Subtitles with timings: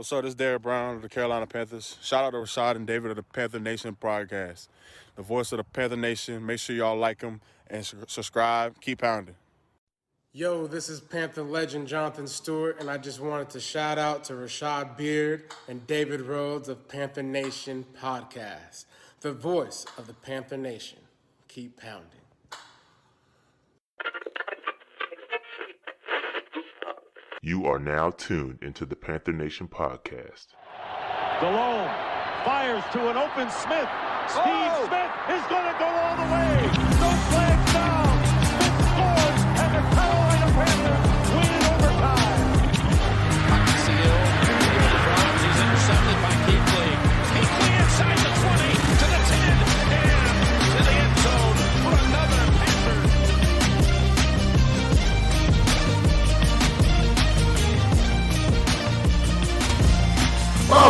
[0.00, 0.22] What's up?
[0.22, 1.98] This is Derek Brown of the Carolina Panthers.
[2.00, 4.68] Shout out to Rashad and David of the Panther Nation podcast,
[5.14, 6.46] the voice of the Panther Nation.
[6.46, 8.80] Make sure y'all like them and subscribe.
[8.80, 9.34] Keep pounding.
[10.32, 14.32] Yo, this is Panther legend Jonathan Stewart, and I just wanted to shout out to
[14.32, 18.86] Rashad Beard and David Rhodes of Panther Nation podcast,
[19.20, 21.00] the voice of the Panther Nation.
[21.46, 22.19] Keep pounding.
[27.42, 30.48] You are now tuned into the Panther Nation podcast.
[31.40, 31.88] Delhomme
[32.44, 33.88] fires to an open Smith.
[34.28, 34.84] Steve oh!
[34.86, 36.99] Smith is going to go all the way.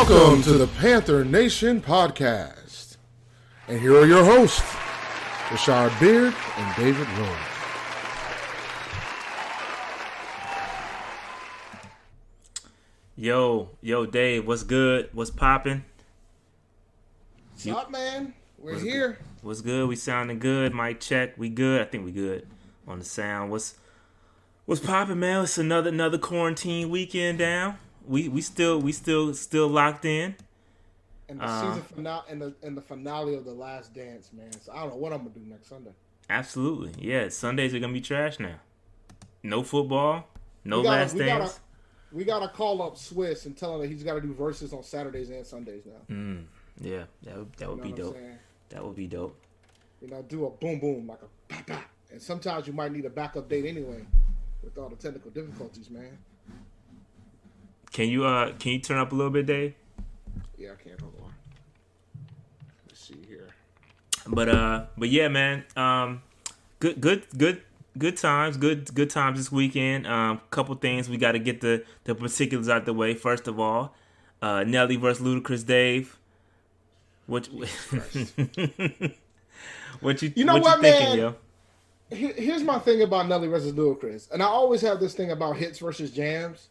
[0.00, 2.96] Welcome to the Panther Nation podcast.
[3.68, 4.62] And here are your hosts,
[5.50, 7.36] Rashad Beard and David Rhodes.
[13.14, 15.10] Yo, yo, Dave, what's good?
[15.12, 15.84] What's popping?
[17.52, 18.32] What's up, man?
[18.56, 19.18] We're here.
[19.42, 19.86] What's good?
[19.86, 20.74] We sounding good.
[20.74, 21.36] Mic check.
[21.36, 21.82] We good.
[21.82, 22.46] I think we good
[22.88, 23.50] on the sound.
[23.50, 23.74] What's
[24.64, 25.44] what's popping, man?
[25.44, 27.76] It's another another quarantine weekend down.
[28.06, 30.34] We we still we still still locked in.
[31.28, 34.50] And the Uh, season finale and the and the finale of the last dance, man.
[34.60, 35.92] So I don't know what I'm gonna do next Sunday.
[36.28, 36.92] Absolutely.
[36.98, 38.58] Yeah, Sundays are gonna be trash now.
[39.42, 40.26] No football.
[40.64, 41.60] No gotta- last we gotta- dance.
[42.12, 45.30] We gotta call up Swizz and tell him that he's gotta do verses on Saturdays
[45.30, 46.14] and Sundays now.
[46.14, 46.44] Mm,
[46.80, 48.16] yeah, that would, that would You be know I'm dope.
[48.70, 49.36] That would be dope.
[50.02, 51.84] You know, do a boom boom like a pop pop.
[52.10, 54.04] And sometimes you might need a backup date anyway,
[54.64, 56.18] with all the technical difficulties, man.
[57.92, 59.74] Can you uh can you turn up a little bit, Dave?
[60.56, 61.32] Yeah, I can't hold on.
[62.86, 63.48] Let's see here.
[64.26, 65.64] But uh, but yeah, man.
[65.76, 66.22] Um,
[66.78, 67.62] good, good, good,
[67.98, 68.56] good times.
[68.56, 70.06] Good, good times this weekend.
[70.06, 73.14] Um, couple things we got to get the the particulars out the way.
[73.14, 73.94] First of all,
[74.42, 76.18] uh, Nelly versus Ludacris, Dave.
[77.26, 77.46] What?
[80.00, 80.32] what you?
[80.36, 81.18] You know what, what, you thinking, man?
[81.18, 81.34] yo?
[82.10, 85.78] Here's my thing about Nelly versus Ludacris, and I always have this thing about hits
[85.78, 86.68] versus jams.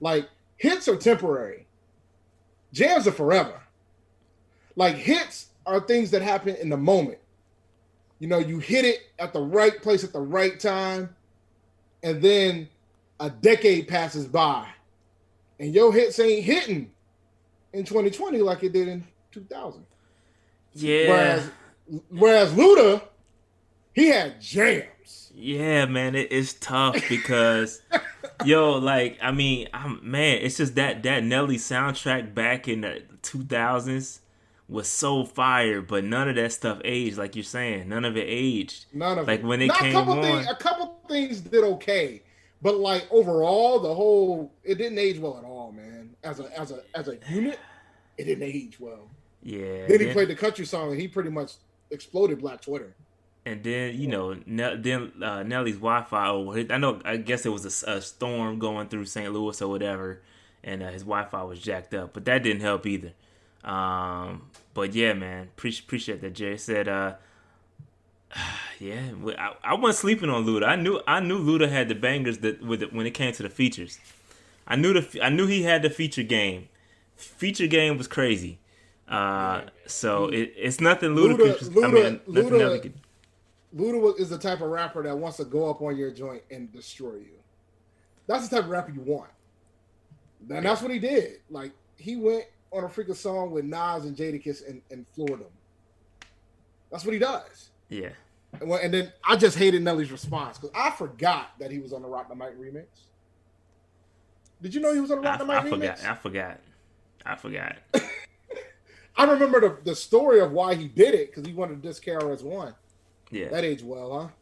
[0.00, 1.66] Like hits are temporary,
[2.72, 3.60] jams are forever.
[4.76, 7.18] Like hits are things that happen in the moment.
[8.18, 11.14] You know, you hit it at the right place at the right time,
[12.02, 12.68] and then
[13.20, 14.66] a decade passes by,
[15.60, 16.90] and your hits ain't hitting
[17.72, 19.84] in 2020 like it did in 2000.
[20.74, 21.50] Yeah, Whereas,
[22.08, 23.02] whereas Luda,
[23.92, 25.30] he had jams.
[25.34, 26.14] yeah, man.
[26.16, 27.82] It's tough because.
[28.44, 30.38] Yo, like I mean, I'm man.
[30.42, 34.20] It's just that that Nelly soundtrack back in the 2000s
[34.68, 37.16] was so fire, but none of that stuff aged.
[37.18, 38.86] Like you're saying, none of it aged.
[38.92, 39.46] None of Like, it.
[39.46, 40.46] when it Not came a couple on- things.
[40.50, 42.22] A couple things did okay,
[42.62, 46.10] but like overall, the whole it didn't age well at all, man.
[46.24, 47.58] As a as a as a unit,
[48.18, 49.10] it didn't age well.
[49.42, 49.86] Yeah.
[49.86, 51.52] Then he played the country song, and he pretty much
[51.90, 52.94] exploded Black Twitter.
[53.46, 56.70] And then you know, ne- then uh, Nelly's Wi-Fi overhit.
[56.72, 57.00] I know.
[57.04, 59.32] I guess it was a storm going through St.
[59.32, 60.20] Louis or whatever,
[60.62, 62.12] and uh, his Wi-Fi was jacked up.
[62.14, 63.12] But that didn't help either.
[63.64, 64.42] Um,
[64.74, 66.34] but yeah, man, pre- appreciate that.
[66.34, 67.14] Jay said, uh,
[68.80, 70.66] yeah, I, I wasn't sleeping on Luda.
[70.66, 73.42] I knew I knew Luda had the bangers that with it, when it came to
[73.42, 73.98] the features.
[74.66, 76.68] I knew the I knew he had the feature game.
[77.16, 78.58] Feature game was crazy.
[79.08, 81.68] Uh, so it, it's nothing Luda- ludicrous.
[81.68, 82.94] I mean, nothing Luda- could-
[83.76, 86.72] Luda is the type of rapper that wants to go up on your joint and
[86.72, 87.38] destroy you.
[88.26, 89.30] That's the type of rapper you want.
[90.48, 91.40] And that's what he did.
[91.50, 95.50] Like he went on a freaking song with Nas and Jadakiss and, and floored them.
[96.90, 97.70] That's what he does.
[97.88, 98.10] yeah.
[98.60, 101.92] And, when- and then I just hated Nelly's response because I forgot that he was
[101.92, 102.84] on the Rock the Mic remix.
[104.62, 105.98] Did you know he was on the Rock the Mic I remix?
[105.98, 106.04] forgot.
[106.04, 106.60] I forgot.
[107.26, 107.76] I forgot.
[109.16, 111.98] I remember the, the story of why he did it because he wanted to diss
[112.00, 112.74] KRS-One.
[113.30, 113.48] Yeah.
[113.48, 114.32] That aged well,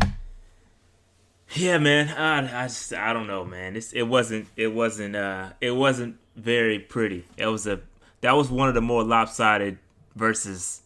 [0.00, 0.06] huh?
[1.54, 2.08] Yeah, man.
[2.10, 3.76] I, I just I don't know, man.
[3.76, 7.26] It's it wasn't it wasn't uh it wasn't very pretty.
[7.36, 7.80] It was a
[8.20, 9.78] that was one of the more lopsided
[10.14, 10.82] verses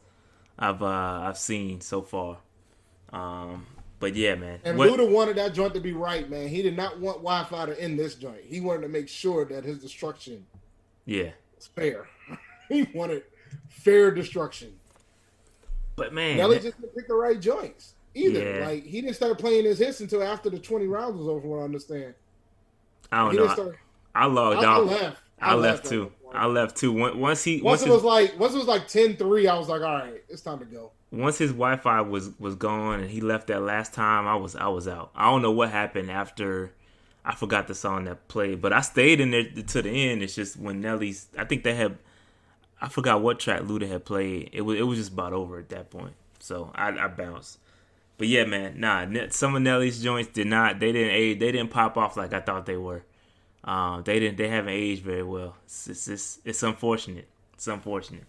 [0.58, 0.86] I've uh
[1.22, 2.38] I've seen so far.
[3.12, 3.66] Um,
[4.00, 4.60] but yeah, man.
[4.64, 6.48] And What- Luda wanted that joint to be right, man.
[6.48, 8.42] He did not want Wi-Fi to end this joint.
[8.44, 10.46] He wanted to make sure that his destruction
[11.04, 12.06] yeah, was fair.
[12.68, 13.22] he wanted
[13.68, 14.72] fair destruction.
[15.96, 18.58] But man, Nelly just didn't pick the right joints either.
[18.58, 18.66] Yeah.
[18.66, 21.46] Like he didn't start playing his hits until after the twenty rounds was over.
[21.46, 22.14] What I understand,
[23.12, 23.48] I don't he know.
[23.48, 23.78] start.
[24.14, 25.18] I logged I, I left.
[25.40, 26.12] I, left at too.
[26.32, 26.92] I left too.
[26.92, 29.68] Once he Once once it his, was like once it was like 10-3, I was
[29.68, 30.92] like, all right, it's time to go.
[31.10, 34.68] once his Wi-Fi was was gone and he left that last time, I was I
[34.68, 35.10] was out.
[35.14, 36.72] I don't know what happened after.
[37.24, 40.22] I forgot the song that played, but I stayed in there to the end.
[40.22, 41.26] It's just when Nelly's.
[41.38, 41.98] I think they had.
[42.84, 44.50] I forgot what track Luda had played.
[44.52, 46.12] It was it was just about over at that point.
[46.40, 47.58] So I, I bounced.
[48.18, 49.06] But yeah, man, nah.
[49.30, 50.78] Some of Nelly's joints did not.
[50.80, 51.38] They didn't age.
[51.40, 53.02] They didn't pop off like I thought they were.
[53.64, 54.36] Um, they didn't.
[54.36, 55.56] They haven't aged very well.
[55.64, 57.26] It's it's, it's, it's unfortunate.
[57.54, 58.24] It's unfortunate.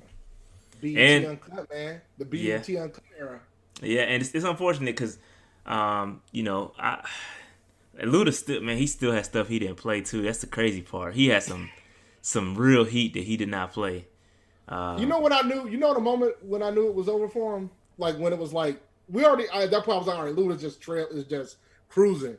[0.82, 2.02] BET And- Uncut, man.
[2.18, 2.82] The BET Yeah.
[2.84, 3.40] Uncut era.
[3.82, 5.20] Yeah, and it's, it's unfortunate because,
[5.66, 7.06] um, you know, I
[8.02, 10.22] Luda still man, he still has stuff he didn't play too.
[10.22, 11.14] That's the crazy part.
[11.14, 11.70] He had some
[12.22, 14.08] some real heat that he did not play.
[14.68, 15.68] Uh, You know when I knew?
[15.68, 18.40] You know the moment when I knew it was over for him, like when it
[18.40, 20.82] was like we already I, at that point I was like, all right, Luda's just
[20.82, 21.58] trail is just
[21.90, 22.38] cruising.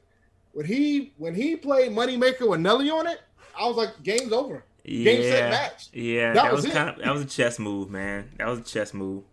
[0.52, 3.20] When he when he played Moneymaker with Nelly on it,
[3.58, 4.64] I was like, game's over.
[4.84, 5.88] Game set yeah, match.
[5.93, 8.31] yeah, That that, was was, kind of that was a chess move, man.
[8.38, 9.25] That was a chess move.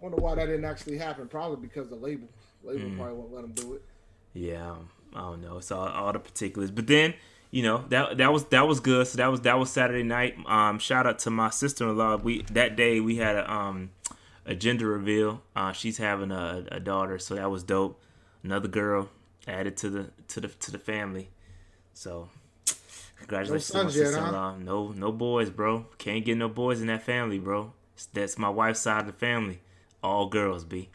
[0.00, 1.28] I wonder why that didn't actually happen.
[1.28, 2.28] Probably because the label
[2.62, 2.96] label Mm.
[2.96, 3.82] probably won't let him do it.
[4.32, 5.58] Yeah, um, I don't know.
[5.58, 6.70] It's all, all the particulars.
[6.70, 7.14] But then,
[7.50, 9.06] you know, that that was that was good.
[9.06, 10.36] So that was that was Saturday night.
[10.46, 12.16] Um, shout out to my sister in law.
[12.16, 13.90] We that day we had a um
[14.46, 15.42] a gender reveal.
[15.54, 18.00] Uh, she's having a, a daughter, so that was dope.
[18.42, 19.08] Another girl
[19.48, 21.30] added to the to the to the family.
[21.92, 22.28] So
[23.18, 24.56] congratulations to my sister in law.
[24.56, 25.86] No no boys, bro.
[25.98, 27.72] Can't get no boys in that family, bro.
[28.12, 29.60] That's my wife's side of the family.
[30.02, 30.88] All girls, b.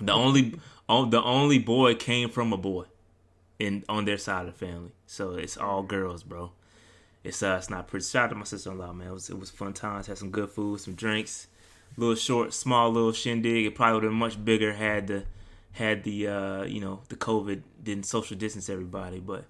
[0.00, 0.56] The only
[0.88, 2.84] on the only boy came from a boy
[3.60, 4.90] in on their side of the family.
[5.06, 6.50] So it's all girls, bro.
[7.22, 9.08] It's uh it's not pretty shout out to my sister in law, man.
[9.08, 11.46] It was it was fun times, had some good food, some drinks,
[11.96, 13.66] little short, small little shindig.
[13.66, 15.24] It probably would have been much bigger had the
[15.72, 19.44] had the uh, you know, the COVID didn't social distance everybody, but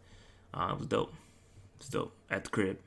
[0.53, 1.11] uh, it was dope.
[1.11, 2.79] It was dope at the crib.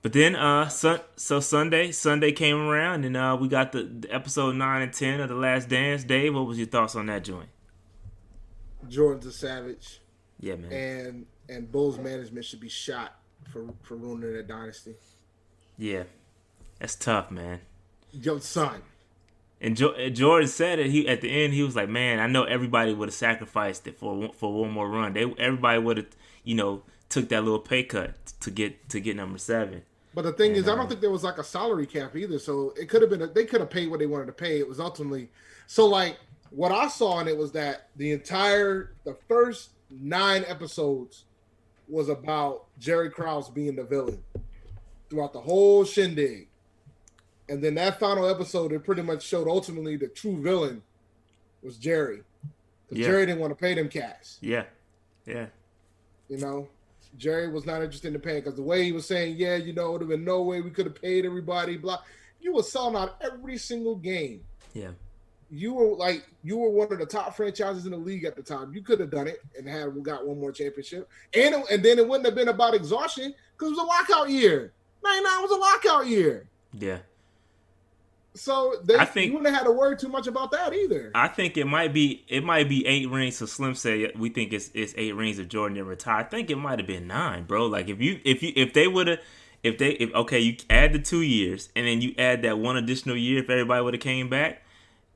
[0.00, 4.14] But then, uh, sun, so Sunday, Sunday came around, and uh, we got the, the
[4.14, 6.04] episode nine and ten of the Last Dance.
[6.04, 7.48] Dave, what was your thoughts on that joint?
[8.88, 10.00] Jordan's a savage,
[10.40, 10.72] Yeah, man.
[10.72, 13.18] and and Bulls management should be shot
[13.52, 14.94] for for ruining that dynasty.
[15.76, 16.04] Yeah,
[16.78, 17.60] that's tough, man.
[18.12, 18.82] Yo, son,
[19.60, 20.90] And, jo- Jordan said it.
[20.90, 23.98] He at the end, he was like, "Man, I know everybody would have sacrificed it
[23.98, 25.12] for one- for one more run.
[25.14, 26.06] They everybody would have,
[26.44, 29.82] you know, took that little pay cut to get to get number seven.
[30.14, 32.16] But the thing And, is, I uh, don't think there was like a salary cap
[32.16, 32.38] either.
[32.38, 34.58] So it could have been, a, they could have paid what they wanted to pay.
[34.58, 35.28] It was ultimately,
[35.66, 36.16] so like
[36.50, 41.24] what I saw in it was that the entire, the first nine episodes
[41.88, 44.22] was about Jerry Krause being the villain
[45.08, 46.48] throughout the whole shindig.
[47.48, 50.82] And then that final episode, it pretty much showed ultimately the true villain
[51.62, 52.22] was Jerry.
[52.88, 53.06] 'Cause Yeah.
[53.06, 54.36] Jerry didn't want to pay them cash.
[54.40, 54.64] Yeah,
[55.26, 55.46] yeah,
[56.28, 56.68] You know,
[57.16, 59.82] Jerry was not interested in paying because the way he was saying, yeah, you know,
[59.84, 61.78] there would have been no way we could have paid everybody.
[61.78, 62.02] Blah,
[62.40, 64.44] you were selling out every single game.
[64.74, 64.90] yeah,
[65.50, 68.42] You were like, you were one of the top franchises in the league at the
[68.42, 68.74] time.
[68.74, 71.98] You could have done it and had got one more championship, and it- and then
[71.98, 74.72] it wouldn't have been about exhaustion because it was a lockout year.
[75.02, 76.98] Ninety nine was a lockout year, yeah.
[78.34, 81.10] so they, I think- you wouldn't have had to worry too much about that either.
[81.14, 83.36] I think it might be it might be eight rings.
[83.36, 86.20] So Slim said we think it's it's eight rings of Jordan didn't retire.
[86.20, 87.66] I think it might have been nine, bro.
[87.66, 89.18] Like if you if you if they would have
[89.62, 92.76] if they if okay you add the two years and then you add that one
[92.76, 94.62] additional year if everybody would have came back,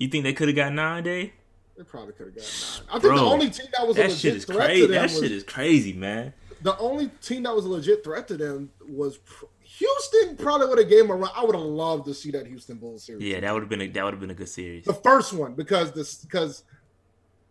[0.03, 1.33] you think they could have got nine day?
[1.77, 2.89] they probably could have got nine.
[2.89, 5.03] I think the only team that was a legit shit is threat to them That
[5.05, 6.35] was, shit is crazy, man.
[6.61, 9.19] the only team that was a legit threat to them was
[9.63, 10.37] Houston.
[10.37, 11.31] Probably would have gave them a run.
[11.35, 13.23] I would have loved to see that Houston Bulls series.
[13.23, 14.85] Yeah, that would have been a, that would have been a good series.
[14.85, 16.65] the first one because this because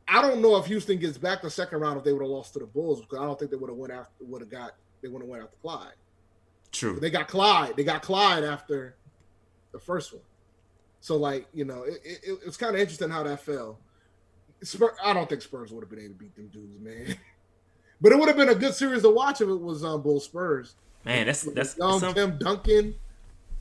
[0.07, 2.53] I don't know if Houston gets back the second round if they would have lost
[2.53, 4.75] to the Bulls because I don't think they would have went after would have got
[5.01, 5.93] they would have went after Clyde.
[6.71, 6.99] True.
[6.99, 7.75] They got Clyde.
[7.75, 8.95] They got Clyde after
[9.71, 10.21] the first one.
[11.01, 13.77] So like you know it, it, it's kind of interesting how that fell.
[14.63, 17.17] Spur, I don't think Spurs would have been able to beat them dudes, man.
[18.03, 20.25] But it would have been a good series to watch if it was um, Bulls
[20.25, 20.73] Spurs.
[21.05, 22.95] Man, that's that's Young some Tim Duncan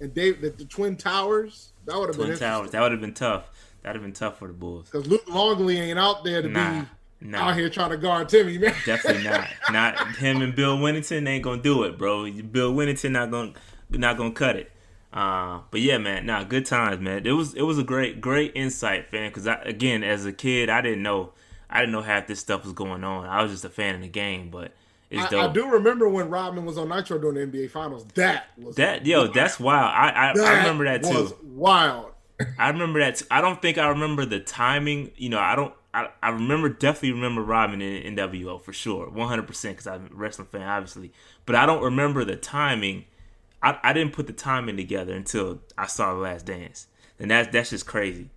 [0.01, 1.73] and Dave the, the Twin Towers.
[1.85, 2.39] That would have been Twin.
[2.39, 2.71] Towers.
[2.71, 3.51] That would have been tough.
[3.83, 4.89] That'd have been tough for the Bulls.
[4.91, 6.83] Because Luke Longley ain't out there to Nah,
[7.21, 7.49] be nah.
[7.51, 8.75] out here trying to guard Timmy, man.
[8.87, 9.47] Definitely not.
[9.73, 12.31] Not him and Bill Wennington ain't gonna do it, bro.
[12.31, 13.53] Bill Wennington not gonna
[13.91, 14.71] not gonna cut it.
[15.13, 17.27] Uh, but yeah, man, nah, good times, man.
[17.27, 19.31] It was it was a great great insight, fan.
[19.31, 21.33] Because again, as a kid, I didn't know
[21.69, 23.27] I didn't know half this stuff was going on.
[23.27, 24.73] I was just a fan of the game, but
[25.17, 25.27] I.
[25.37, 28.05] I do remember when Rodman was on Nitro during the NBA Finals.
[28.15, 29.93] That was that yo, that's wild.
[29.93, 31.39] I I, I remember that was too.
[31.43, 32.13] Wild.
[32.59, 33.23] I remember that.
[33.31, 35.13] I don't think I remember the timing.
[35.17, 35.75] You know, I don't.
[35.93, 40.07] I, I remember definitely remember Rodman in NWO for sure, one hundred percent because I'm
[40.13, 41.13] a wrestling fan, obviously.
[41.47, 43.07] But I don't remember the timing.
[43.63, 46.87] I, I didn't put the timing together until I saw the Last Dance,
[47.19, 48.31] and that's that's just crazy,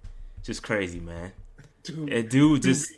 [0.44, 1.32] just crazy, man.
[1.84, 2.92] Dude, And dude just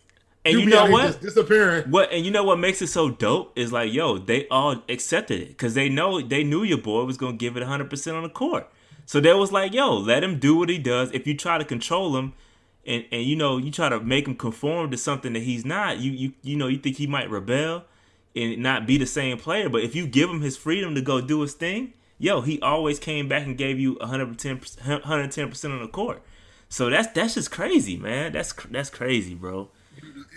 [0.43, 1.07] and you you know what?
[1.07, 1.85] just disappearing.
[1.89, 5.41] What and you know what makes it so dope is like, yo, they all accepted
[5.41, 8.23] it because they know they knew your boy was gonna give it hundred percent on
[8.23, 8.69] the court.
[9.05, 11.11] So they was like, yo, let him do what he does.
[11.11, 12.33] If you try to control him,
[12.85, 15.99] and and you know you try to make him conform to something that he's not,
[15.99, 17.85] you you you know you think he might rebel
[18.35, 19.69] and not be the same player.
[19.69, 22.99] But if you give him his freedom to go do his thing, yo, he always
[22.99, 26.21] came back and gave you 110 110 percent on the court.
[26.69, 28.33] So that's that's just crazy, man.
[28.33, 29.69] That's that's crazy, bro.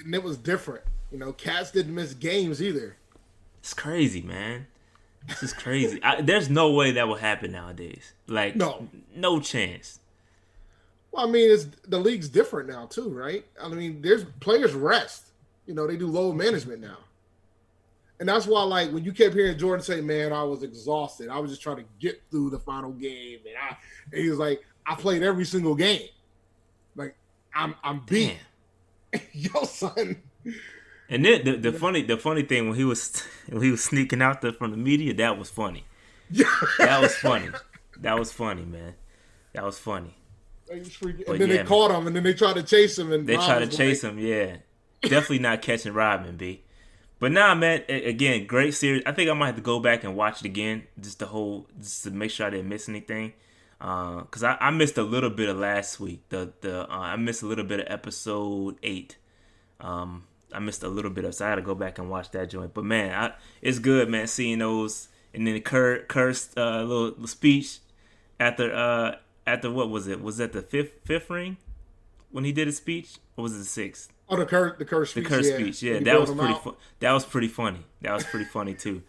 [0.04, 0.84] And it was different.
[1.10, 2.96] You know, cats didn't miss games either.
[3.60, 4.66] It's crazy, man.
[5.26, 6.02] This is crazy.
[6.02, 8.12] I, there's no way that will happen nowadays.
[8.28, 8.88] Like, No.
[9.14, 9.98] no chance.
[11.10, 13.44] Well, I mean, it's the league's different now too, right?
[13.60, 15.24] I mean, there's players rest.
[15.66, 16.98] You know, they do load management now,
[18.20, 21.28] and that's why, like, when you kept hearing Jordan say, "Man, I was exhausted.
[21.28, 23.76] I was just trying to get through the final game," and I,
[24.12, 26.08] and he was like, "I played every single game.
[26.96, 27.14] Like,
[27.54, 28.38] I'm, I'm beat."
[29.32, 30.22] Yo, son.
[31.10, 34.20] And then the, the funny the funny thing when he was when he was sneaking
[34.20, 35.84] out there from the media, that was funny.
[36.30, 37.48] That was funny.
[38.00, 38.94] That was funny, man.
[39.54, 40.14] That was funny.
[40.72, 43.10] Was But and then yeah, they caught him, and then they tried to chase him,
[43.10, 44.56] and They try to chase like, him, yeah.
[45.02, 46.62] Definitely not catching Robin, B.
[47.18, 47.82] But nah, man.
[47.88, 49.02] Again, great series.
[49.06, 51.66] I think I might have to go back and watch it again, just the whole,
[51.80, 53.32] just to make sure I didn't miss anything.
[53.80, 56.28] Uh, Cause I, I missed a little bit of last week.
[56.28, 59.16] The the uh, I missed a little bit of episode eight.
[59.80, 62.30] Um, I missed a little bit of, so I had to go back and watch
[62.32, 62.74] that joint.
[62.74, 65.08] But man, I, it's good, man, seeing those.
[65.34, 67.78] And then Kerr cursed uh, little, little speech
[68.40, 70.22] after uh after what was it?
[70.22, 71.56] Was that the fifth fifth ring
[72.30, 74.12] when he did his speech, or was it the sixth?
[74.28, 75.54] "Oh, the curse, the curse The speech, curse yeah.
[75.54, 76.54] speech, yeah, that was pretty.
[76.54, 77.84] Fu- that was pretty funny.
[78.02, 79.02] That was pretty funny too.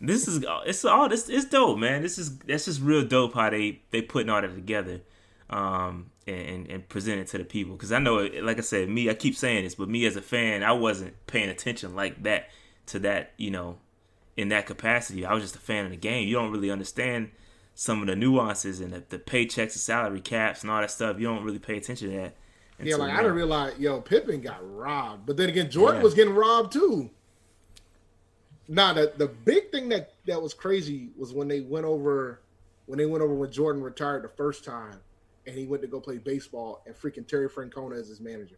[0.00, 2.02] This is it's all this it's dope, man.
[2.02, 5.00] This is that's just real dope how they they putting all that together,
[5.50, 7.74] um, and and, and present it to the people.
[7.74, 10.22] Because I know, like I said, me I keep saying this, but me as a
[10.22, 12.50] fan, I wasn't paying attention like that
[12.86, 13.78] to that, you know,
[14.36, 15.26] in that capacity.
[15.26, 16.28] I was just a fan of the game.
[16.28, 17.30] You don't really understand
[17.74, 21.18] some of the nuances and the, the paychecks, the salary caps, and all that stuff.
[21.18, 22.36] You don't really pay attention to that.
[22.80, 25.26] Yeah, like I didn't realize, yo, Pippen got robbed.
[25.26, 26.04] But then again, Jordan Yeah.
[26.04, 27.10] was getting robbed too.
[28.68, 32.40] Nah, the the big thing that that was crazy was when they went over
[32.86, 35.00] when they went over when Jordan retired the first time,
[35.46, 38.56] and he went to go play baseball, and freaking Terry Francona as his manager,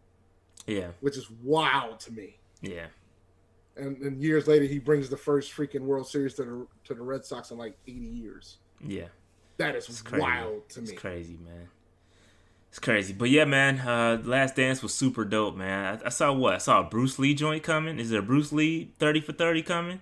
[0.66, 2.38] Yeah, which is wild to me.
[2.60, 2.86] yeah.
[3.76, 7.02] And, and years later, he brings the first freaking World Series to the to the
[7.02, 8.58] Red Sox in like eighty years.
[8.84, 9.06] Yeah,
[9.58, 10.90] That is wild to me.
[10.90, 11.68] It's crazy, man.
[12.70, 13.80] It's crazy, but yeah, man.
[13.80, 15.98] Uh, Last Dance was super dope, man.
[16.02, 16.54] I, I saw what?
[16.54, 17.98] I saw a Bruce Lee joint coming.
[17.98, 20.00] Is there a Bruce Lee thirty for thirty coming?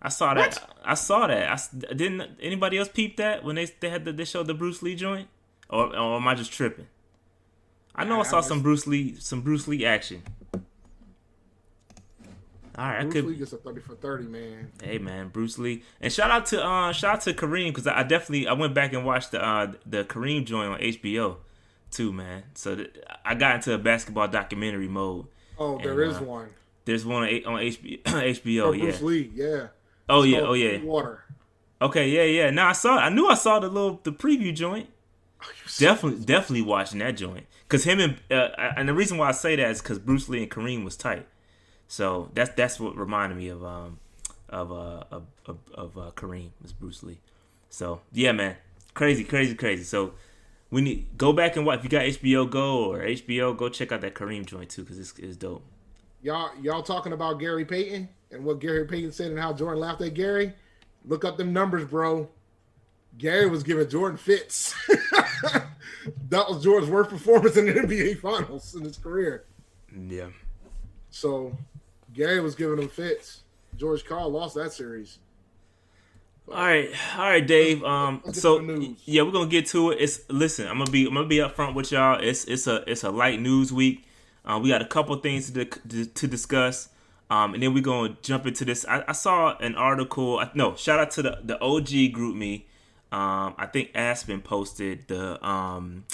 [0.00, 0.58] I saw that.
[0.82, 1.50] I saw that.
[1.90, 2.38] I didn't.
[2.40, 5.28] Anybody else peep that when they they had the, they showed the Bruce Lee joint,
[5.68, 6.86] or, or am I just tripping?
[7.94, 10.22] I know I Nah, saw I some Bruce Lee some Bruce Lee action.
[12.76, 13.24] All right, I Bruce could.
[13.26, 14.72] Lee gets a thirty for thirty, man.
[14.82, 18.00] Hey man, Bruce Lee, and shout out to uh shout out to Kareem because I,
[18.00, 21.36] I definitely I went back and watched the uh the Kareem joint on HBO
[21.90, 22.44] too, man.
[22.54, 25.26] So th- I got into a basketball documentary mode.
[25.58, 26.48] Oh, there And, is uh, one.
[26.84, 28.02] There's one on, on HBO.
[28.04, 28.82] HBO, yeah.
[28.84, 29.66] Bruce Lee, yeah.
[30.08, 30.82] Oh It's yeah, oh yeah.
[30.82, 31.24] Water.
[31.82, 32.50] Okay, yeah, yeah.
[32.50, 32.96] Now I saw.
[32.96, 34.88] I knew I saw the little the preview joint.
[35.42, 35.46] Oh,
[35.78, 37.46] Definitely, definitely watching that joint.
[37.68, 40.42] Cause him and uh, and the reason why I say that is because Bruce Lee
[40.42, 41.26] and Kareem was tight.
[41.88, 43.98] So that's that's what reminded me of um
[44.48, 47.20] of uh of of, of uh, Kareem was Bruce Lee.
[47.70, 48.56] So yeah, man,
[48.94, 49.84] crazy, crazy, crazy.
[49.84, 50.12] So
[50.70, 51.78] we need go back and watch.
[51.78, 54.98] If you got HBO Go or HBO, go check out that Kareem joint too, cause
[54.98, 55.64] it's, it's dope.
[56.22, 60.02] Y'all, y'all talking about Gary Payton and what Gary Payton said and how Jordan laughed
[60.02, 60.52] at Gary?
[61.04, 62.28] Look up them numbers, bro.
[63.18, 64.74] Gary was giving Jordan fits.
[66.28, 69.44] that was Jordan's worst performance in the NBA Finals in his career.
[70.08, 70.28] Yeah.
[71.10, 71.56] So
[72.12, 73.42] Gary was giving him fits.
[73.76, 75.18] George Karl lost that series.
[76.50, 77.84] All right, all right, Dave.
[77.84, 79.02] Um, so to the news.
[79.04, 79.98] yeah, we're gonna get to it.
[80.00, 82.18] It's listen, I'm gonna be I'm gonna be upfront with y'all.
[82.20, 84.04] It's it's a it's a light news week.
[84.44, 86.88] Uh, we got a couple things to to, to discuss,
[87.30, 88.84] um, and then we're gonna jump into this.
[88.88, 90.42] I, I saw an article.
[90.54, 92.64] No, shout out to the the OG GroupMe.
[93.12, 96.04] Um, I think Aspen posted the um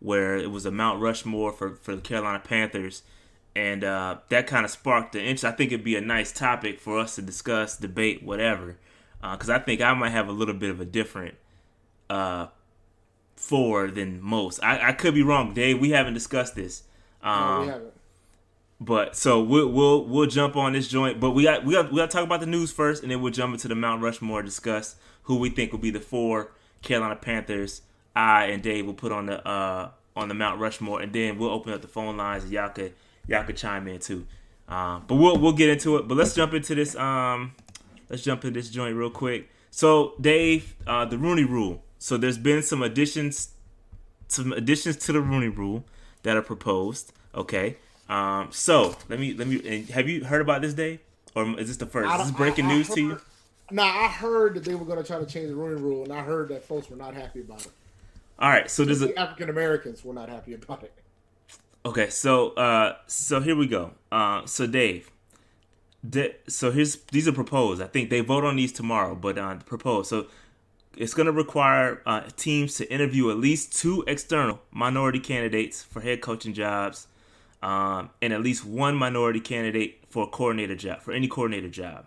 [0.00, 3.02] where it was a Mount Rushmore for for the Carolina Panthers,
[3.54, 5.44] and uh, that kind of sparked the interest.
[5.44, 8.78] I think it'd be a nice topic for us to discuss, debate, whatever,
[9.20, 11.34] because I think I might have a little bit of a different
[12.10, 12.46] uh,
[13.36, 14.62] four than most.
[14.62, 15.80] I, I could be wrong, Dave.
[15.80, 16.82] We haven't discussed this.
[17.22, 17.92] No, Um, we haven't.
[18.80, 21.96] But so we'll we'll we'll jump on this joint, but we got we got we
[21.98, 24.40] got to talk about the news first, and then we'll jump into the Mount Rushmore,
[24.42, 24.94] discuss
[25.24, 27.82] who we think will be the four Carolina Panthers.
[28.14, 31.50] I and Dave will put on the uh on the Mount Rushmore, and then we'll
[31.50, 32.92] open up the phone lines, and y'all could
[33.26, 34.26] y'all could chime in too.
[34.68, 36.06] Um, but we'll we'll get into it.
[36.06, 37.54] But let's jump into this um
[38.08, 39.50] let's jump in this joint real quick.
[39.70, 41.82] So Dave, uh, the Rooney Rule.
[41.98, 43.50] So there's been some additions
[44.28, 45.84] some additions to the Rooney Rule
[46.22, 47.12] that are proposed.
[47.34, 47.76] Okay.
[48.08, 49.84] Um, so let me let me.
[49.92, 51.00] Have you heard about this, Dave?
[51.34, 52.12] Or is this the first?
[52.20, 53.08] Is this breaking I- I news to you?
[53.10, 53.22] heard-
[53.70, 56.10] Nah, I heard that they were going to try to change the Rooney Rule, and
[56.10, 57.72] I heard that folks were not happy about it.
[58.38, 58.70] All right.
[58.70, 60.92] So there's a African Americans were not happy about it.
[61.84, 63.92] Okay, so uh, so here we go.
[64.10, 65.10] Uh, so Dave,
[66.46, 67.82] so here's these are proposed.
[67.82, 70.08] I think they vote on these tomorrow, but uh, proposed.
[70.08, 70.26] So
[70.96, 76.00] it's going to require uh, teams to interview at least two external minority candidates for
[76.00, 77.06] head coaching jobs,
[77.62, 82.06] um, and at least one minority candidate for a coordinator job for any coordinator job.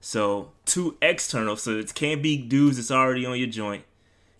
[0.00, 1.56] So two external.
[1.56, 3.84] So it can't be dudes that's already on your joint.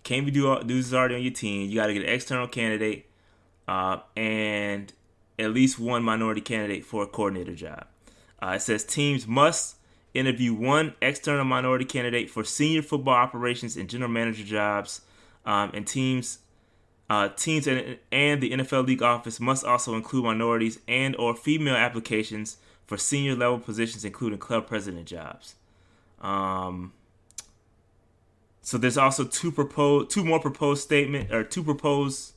[0.03, 1.71] Can't be du- dudes that's already on your team.
[1.71, 3.07] You got to get an external candidate
[3.69, 4.93] uh, and
[5.39, 7.87] at least one minority candidate for a coordinator job.
[8.43, 9.77] Uh, it says teams must
[10.15, 15.03] interview one external minority candidate for senior football operations and general manager jobs,
[15.47, 16.39] um, and teams
[17.09, 21.77] uh, teams and, and the NFL league office must also include minorities and or female
[21.77, 22.57] applications
[22.87, 25.55] for senior level positions, including club president jobs.
[26.21, 26.93] Um,
[28.63, 32.33] so there's also two proposed, two more proposed statement or two proposed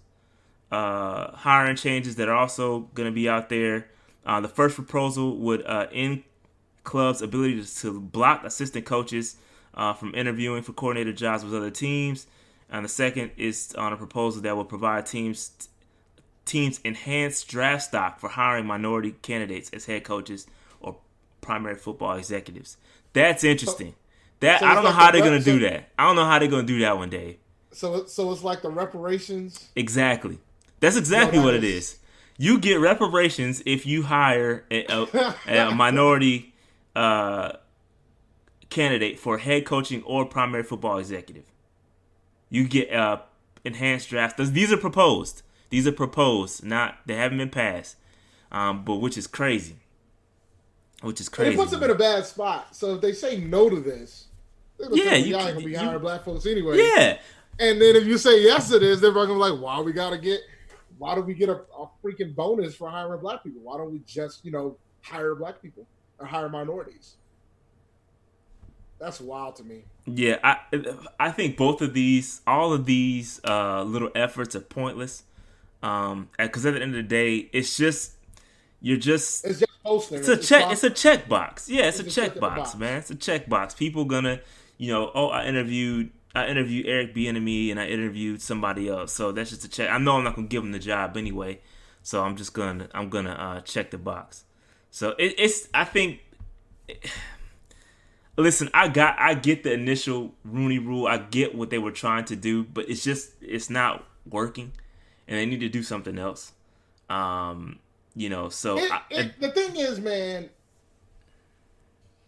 [0.72, 3.88] uh, hiring changes that are also going to be out there.
[4.26, 6.24] Uh, the first proposal would uh, end
[6.84, 9.36] clubs' ability to, to block assistant coaches
[9.76, 12.28] uh, from interviewing for coordinator jobs with other teams,
[12.70, 15.68] and the second is on a proposal that will provide teams
[16.46, 20.46] teams enhanced draft stock for hiring minority candidates as head coaches
[20.80, 20.96] or
[21.42, 22.78] primary football executives.
[23.14, 23.96] That's interesting.
[24.42, 25.90] That so I don't know like how the they're gonna do that.
[25.98, 27.38] I don't know how they're gonna do that one day.
[27.72, 29.70] So, so it's like the reparations.
[29.76, 30.40] Exactly.
[30.80, 32.00] That's exactly that what it is- is.
[32.38, 36.54] You get reparations if you hire a, a, a minority
[36.96, 37.54] uh,
[38.70, 41.46] candidate for head coaching or primary football executive.
[42.50, 43.20] You get uh,
[43.64, 44.50] enhanced drafts.
[44.50, 45.44] These are proposed.
[45.70, 46.64] These are proposed.
[46.64, 47.96] Not they haven't been passed.
[48.52, 49.78] Um, but which is crazy.
[51.02, 51.54] Which is And crazy.
[51.54, 52.76] it puts them in a bad spot.
[52.76, 54.26] So if they say no to this,
[54.78, 56.78] they're gonna Yeah, you y'all can- ain't gonna be you- hiring black folks anyway.
[56.78, 57.18] yeah.
[57.60, 60.18] And then if you say yes to this, they're gonna be like, why we gotta
[60.18, 60.42] get
[60.98, 63.62] why do we get a, a freaking bonus for hiring black people?
[63.64, 65.86] Why don't we just, you know, hire black people
[66.20, 67.16] or hire minorities?
[69.00, 69.84] That's wild to me.
[70.06, 70.58] Yeah, I
[71.20, 75.24] I think both of these, all of these uh, little efforts are pointless.
[75.84, 78.14] Um, because at the end of the day, it's just
[78.82, 80.20] you're just It's just posting.
[80.20, 80.72] it's a check.
[80.72, 81.70] It's a check box.
[81.70, 82.76] Yeah, it's, It's a check check in the box, box.
[82.78, 82.98] man.
[83.00, 83.74] It's a check box.
[83.74, 84.40] People gonna,
[84.78, 89.14] you know, oh, I interviewed, I interviewed Eric Bieniemy and I interviewed somebody else.
[89.14, 89.90] So that's just a check.
[89.90, 91.62] I know I'm not gonna give him the job anyway.
[92.04, 94.44] So I'm just gonna, I'm gonna uh, check the box.
[94.92, 96.20] So it, it's, I think.
[98.38, 101.08] Listen, I got, I get the initial Rooney Rule.
[101.08, 104.74] I get what they were trying to do, but it's just, it's not working,
[105.26, 106.52] and they need to do something else.
[107.10, 107.80] Um,
[108.14, 110.50] you know, so It, I, it, the thing is, man,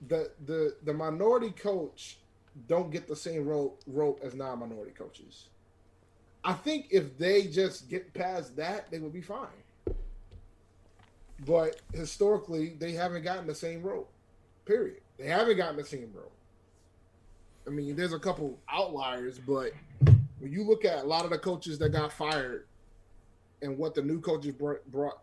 [0.08, 2.18] the the the minority coach
[2.68, 5.46] don't get the same rope rope as non-minority coaches.
[6.44, 9.48] I think if they just get past that, they would be fine.
[11.46, 14.10] But historically, they haven't gotten the same rope.
[14.66, 15.02] Period.
[15.18, 16.32] They haven't gotten the same rope.
[17.68, 19.74] I mean, there's a couple outliers, but
[20.40, 22.66] when you look at a lot of the coaches that got fired
[23.62, 25.20] and what the new coaches brought, brought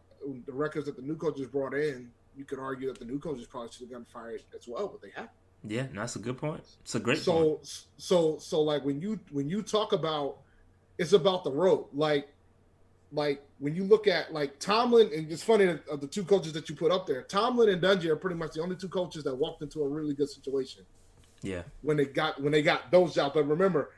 [0.47, 3.47] the records that the new coaches brought in, you could argue that the new coaches
[3.47, 5.31] probably should have gotten fired as well, but they haven't.
[5.67, 6.63] Yeah, that's a good point.
[6.83, 7.67] It's a great point.
[7.67, 10.39] So so so like when you when you talk about
[10.99, 11.87] it's about the road.
[11.93, 12.29] Like
[13.13, 16.53] like when you look at like Tomlin and it's funny that of the two coaches
[16.53, 19.25] that you put up there, Tomlin and Dungy are pretty much the only two coaches
[19.25, 20.85] that walked into a really good situation
[21.43, 23.35] Yeah, when they got when they got those jobs.
[23.35, 23.91] But remember,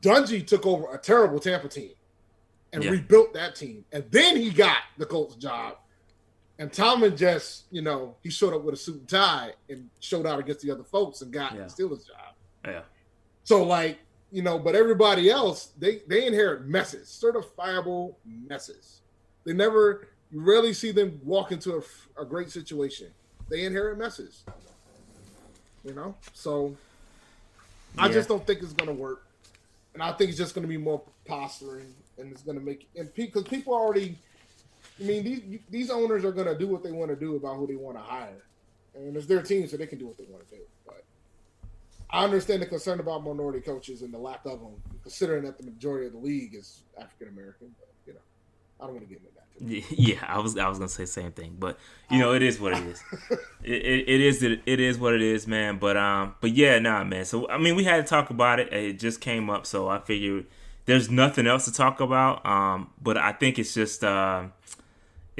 [0.00, 1.92] Dungy took over a terrible Tampa team
[2.72, 2.90] and Yeah.
[2.90, 5.76] rebuilt that team, and then he got the Colts job.
[6.60, 10.26] And Tomlin just, you know, he showed up with a suit and tie and showed
[10.26, 11.60] out against the other folks and got Yeah.
[11.64, 12.34] the Steelers job.
[12.66, 12.82] yeah,
[13.44, 13.98] So like,
[14.30, 19.00] you know, but everybody else, they they inherit messes, certifiable messes.
[19.44, 23.08] They never, you rarely see them walk into a, a great situation.
[23.48, 24.44] They inherit messes.
[25.82, 26.76] You know, so
[27.98, 29.24] I just don't think it's gonna work,
[29.94, 33.44] and I think it's just gonna be more posturing, and it's gonna make and because
[33.44, 34.18] people already
[35.00, 37.56] I mean, these these owners are going to do what they want to do about
[37.56, 38.44] who they want to hire,
[38.94, 40.62] and it's their team, so they can do what they want to do.
[40.86, 41.04] But
[42.10, 45.64] I understand the concern about minority coaches and the lack of them, considering that the
[45.64, 47.74] majority of the league is African American.
[47.78, 48.20] But you know,
[48.80, 49.40] I don't want to get into that.
[49.98, 51.78] Yeah, I was I was gonna say the same thing, but
[52.10, 53.02] you know it is what it is.
[53.62, 55.78] it, it, it is it, it is what it is, man.
[55.78, 57.24] But um, but yeah, nah, man.
[57.24, 58.72] So I mean, we had to talk about it.
[58.72, 60.46] It just came up, so I figured
[60.86, 62.44] there's nothing else to talk about.
[62.46, 64.44] Um, but I think it's just uh,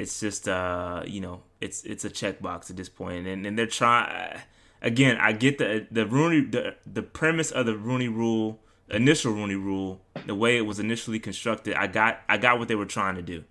[0.01, 3.67] it's just uh, you know, it's it's a checkbox at this point, and and they're
[3.67, 4.39] trying.
[4.81, 8.59] Again, I get the the Rooney the the premise of the Rooney Rule,
[8.89, 11.75] initial Rooney Rule, the way it was initially constructed.
[11.75, 13.43] I got I got what they were trying to do.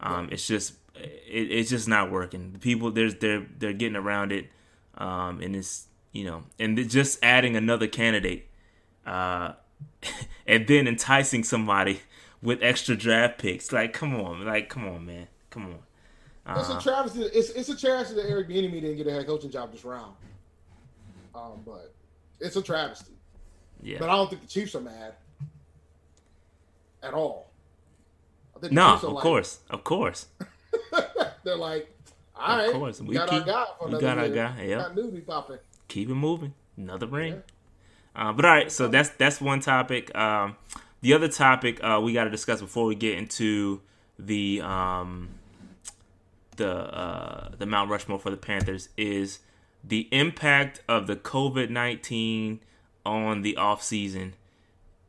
[0.00, 2.52] Um, it's just it, it's just not working.
[2.52, 4.50] The people there's they're they're getting around it,
[4.98, 8.48] um, and it's you know, and just adding another candidate,
[9.06, 9.52] uh,
[10.46, 12.00] and then enticing somebody
[12.42, 13.72] with extra draft picks.
[13.72, 15.28] Like, come on, like, come on, man,
[15.62, 15.74] come
[16.46, 16.58] on.
[16.60, 17.22] It's a travesty.
[17.22, 20.14] It's it's a travesty that Eric Bieniemy didn't get a head coaching job this round.
[21.34, 21.92] Um, but
[22.40, 23.12] it's a travesty.
[23.82, 23.98] Yeah.
[23.98, 25.14] But I don't think the Chiefs are mad
[27.02, 27.50] at all.
[28.56, 30.26] I think the No, of like- course, of course.
[31.44, 31.92] They're like,
[32.34, 33.64] all right, course, we, we got keep- our guy.
[33.78, 34.88] For we got our guy, yeah.
[34.94, 35.58] Newbie popping.
[35.88, 36.54] keep it moving.
[36.76, 37.42] Another ring.
[38.14, 40.14] Uh, but all right, so that's that's one topic.
[40.16, 40.56] Um,
[41.02, 43.80] the other topic uh, we got to discuss before we get into
[44.18, 45.28] the um,
[46.56, 49.40] the uh, the Mount Rushmore for the Panthers is
[49.82, 52.60] the impact of the COVID nineteen
[53.04, 54.34] on the off season,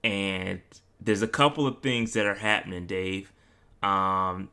[0.03, 0.61] and
[0.99, 3.31] there's a couple of things that are happening, Dave.
[3.81, 4.49] Um,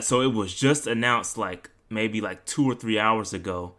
[0.00, 3.74] so it was just announced like maybe like two or three hours ago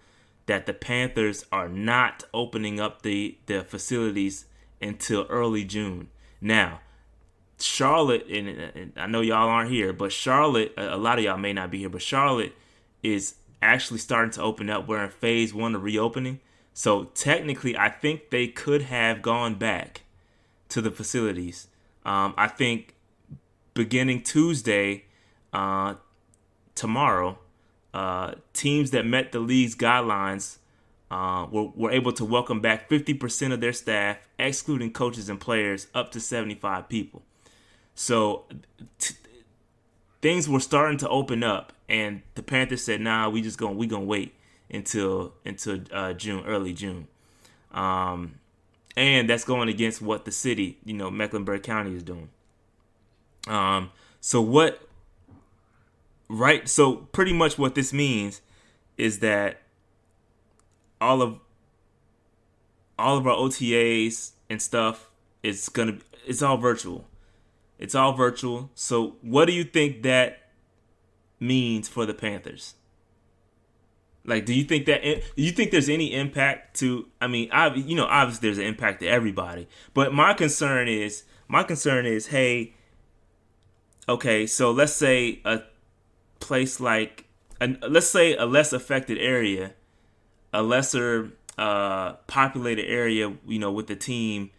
[0.45, 4.45] that the Panthers are not opening up the the facilities
[4.81, 6.09] until early June.
[6.41, 6.81] Now,
[7.59, 11.53] Charlotte and, and I know y'all aren't here, but Charlotte, a lot of y'all may
[11.53, 12.53] not be here, but Charlotte
[13.01, 14.87] is actually starting to open up.
[14.87, 16.39] We're in phase one of reopening.
[16.73, 20.01] So technically, I think they could have gone back
[20.69, 21.67] to the facilities.
[22.05, 22.95] Um, I think
[23.73, 25.05] beginning Tuesday,
[25.53, 25.95] uh,
[26.75, 27.39] tomorrow,
[27.93, 30.57] uh, teams that met the league's guidelines
[31.09, 35.87] uh, were, were able to welcome back 50% of their staff, excluding coaches and players,
[35.93, 37.21] up to 75 people.
[37.95, 38.43] So
[38.99, 39.15] t-
[40.21, 43.87] things were starting to open up, and the Panthers said, "Nah, we just going we
[43.87, 44.35] gonna wait
[44.69, 47.07] until until uh, June, early June."
[47.71, 48.35] Um,
[48.95, 52.29] and that's going against what the city, you know, Mecklenburg County is doing.
[53.47, 54.87] Um, so what
[56.27, 58.41] right so pretty much what this means
[58.97, 59.61] is that
[60.99, 61.39] all of
[62.97, 65.09] all of our OTAs and stuff
[65.43, 67.05] is gonna it's all virtual.
[67.77, 68.69] It's all virtual.
[68.73, 70.49] So what do you think that
[71.39, 72.75] means for the Panthers?
[74.25, 77.07] Like, do you think that do you think there's any impact to?
[77.21, 81.23] I mean, I you know obviously there's an impact to everybody, but my concern is
[81.47, 82.73] my concern is hey,
[84.09, 85.61] okay, so let's say a
[86.39, 87.25] place like
[87.61, 89.73] an, let's say a less affected area,
[90.51, 94.49] a lesser uh, populated area, you know, with the team,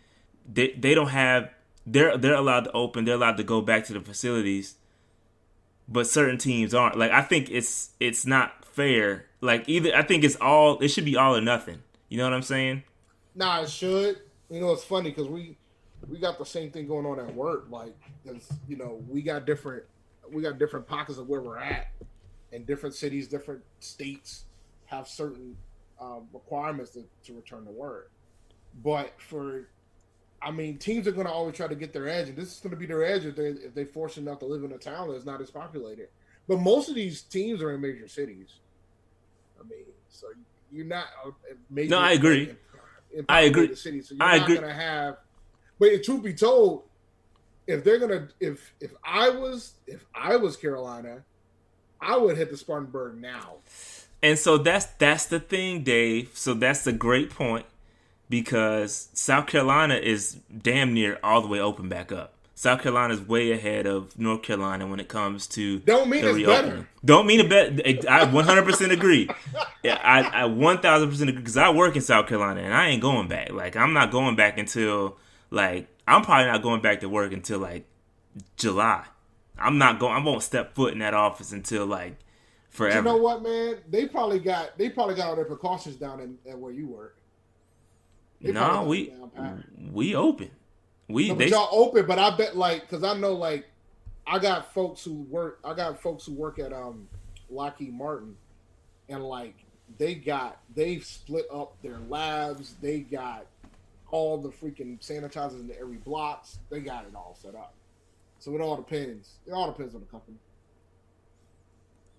[0.51, 1.51] they they don't have
[1.87, 4.75] they're they're allowed to open, they're allowed to go back to the facilities,
[5.89, 6.97] but certain teams aren't.
[6.99, 9.27] Like I think it's it's not fair.
[9.41, 11.83] Like either I think it's all it should be all or nothing.
[12.09, 12.83] You know what I'm saying?
[13.35, 14.21] Nah, it should.
[14.51, 15.57] You know, it's funny because we
[16.09, 17.67] we got the same thing going on at work.
[17.71, 17.95] Like,
[18.25, 19.85] 'cause, you know, we got different
[20.31, 21.89] we got different pockets of where we're at,
[22.53, 24.45] and different cities, different states
[24.87, 25.57] have certain
[26.01, 28.11] um, requirements to, to return to work.
[28.83, 29.69] But for,
[30.43, 32.61] I mean, teams are going to always try to get their edge, and this is
[32.61, 34.79] going to be their edge if they if they force enough to live in a
[34.79, 36.09] town that's not as populated.
[36.47, 38.49] But most of these teams are in major cities.
[39.59, 40.29] I mean, so
[40.71, 41.31] you're not uh,
[41.71, 41.91] major.
[41.91, 42.55] No, I agree.
[43.15, 43.75] in I agree.
[43.75, 44.57] Cities, so you're I not agree.
[44.57, 45.17] going to have.
[45.79, 46.85] But truth be told,
[47.67, 51.25] if they're gonna, if if I was if I was Carolina,
[52.01, 53.57] I would hit the Spartanburg now.
[54.23, 56.31] And so that's that's the thing, Dave.
[56.35, 57.67] So that's a great point
[58.29, 62.33] because South Carolina is damn near all the way open back up.
[62.59, 66.29] South Carolina is way ahead of North Carolina when it comes to Don't mean the
[66.31, 66.71] it's reopening.
[66.71, 66.89] better.
[67.05, 67.75] Don't mean it better.
[68.11, 69.29] I 100% agree.
[69.83, 73.29] Yeah, I, I 1000% agree because I work in South Carolina and I ain't going
[73.29, 73.51] back.
[73.53, 75.19] Like I'm not going back until
[75.51, 77.87] like I'm probably not going back to work until like
[78.57, 79.05] July.
[79.59, 80.15] I'm not going.
[80.15, 82.17] I won't step foot in that office until like
[82.71, 82.97] forever.
[82.99, 83.77] You know what, man?
[83.91, 87.19] They probably got they probably got all their precautions down in, at where you work.
[88.47, 89.93] They No, probably we it down pat.
[89.93, 90.51] we open.
[91.09, 93.67] We No, they y'all open, but I bet like because I know like
[94.27, 95.61] I got folks who work.
[95.65, 97.09] I got folks who work at um
[97.49, 98.37] Lockheed Martin,
[99.09, 99.55] and like
[99.99, 102.75] they got they've split up their labs.
[102.81, 103.47] They got
[104.11, 106.59] all the freaking sanitizers in every blocks.
[106.71, 107.75] They got it all set up.
[108.39, 109.35] So it all depends.
[109.47, 110.37] It all depends on the company.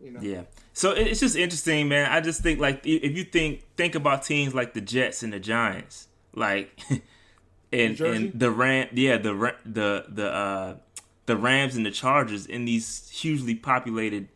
[0.02, 0.20] You know.
[0.22, 0.44] Yeah.
[0.74, 2.12] So it's just interesting, man.
[2.12, 5.40] I just think like if you think think about teams like the Jets and the
[5.40, 6.80] Giants, like
[7.71, 10.76] and and the Ram, yeah, the the the uh
[11.26, 14.30] the Rams and the Chargers in these hugely populated.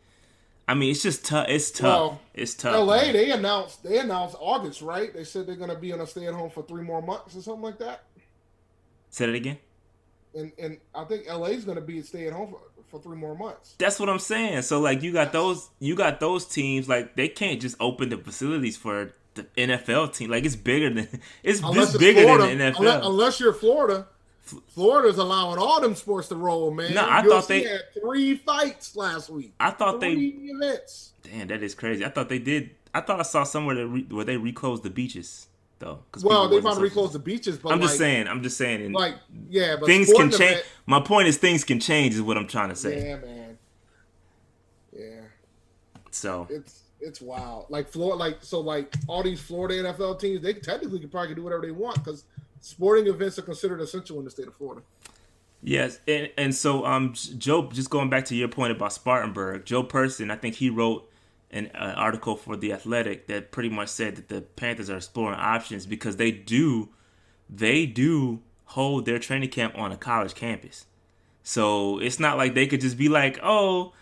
[0.68, 1.46] I mean, it's just tough.
[1.48, 1.82] It's tough.
[1.82, 2.74] Well, it's tough.
[2.74, 3.02] L.A.
[3.04, 3.12] man.
[3.12, 5.12] They announced they announced August, right?
[5.12, 7.42] They said they're gonna be on a stay at home for three more months or
[7.42, 8.04] something like that.
[9.10, 9.58] Say it again.
[10.34, 13.74] And and I think L.A.'s gonna be stay at home for, for three more months.
[13.78, 14.62] That's what I'm saying.
[14.62, 18.18] So like you got those you got those teams like they can't just open the
[18.18, 20.30] facilities for the NFL team.
[20.30, 21.08] Like it's bigger than
[21.42, 22.78] it's, it's bigger Florida, than the NFL.
[22.80, 24.06] Unless, unless you're Florida.
[24.68, 26.94] Florida's allowing all them sports to roll, man.
[26.94, 29.54] No, I thought UFC they- had three fights last week.
[29.60, 31.12] I thought they events.
[31.22, 32.04] Damn, that is crazy.
[32.04, 32.70] I thought they did.
[32.92, 35.46] I thought I saw somewhere that re, where they reclosed the beaches
[35.78, 36.00] though.
[36.22, 38.26] Well, they might reclosed the beaches, but I'm like, just saying.
[38.28, 38.84] I'm just saying.
[38.84, 39.14] And like
[39.48, 40.42] yeah, but things can change.
[40.42, 42.14] event- My point is, things can change.
[42.14, 43.06] Is what I'm trying to say.
[43.08, 43.58] Yeah, man.
[44.92, 45.20] Yeah,
[46.10, 47.66] So it's it's wild.
[47.68, 51.42] Like Florida, like so, like all these Florida NFL teams, they technically can probably do
[51.42, 52.24] whatever they want because
[52.60, 54.82] sporting events are considered essential in the state of Florida.
[55.62, 59.82] yes, and and so um, Joe, just going back to your point about Spartanburg, Joe
[59.82, 61.08] Person, I think he wrote
[61.50, 65.38] an uh, article for the Athletic that pretty much said that the Panthers are exploring
[65.38, 66.88] options because they do,
[67.50, 70.86] they do hold their training camp on a college campus.
[71.42, 73.92] So it's not like they could just be like, oh,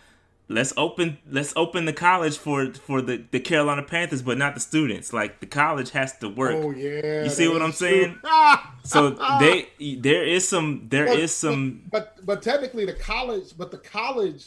[0.56, 4.60] let's open let's open the college for for the, the Carolina Panthers, but not the
[4.60, 5.12] students.
[5.12, 6.56] Like the college has to work.
[6.56, 7.88] Oh yeah, You see what I'm true.
[7.88, 8.18] saying?
[8.24, 8.74] Ah!
[8.84, 9.10] So
[9.40, 13.70] they there is some there But- is some but, but but technically the college, but
[13.70, 14.42] the college,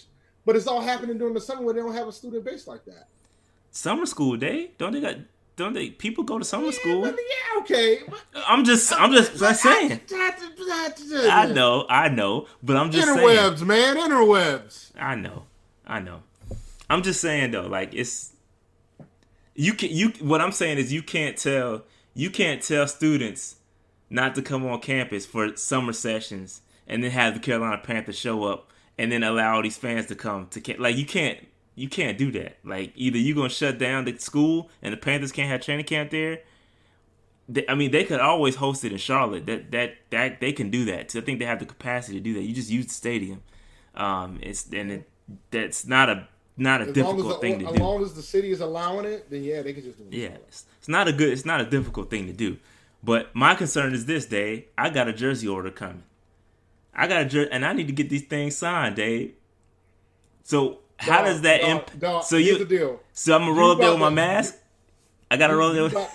[0.46, 2.84] but it's all happening during the summer where they don't have a student base like
[2.86, 3.08] that.
[3.72, 4.72] summer school day.
[4.80, 5.18] Don't they got
[5.56, 7.02] don't they people go to summer school?
[7.04, 8.00] But yeah, okay.
[8.10, 10.02] But, I'm just I'm just but saying.
[10.12, 13.20] I, I know, I know, but I'm just saying.
[13.20, 14.92] interwebs, man, interwebs.
[15.00, 15.44] I know,
[15.94, 16.24] I know.
[16.90, 18.34] I'm just saying though, like it's
[19.54, 20.10] you can you.
[20.22, 21.84] What I'm saying is you can't tell
[22.16, 23.58] you can't tell students
[24.10, 28.44] not to come on campus for summer sessions and then have the Carolina Panthers show
[28.46, 30.76] up and then allow all these fans to come to.
[30.80, 31.38] Like you can't
[31.76, 32.58] you can't do that.
[32.64, 36.10] Like either you're gonna shut down the school and the Panthers can't have training camp
[36.10, 36.40] there.
[37.70, 39.46] I mean, they could always host it in Charlotte.
[39.46, 41.16] That that that they can do that.
[41.16, 42.42] I think they have the capacity to do that.
[42.42, 43.44] You just use the stadium.
[43.94, 45.10] Um, it's and it,
[45.52, 47.76] that's not a not a As difficult the, thing to as do.
[47.76, 50.14] As long as the city is allowing it, then yeah, they can just do it.
[50.14, 51.30] Yeah, it's, it's not a good.
[51.34, 52.58] It's not a difficult thing to do.
[53.04, 54.66] But my concern is this, Dave.
[54.78, 56.04] I got a jersey order coming.
[56.96, 59.34] I got a jersey, and I need to get these things signed, Dave.
[60.44, 63.00] So how Dog, does that dog, imp- dog, So you the deal.
[63.14, 64.56] so I'm gonna roll You up there with my to- mask.
[65.32, 66.08] I gotta roll You there.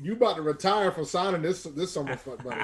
[0.00, 2.60] you about to retire from signing this this summer, fuck buddy.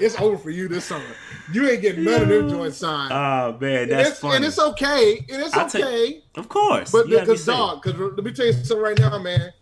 [0.00, 1.04] It's over for you this summer.
[1.52, 3.12] You ain't getting none of them joints signed.
[3.12, 4.36] Oh man, and, that's it's, funny.
[4.36, 5.18] and it's okay.
[5.30, 6.22] And it's I'll okay.
[6.36, 9.52] of course, But be because dog, because let me tell you something right now, man.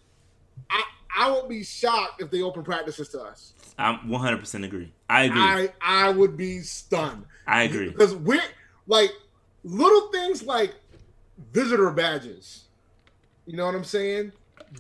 [0.71, 0.83] I
[1.15, 3.53] I won't be shocked if they open practices to us.
[3.79, 4.93] I'm 100 percent agree.
[5.11, 5.41] I agree.
[5.41, 7.27] I I would be stunned.
[7.47, 7.91] I agree.
[7.91, 8.41] Because we're
[8.87, 9.13] like
[9.65, 10.75] little things like
[11.53, 12.65] visitor badges.
[13.47, 14.33] You know what I'm saying?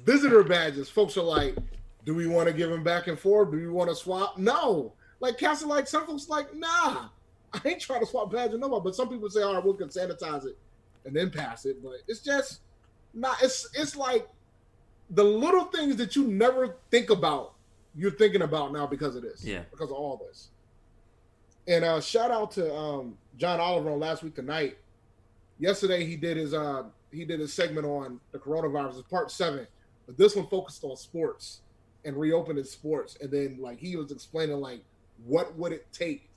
[0.04, 0.88] Visitor badges.
[0.88, 1.56] Folks are like,
[2.04, 3.50] do we want to give them back and forth?
[3.50, 4.38] Do we want to swap?
[4.38, 4.92] No.
[5.22, 7.08] Like Castle, like some folks like, nah.
[7.54, 8.82] I ain't trying to swap badges no more.
[8.82, 10.58] But some people say, all right, we can sanitize it
[11.04, 11.82] and then pass it.
[11.82, 12.60] But it's just
[13.14, 13.40] not.
[13.40, 14.28] It's it's like
[15.10, 17.54] the little things that you never think about.
[17.94, 19.44] You're thinking about now because of this.
[19.44, 19.62] Yeah.
[19.70, 20.48] Because of all this.
[21.68, 24.78] And uh, shout out to um, John Oliver on last week tonight.
[25.60, 29.66] Yesterday he did his uh, he did his segment on the coronavirus, it's part seven,
[30.06, 31.60] but this one focused on sports
[32.04, 33.16] and reopening sports.
[33.20, 34.82] And then like he was explaining like
[35.24, 36.28] what would it take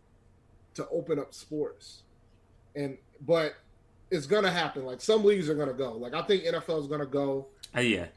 [0.75, 2.03] to open up sports,
[2.75, 3.55] and but
[4.11, 4.85] it's gonna happen.
[4.85, 5.93] Like some leagues are gonna go.
[5.93, 8.07] Like I think NFL is gonna go Uh, yeah,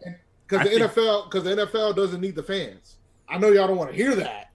[0.46, 2.96] because the think- NFL because the NFL doesn't need the fans.
[3.28, 4.52] I know y'all don't want to hear that,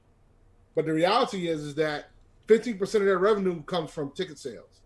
[0.75, 2.09] but the reality is is that
[2.47, 4.81] 15% of their revenue comes from ticket sales.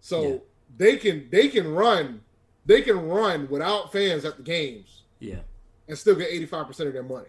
[0.00, 0.36] So Yeah.
[0.78, 2.22] they can they can run
[2.66, 5.40] they can run without fans at the games yeah,
[5.88, 7.28] and still get 85% of their money.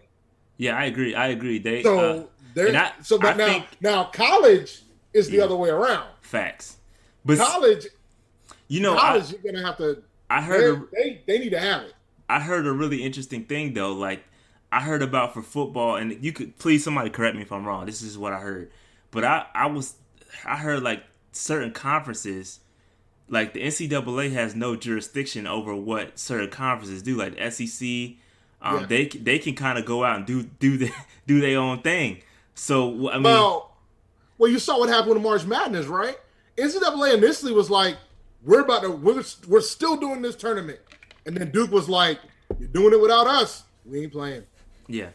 [0.62, 0.76] Yeah.
[0.76, 1.14] I agree.
[1.14, 1.58] I agree.
[1.58, 5.44] They So uh, I- so but I now think- now college is the Yeah.
[5.44, 6.08] other way around.
[6.20, 6.76] facts.
[7.24, 7.86] But College
[8.68, 11.50] you know, I, college you're going to have to I heard a, they they need
[11.50, 11.94] to have it.
[12.28, 13.92] I heard a really interesting thing though.
[13.92, 14.24] Like
[14.70, 17.84] I heard about for football, and you could please somebody correct me if I'm wrong.
[17.86, 18.70] This is what I heard,
[19.10, 19.94] but I I was
[20.46, 22.60] I heard like certain conferences,
[23.28, 28.16] like the NCAA has no jurisdiction over what certain conferences do, like the SEC.
[28.62, 28.86] Um, Yeah.
[28.86, 30.90] They they can kind of go out and do do the,
[31.26, 32.22] do their own thing.
[32.54, 33.76] So I mean, Well,
[34.38, 36.16] well, you saw what happened with March Madness, right?
[36.56, 37.96] NCAA initially was like,
[38.42, 40.80] "We're about to, we're, we're still doing this tournament,"
[41.26, 42.18] and then Duke was like,
[42.58, 43.64] "You're doing it without us.
[43.86, 44.44] We ain't playing."
[44.88, 45.08] yeah,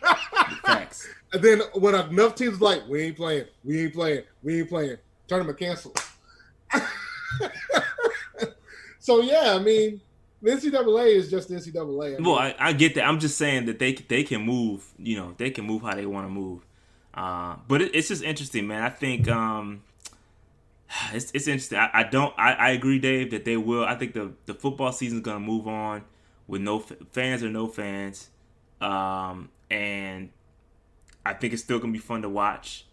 [0.64, 1.08] facts.
[1.32, 4.96] And then when enough teams like, "We ain't playing, we ain't playing, we ain't playing,"
[5.28, 6.02] tournament canceled.
[8.98, 10.00] so yeah, I mean,
[10.44, 12.04] the NCAA is just the NCAA.
[12.04, 13.06] I mean, Well, I, I get that.
[13.06, 14.86] I'm just saying that they they can move.
[14.98, 16.66] You know, they can move how they want to move.
[17.14, 18.82] Uh, but it, it's just interesting, man.
[18.82, 19.82] I think um,
[21.12, 21.78] it's it's interesting.
[21.78, 22.34] I, I don't.
[22.36, 23.84] I, I agree, Dave, that they will.
[23.84, 26.04] I think the the football season's gonna move on
[26.46, 28.28] with no f- fans or no fans,
[28.80, 30.28] um, and
[31.24, 32.86] I think it's still gonna be fun to watch.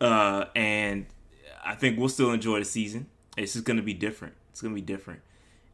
[0.00, 1.06] Uh, and
[1.64, 3.06] I think we'll still enjoy the season.
[3.36, 4.34] It's just gonna be different.
[4.50, 5.20] It's gonna be different.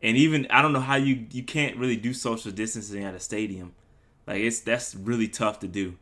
[0.02, 3.20] And even I don't know how you you can't really do social distancing at a
[3.20, 3.72] stadium.
[4.26, 5.96] Like it's that's really tough to do.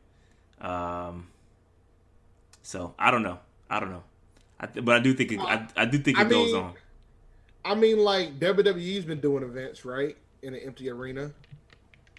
[0.61, 1.29] Um.
[2.63, 3.39] So I don't know.
[3.69, 4.03] I don't know.
[4.59, 6.63] I th- but I do think it, I, I do think it I goes mean-
[6.63, 6.75] on.
[7.63, 11.31] I mean, like WWE's been doing events, right, in an empty arena.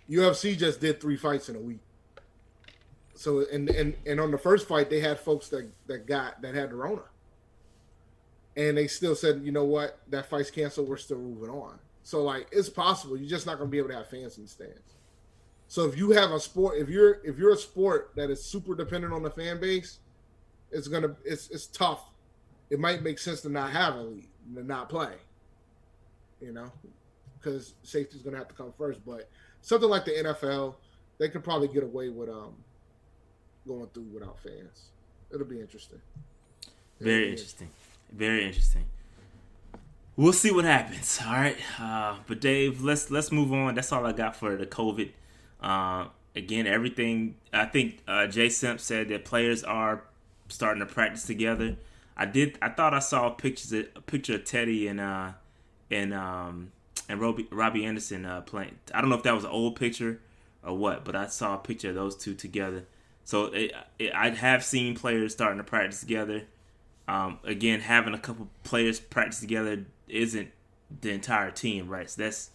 [0.07, 1.79] UFC just did three fights in a week.
[3.15, 6.53] So and and and on the first fight, they had folks that that got that
[6.53, 7.01] had the Rona,
[8.55, 10.89] and they still said, you know what, that fight's canceled.
[10.89, 11.79] We're still moving on.
[12.03, 13.17] So like, it's possible.
[13.17, 14.95] You're just not gonna be able to have fans in the stands.
[15.67, 18.75] So if you have a sport, if you're if you're a sport that is super
[18.75, 19.99] dependent on the fan base,
[20.71, 22.05] it's gonna it's it's tough.
[22.69, 25.13] It might make sense to not have a league, to not play
[26.41, 26.71] you know,
[27.39, 29.05] because safety's going to have to come first.
[29.05, 29.29] But
[29.61, 30.75] something like the NFL,
[31.19, 32.55] they could probably get away with um
[33.67, 34.89] going through without fans.
[35.33, 36.01] It'll be interesting.
[36.99, 37.69] Very interesting.
[38.12, 38.86] Very interesting.
[40.15, 41.19] We'll see what happens.
[41.26, 41.58] All right.
[41.80, 43.76] Uh, but Dave, let's let's move on.
[43.76, 45.12] That's all I got for the COVID.
[45.62, 47.36] Uh, again, everything.
[47.54, 50.04] I think uh, Jay Simp said that players are
[50.50, 51.78] starting to practice together.
[52.15, 52.58] I did.
[52.62, 55.32] I thought I saw pictures of, a picture of Teddy and uh
[55.89, 56.71] and um
[57.10, 58.78] and Robbie Robbie Anderson uh, playing.
[58.93, 60.19] I don't know if that was an old picture
[60.63, 62.86] or what, but I saw a picture of those two together.
[63.24, 66.43] So it, it, I have seen players starting to practice together.
[67.12, 70.50] Um, again, having a couple players practice together isn't
[71.02, 72.10] the entire team, right?
[72.10, 72.52] So that's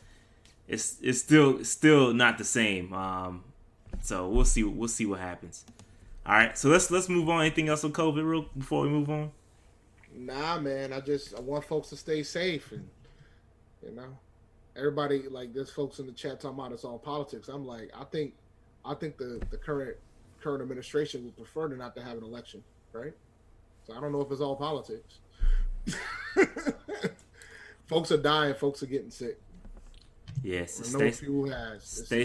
[0.67, 2.95] it's it's still still not the same.
[2.95, 3.45] Um,
[4.01, 5.67] so we'll see we'll see what happens.
[6.25, 7.43] All right, so let's let's move on.
[7.43, 9.31] Anything else on COVID, real before we move on?
[10.17, 10.91] Nah, man.
[10.91, 12.89] I just I want folks to stay safe and
[13.87, 14.17] you know,
[14.75, 17.49] everybody like there's folks in the chat talking about it's all politics.
[17.49, 18.33] I'm like, I think
[18.87, 19.99] I think the the current
[20.41, 22.65] current administration would prefer to not to have an election,
[22.95, 23.13] right?
[23.87, 25.19] So I don't know if it's all politics.
[27.87, 28.55] folks are dying.
[28.55, 29.41] Folks are getting sick.
[30.43, 31.83] Yes, I stay has.
[31.85, 32.25] Stay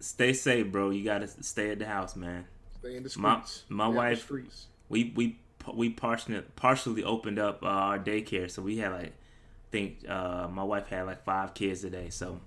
[0.00, 0.90] stay safe, bro.
[0.90, 2.46] You gotta stay at the house, man.
[2.80, 3.64] Stay in the My- streets.
[3.68, 4.66] my the wife- streets.
[4.88, 5.38] we we
[5.74, 10.48] we partially partially opened up uh, our daycare, so we had like I think uh,
[10.50, 12.40] my wife had like five kids today, so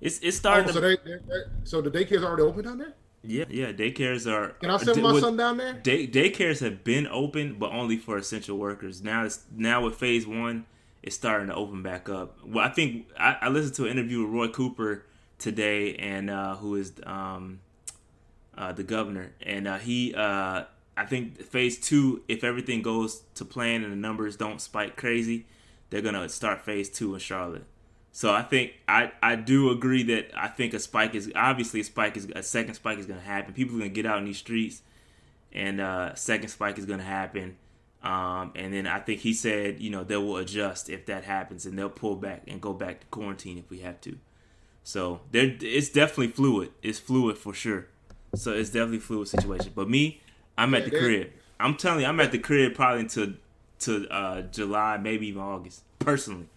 [0.00, 0.68] it's it's starting.
[0.68, 2.94] Oh, so to, they, they, they so the daycare's already open down there.
[3.22, 4.50] Yeah, yeah, daycares are.
[4.60, 5.74] Can I send my with- son down there?
[5.74, 9.02] Day daycares have been open, but only for essential workers.
[9.02, 10.66] Now it's now with phase one,
[11.02, 12.38] it's starting to open back up.
[12.44, 15.04] Well, I think I, I listened to an interview with Roy Cooper
[15.38, 17.60] today, and uh, who is um,
[18.56, 20.64] uh, the governor, and uh, he uh,
[20.96, 25.46] I think phase two, if everything goes to plan and the numbers don't spike crazy,
[25.90, 27.64] they're gonna start phase two in Charlotte.
[28.12, 31.84] So I think I, I do agree that I think a spike is obviously a
[31.84, 33.54] spike is a second spike is gonna happen.
[33.54, 34.82] People are gonna get out in these streets,
[35.52, 37.56] and uh, second spike is gonna happen.
[38.02, 41.66] Um, and then I think he said, you know, they will adjust if that happens,
[41.66, 44.18] and they'll pull back and go back to quarantine if we have to.
[44.82, 46.70] So there, it's definitely fluid.
[46.82, 47.86] It's fluid for sure.
[48.34, 49.72] So it's definitely a fluid situation.
[49.74, 50.20] But me,
[50.56, 51.30] I'm at the crib.
[51.58, 53.34] I'm telling you, I'm at the crib probably until
[53.80, 56.48] to uh, July, maybe even August, personally.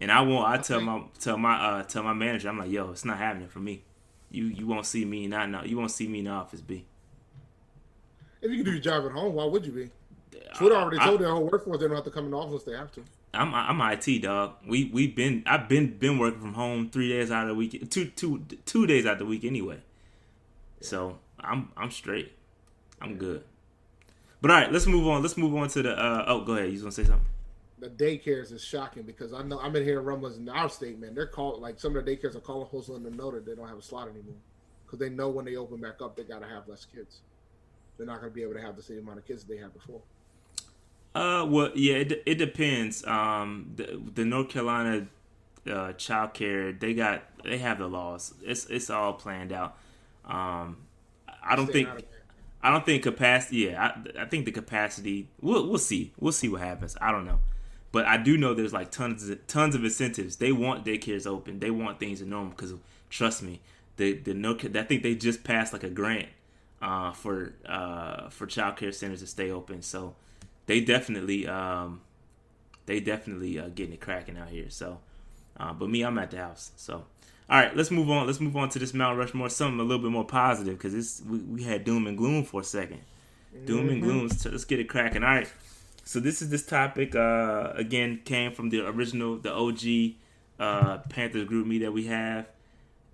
[0.00, 0.46] And I won't.
[0.48, 3.48] I tell my tell my uh, tell my manager, I'm like, yo, it's not happening
[3.48, 3.82] for me.
[4.30, 5.64] You you won't see me not now.
[5.64, 6.84] You won't see me in the office, B.
[8.40, 9.90] If you can do your job at home, why would you be?
[10.54, 12.62] Twitter already I- told their whole workforce they don't have to come in the office
[12.62, 13.04] they have to.
[13.34, 14.54] I'm I'm IT dog.
[14.66, 17.90] We we've been I've been been working from home three days out of the week,
[17.90, 19.78] two two two days out of the week anyway.
[20.80, 22.32] So I'm I'm straight.
[23.02, 23.42] I'm good.
[24.40, 25.22] But all right, let's move on.
[25.22, 25.92] Let's move on to the.
[25.92, 26.66] Uh, oh, go ahead.
[26.66, 27.26] You was gonna say something?
[27.80, 31.14] The daycares is shocking because I know I'm in here rumblings in our state, man.
[31.14, 33.54] They're called like some of the daycares are calling folks letting them know that they
[33.54, 34.34] don't have a slot anymore
[34.84, 37.20] because they know when they open back up they got to have less kids.
[37.96, 39.72] They're not going to be able to have the same amount of kids they had
[39.72, 40.00] before.
[41.14, 43.04] Uh, well, yeah, it, it depends.
[43.06, 45.08] Um, the, the North Carolina
[45.68, 48.34] uh, child care, they got they have the laws.
[48.42, 49.76] It's it's all planned out.
[50.24, 50.78] Um,
[51.42, 51.88] I don't think
[52.62, 53.56] I don't think capacity.
[53.56, 55.28] Yeah, I, I think the capacity.
[55.40, 56.12] We'll we'll see.
[56.18, 56.96] We'll see what happens.
[57.00, 57.40] I don't know,
[57.92, 60.36] but I do know there's like tons of, tons of incentives.
[60.36, 61.58] They want daycares open.
[61.60, 62.74] They want things to normal because
[63.10, 63.60] trust me,
[63.96, 64.54] the the no.
[64.56, 66.28] I think they just passed like a grant
[66.82, 69.82] uh, for uh, for child care centers to stay open.
[69.82, 70.14] So
[70.66, 72.02] they definitely um,
[72.86, 74.70] they definitely uh, getting it cracking out here.
[74.70, 74.98] So,
[75.58, 76.72] uh, but me, I'm at the house.
[76.76, 77.04] So,
[77.48, 78.26] all right, let's move on.
[78.26, 79.48] Let's move on to this Mount Rushmore.
[79.48, 82.60] Something a little bit more positive because it's we, we had doom and gloom for
[82.60, 82.98] a 2nd
[83.64, 84.28] Doom and gloom.
[84.28, 85.24] So let's get it cracking.
[85.24, 85.50] All right.
[86.08, 90.14] So this is this topic uh, again came from the original, the OG
[90.58, 92.48] uh, Panthers GroupMe that we have,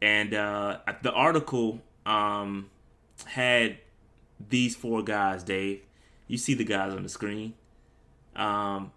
[0.00, 2.70] and uh, the article um,
[3.24, 3.78] had
[4.48, 5.42] these four guys.
[5.42, 5.82] Dave,
[6.28, 7.54] you see the guys on the screen.
[8.36, 8.92] Um,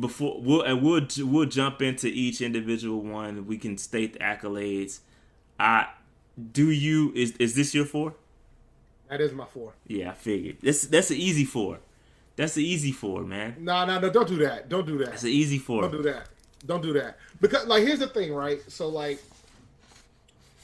[0.00, 3.46] before we'll and we'll we'll jump into each individual one.
[3.46, 5.00] We can state the accolades.
[5.60, 5.88] I
[6.52, 8.14] do you is is this your four?
[9.10, 9.74] That is my four.
[9.86, 10.56] Yeah, I figured.
[10.62, 11.80] That's that's an easy four.
[12.36, 13.56] That's the easy four, man.
[13.58, 14.68] No, no, no, don't do that.
[14.68, 15.10] Don't do that.
[15.10, 15.82] That's the easy four.
[15.82, 16.28] Don't do that.
[16.66, 17.18] Don't do that.
[17.40, 18.60] Because like here's the thing, right?
[18.70, 19.20] So like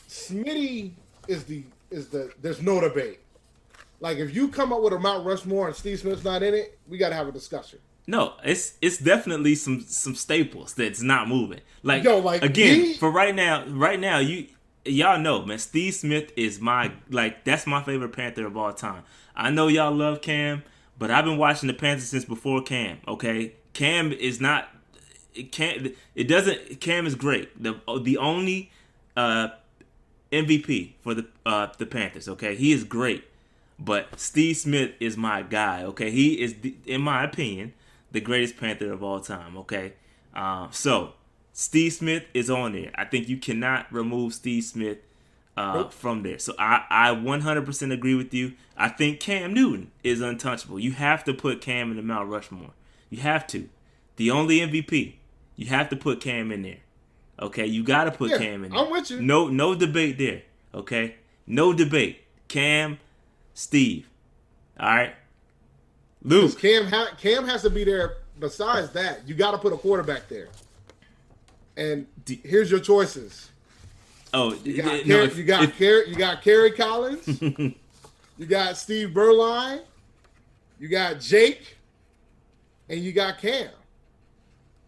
[0.08, 0.92] Smitty
[1.26, 3.20] is the is the there's no debate.
[4.00, 6.78] Like if you come up with a Mount Rushmore and Steve Smith's not in it,
[6.88, 7.78] we gotta have a discussion.
[8.06, 11.60] No, it's it's definitely some some staples that's not moving.
[11.82, 14.46] Like, Yo, like, again, he- for right now, right now, you
[14.84, 19.02] y'all know, man, Steve Smith is my like that's my favorite Panther of all time.
[19.36, 20.62] I know y'all love Cam,
[20.98, 22.98] but I've been watching the Panthers since before Cam.
[23.06, 24.68] Okay, Cam is not.
[25.34, 25.94] It can't.
[26.14, 26.80] It doesn't.
[26.80, 27.62] Cam is great.
[27.62, 28.70] The the only
[29.16, 29.48] uh,
[30.32, 32.28] MVP for the uh, the Panthers.
[32.28, 33.24] Okay, he is great.
[33.78, 35.84] But Steve Smith is my guy.
[35.84, 37.74] Okay, he is, in my opinion,
[38.10, 39.56] the greatest Panther of all time.
[39.58, 39.92] Okay,
[40.34, 41.12] um, so
[41.52, 42.90] Steve Smith is on there.
[42.96, 44.98] I think you cannot remove Steve Smith
[45.58, 46.38] uh, from there.
[46.38, 48.54] So I, I 100% agree with you.
[48.76, 50.78] I think Cam Newton is untouchable.
[50.78, 52.70] You have to put Cam in the Mount Rushmore.
[53.10, 53.68] You have to.
[54.16, 55.14] The only MVP.
[55.56, 56.78] You have to put Cam in there.
[57.40, 58.80] Okay, you got to put Yeah, Cam in there.
[58.80, 59.20] I'm with you.
[59.20, 60.42] No, no debate there.
[60.74, 62.24] Okay, no debate.
[62.48, 62.98] Cam,
[63.54, 64.08] Steve.
[64.78, 65.14] All right,
[66.22, 66.58] Luke.
[66.60, 68.18] Cam ha- Cam has to be there.
[68.38, 70.48] Besides that, you got to put a quarterback there.
[71.76, 72.06] And
[72.44, 73.50] here's your choices.
[74.34, 77.40] Oh, You got, no, Car- you got if- Car- you got Kerry Collins.
[78.38, 79.80] you got Steve Beuerlein.
[80.78, 81.76] You got Jake,
[82.88, 83.70] and you got Cam.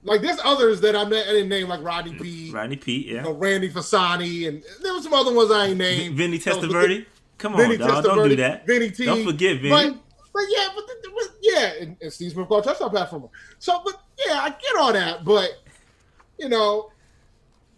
[0.03, 3.07] Like there's others that I'm not, I didn't name, like Rodney Peete, Rodney Peete.
[3.07, 3.15] yeah.
[3.17, 6.17] you know, Randy Fasani, and there was some other ones I ain't named.
[6.17, 7.05] Vinny Testaverde.
[7.37, 8.05] Come on, Vinny dog.
[8.05, 8.67] Don't do that.
[8.67, 9.05] Vinny T.
[9.05, 9.71] Don't forget Vinny.
[9.71, 9.97] But,
[10.33, 13.29] but yeah, but, the, but yeah, and, and Steve Smith called touchdown pass from him.
[13.59, 15.51] So, but yeah, I get all that, but
[16.39, 16.93] you know,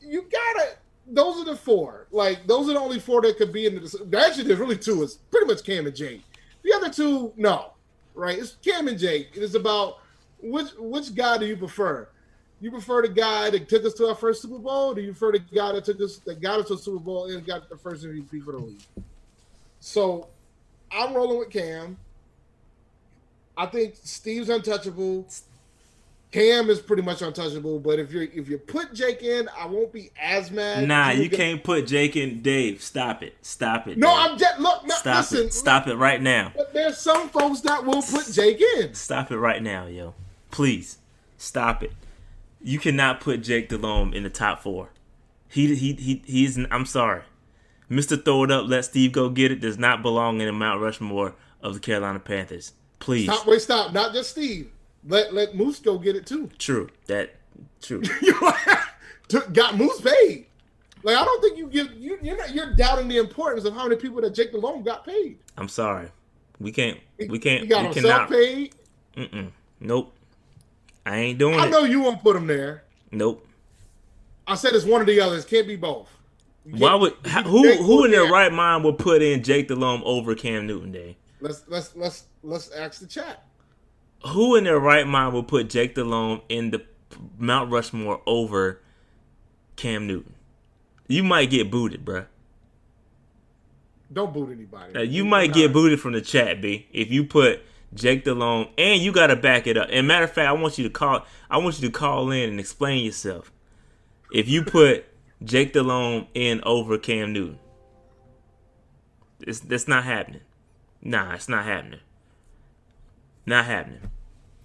[0.01, 0.77] you gotta.
[1.07, 2.07] Those are the four.
[2.11, 4.19] Like those are the only four that could be in the.
[4.19, 5.03] Actually, there's really two.
[5.03, 6.23] It's pretty much Cam and Jake.
[6.63, 7.73] The other two, no,
[8.15, 8.39] right?
[8.39, 9.31] It's Cam and Jake.
[9.35, 9.99] It is about
[10.41, 12.09] which which guy do you prefer?
[12.61, 14.95] You prefer the guy that took us to our first Super Bowl?
[14.95, 17.45] Do you prefer the guy that took us that got us to Super Bowl and
[17.45, 18.83] got the first MVP for the league?
[19.81, 20.29] So
[20.93, 21.97] I'm rolling with Cam.
[23.57, 25.27] I think Steve's untouchable.
[26.33, 29.93] Cam is pretty much untouchable, but if you if you put Jake in, I won't
[29.93, 30.89] be as mad.
[30.89, 32.41] Nah, you can't put Jake in.
[32.41, 32.83] Dave.
[32.83, 33.37] Stop it.
[33.43, 33.99] Stop it.
[33.99, 34.17] No, Dave.
[34.19, 34.87] I'm just look.
[34.87, 35.55] No, Stop listen, it.
[35.55, 36.53] Stop it right now.
[36.57, 38.95] But there's some folks that will put Jake in.
[38.95, 40.15] Stop it right now, yo.
[40.51, 40.99] Please.
[41.37, 41.93] Stop it.
[42.63, 44.89] You cannot put Jake Delhomme in the top four.
[45.49, 47.25] He he he he's I'm sorry.
[47.91, 48.25] Mr.
[48.25, 51.35] Throw It Up, let Steve go get it does not belong in the Mount Rushmore
[51.61, 52.73] of the Carolina Panthers.
[53.01, 53.27] Please.
[53.27, 53.93] Stop, wait, stop.
[53.93, 54.71] Not just Steve.
[55.07, 56.49] Let let Moose go get it too.
[56.59, 56.89] True.
[57.07, 57.35] That
[57.81, 58.03] true.
[59.53, 60.47] Got Moose paid.
[61.03, 63.85] Like I don't think you give you you're not you're doubting the importance of how
[63.85, 65.39] many people that Jake Delhomme got paid.
[65.57, 66.09] I'm sorry.
[66.61, 68.75] We can't we can't He got we himself cannot paid.
[69.17, 69.51] Mm-mm.
[69.81, 70.15] Nope.
[71.05, 71.71] I ain't doing I it.
[71.71, 72.85] know you won't put him there.
[73.11, 73.47] Nope.
[74.47, 75.37] I said it's one or the other.
[75.37, 76.09] It can't be both.
[76.65, 79.43] Why would you how, can who Jake who in their right mind would put in
[79.43, 81.17] Jake Delhomme over Cam Newton Day?
[81.41, 83.45] Let's let's let's let's ask the chat.
[84.29, 86.85] Who in their right mind would put Jake Delhomme in the
[87.39, 88.81] Mount Rushmore over
[89.77, 90.35] Cam Newton?
[91.09, 92.27] You might get booted, bruh.
[94.13, 94.93] Don't boot anybody.
[94.93, 97.63] Now, you might get booted from the chat, B, if you put
[97.95, 99.89] Jake Delhomme, and you got to back it up.
[99.91, 101.25] And matter of fact, I want you to call.
[101.51, 103.51] I want you to call in and explain yourself.
[104.33, 105.07] If you put
[105.45, 107.59] Jake Delhomme in over Cam Newton,
[109.41, 110.43] it's that's not happening.
[111.03, 112.01] Nah, it's not happening.
[113.47, 114.01] Not happening.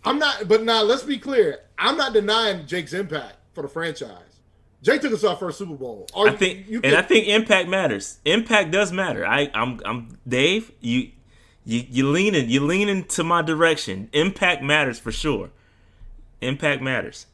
[0.03, 1.59] I'm not, but now let's be clear.
[1.77, 4.39] I'm not denying Jake's impact for the franchise.
[4.81, 6.07] Jake took us to our first Super Bowl.
[6.13, 8.19] Or I think, you and I think impact matters.
[8.25, 9.25] Impact does matter.
[9.25, 10.71] I, I'm, I'm Dave.
[10.79, 11.09] You,
[11.65, 14.09] you, you leaning, you leaning to my direction.
[14.13, 15.49] Impact matters for sure.
[16.41, 17.25] Impact matters.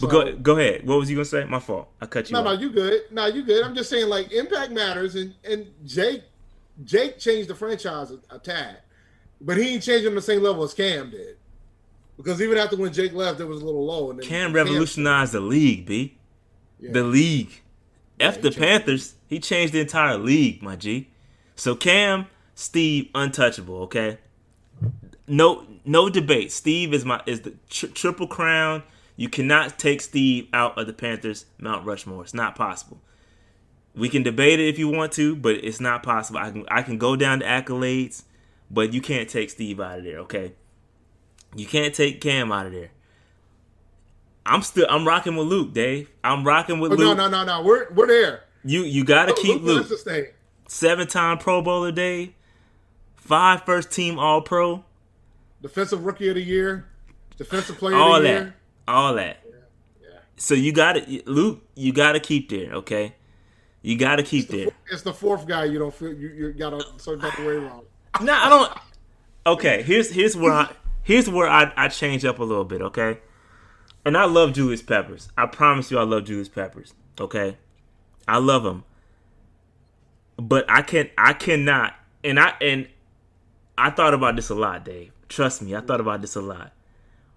[0.00, 0.86] But go, go ahead.
[0.86, 1.44] What was you gonna say?
[1.44, 1.88] My fault.
[2.00, 2.34] I cut you.
[2.34, 2.60] No, no, off.
[2.60, 3.02] you good.
[3.10, 3.64] No, you good.
[3.64, 6.22] I'm just saying, like, impact matters, and and Jake,
[6.84, 8.78] Jake changed the franchise a, a tad,
[9.40, 11.36] but he ain't changing the same level as Cam did.
[12.16, 14.10] Because even after when Jake left, it was a little low.
[14.10, 16.16] And then Cam revolutionized the league, b.
[16.80, 16.92] Yeah.
[16.92, 17.62] The league.
[18.18, 19.14] F he the changed- Panthers.
[19.28, 21.08] He changed the entire league, my G.
[21.54, 23.82] So Cam, Steve, untouchable.
[23.82, 24.18] Okay.
[25.26, 26.50] No, no debate.
[26.50, 28.82] Steve is my is the tri- triple crown.
[29.16, 32.22] You cannot take Steve out of the Panthers Mount Rushmore.
[32.22, 33.00] It's not possible.
[33.94, 36.38] We can debate it if you want to, but it's not possible.
[36.38, 38.22] I can I can go down to accolades,
[38.70, 40.18] but you can't take Steve out of there.
[40.20, 40.52] Okay.
[41.56, 42.90] You can't take Cam out of there.
[44.44, 46.10] I'm still I'm rocking with Luke, Dave.
[46.24, 47.18] I'm rocking with Oh, no, Luke.
[47.18, 47.62] no, no, no.
[47.62, 48.44] We're we're there.
[48.64, 50.34] You you gotta oh, keep Luke Luke.
[50.66, 52.32] Seven time Pro Bowler Dave.
[53.16, 54.84] Five first team All Pro.
[55.60, 56.86] Defensive Rookie of the Year,
[57.36, 58.42] Defensive Player All of the that.
[58.42, 58.54] Year.
[58.86, 59.38] All that.
[60.36, 63.14] So you gotta Luke, you gotta keep there, okay?
[63.82, 64.68] You gotta keep there.
[64.90, 67.56] It's the fourth guy you don't feel you, you got a certain type of way
[67.56, 67.82] wrong.
[68.20, 68.72] No, I don't.
[69.46, 70.70] Okay, here's here's where I
[71.02, 72.82] here's where I I change up a little bit.
[72.82, 73.18] Okay,
[74.04, 75.28] and I love Julius Peppers.
[75.36, 76.94] I promise you, I love Julius Peppers.
[77.20, 77.56] Okay,
[78.26, 78.84] I love him,
[80.36, 81.94] but I can I cannot,
[82.24, 82.88] and I and
[83.76, 85.12] I thought about this a lot, Dave.
[85.28, 86.72] Trust me, I thought about this a lot.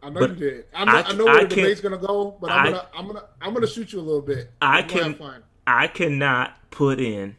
[0.04, 0.66] I know But you did.
[0.74, 2.88] I know, I- I, know where I the debate's gonna go, but I'm I- gonna
[2.96, 4.52] I'm gonna I'm gonna shoot you a little bit.
[4.62, 5.18] I can.
[5.68, 7.38] I cannot put in.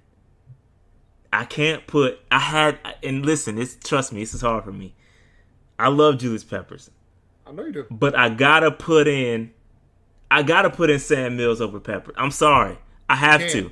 [1.32, 2.20] I can't put.
[2.30, 3.64] I had and listen.
[3.82, 4.20] Trust me.
[4.20, 4.94] This is hard for me.
[5.78, 6.90] I love Julius Peppers.
[7.46, 7.86] I know you do.
[7.90, 9.52] but I gotta put in,
[10.30, 12.12] I gotta put in Sam Mills over Pepper.
[12.16, 12.78] I'm sorry,
[13.08, 13.70] I have to,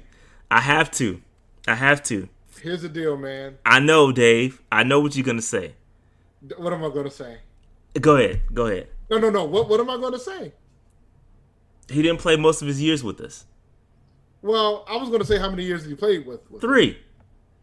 [0.51, 1.23] I have to,
[1.69, 2.29] I have to.
[2.61, 3.59] Here's the deal, man.
[3.65, 4.61] I know, Dave.
[4.73, 5.75] I know what you're gonna say.
[6.57, 7.39] What am I gonna say?
[8.01, 8.89] Go ahead, go ahead.
[9.11, 9.45] No, no, no.
[9.45, 10.53] What what am I gonna say?
[11.89, 13.45] He didn't play most of his years with us.
[14.43, 16.51] Well, I was gonna say how many years did you play with?
[16.51, 16.99] with Three,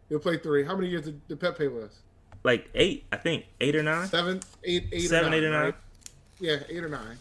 [0.09, 0.63] He'll play three.
[0.63, 1.99] How many years did, did with us?
[2.43, 5.51] like eight, I think, eight or nine, Seven, eight, eight, seven, or nine, eight or
[5.51, 5.63] nine.
[5.63, 5.75] right?
[6.39, 7.17] Yeah, eight or nine.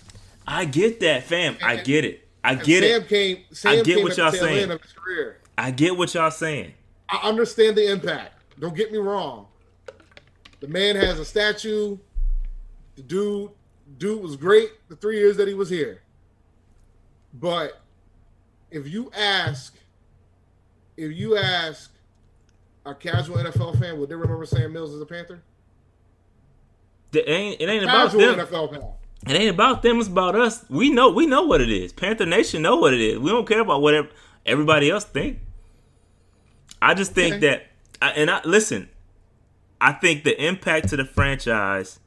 [0.46, 1.56] I get that, fam.
[1.62, 2.28] I get it.
[2.44, 3.08] I And get Sam it.
[3.08, 3.38] came.
[3.50, 4.70] Sam I get came what at y'all saying.
[4.70, 5.38] of his career.
[5.58, 6.74] I get what y'all saying.
[7.08, 8.34] I understand the impact.
[8.60, 9.46] Don't get me wrong.
[10.60, 11.98] The man has a statue.
[12.94, 13.50] The dude,
[13.98, 16.02] dude was great the three years that he was here.
[17.34, 17.80] But
[18.70, 19.76] if you ask,
[20.96, 21.90] if you ask
[22.86, 25.42] a casual NFL fan, would they remember Sam Mills as a Panther?
[27.12, 28.20] It ain't, it ain't about them.
[28.20, 28.82] NFL fan.
[29.26, 29.98] It ain't about them.
[29.98, 30.64] It's about us.
[30.68, 31.10] We know.
[31.10, 31.92] We know what it is.
[31.92, 33.18] Panther Nation know what it is.
[33.18, 34.08] We don't care about what
[34.44, 35.38] everybody else think.
[36.82, 37.46] I just think Okay.
[37.48, 37.66] that,
[38.02, 38.88] I- and I listen.
[39.80, 41.98] I think the impact to the franchise.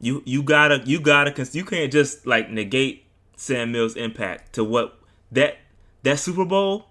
[0.00, 3.04] You you gotta you gotta you can't just like negate
[3.36, 4.98] Sam Mills' impact to what
[5.30, 5.58] that
[6.02, 6.86] that Super Bowl.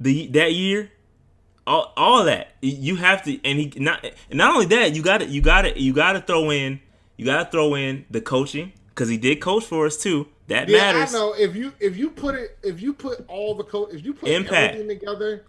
[0.00, 0.90] The that year,
[1.66, 2.48] all, all that.
[2.60, 5.62] You have to and he not and not only that you got to you got
[5.62, 6.80] to you got to throw in
[7.16, 10.26] you got to throw in the coaching because he did coach for us too.
[10.48, 11.14] That Yeah, matters.
[11.14, 11.32] I know.
[11.34, 14.28] If you if you put it if you put all the co if you put
[14.28, 14.74] Impact.
[14.74, 15.44] everything together,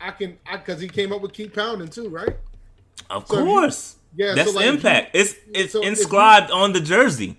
[0.00, 2.36] I can I because he came up with keep pounding too, right?
[3.10, 3.96] of so if you- course.
[4.14, 7.38] Yeah, that's so like impact you- it's it's so if you- inscribed on the jersey.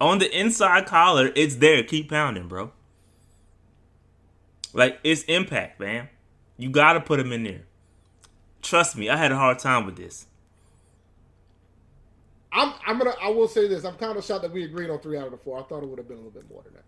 [0.00, 1.82] On the inside collar it's there.
[1.82, 2.72] Keep pounding bro
[4.74, 6.08] like it's impact man
[6.58, 7.62] you got to put him in there
[8.60, 10.26] trust me I had a hard time with this
[12.54, 13.84] I'm I'm gonna I will say this.
[13.84, 15.58] I'm kind of shocked that we agreed on three out of the four.
[15.58, 16.84] I thought it would have been a little bit more than that.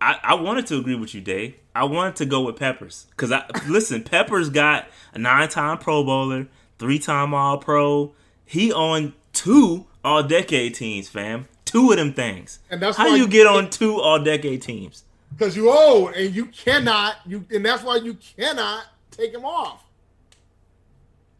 [0.00, 1.56] I, I wanted to agree with you, Dave.
[1.74, 4.04] I wanted to go with Peppers because I listen.
[4.04, 6.46] Peppers got a nine-time Pro Bowler,
[6.78, 8.12] three-time All-Pro.
[8.44, 11.48] He on two All-Decade teams, fam.
[11.64, 12.60] Two of them things.
[12.70, 15.02] And that's how you- get on two All-Decade teams.
[15.36, 19.84] Because you old and you cannot you and that's why you cannot take him off.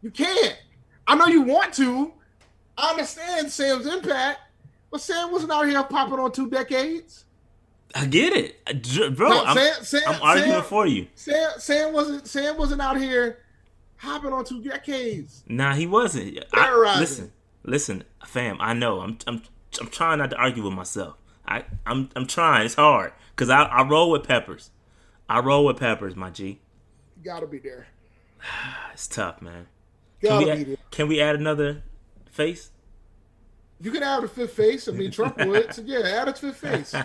[0.03, 0.57] You can't.
[1.07, 2.13] I know you want to.
[2.77, 4.41] I understand Sam's impact,
[4.91, 7.25] but Sam wasn't out here popping on two decades.
[7.95, 9.31] I get it, bro.
[9.31, 11.07] No, I'm, Sam- Sam- I'm arguing Sam- for you.
[11.15, 13.39] Sam Sam wasn't Sam wasn't out here
[13.97, 15.43] hopping on two decades.
[15.49, 16.45] Nah, he wasn't.
[16.53, 17.33] I, listen,
[17.63, 18.59] listen, fam.
[18.61, 19.01] I know.
[19.01, 19.43] I'm, I'm,
[19.81, 21.17] I'm trying not to argue with myself.
[21.49, 22.67] I, I'm, I'm trying.
[22.67, 24.71] It's hard because I, I roll with Peppers.
[25.29, 26.61] I roll with Peppers, my G.
[27.17, 27.89] You Gotta be there.
[28.93, 29.67] It's tough, man.
[30.23, 30.77] Can Gotta we, be add, there.
[30.91, 31.83] can we add another
[32.31, 32.71] face?
[33.79, 34.89] You can add a fifth face.
[34.89, 35.71] I mean, Trump would.
[35.75, 36.95] So yeah, add a fifth face.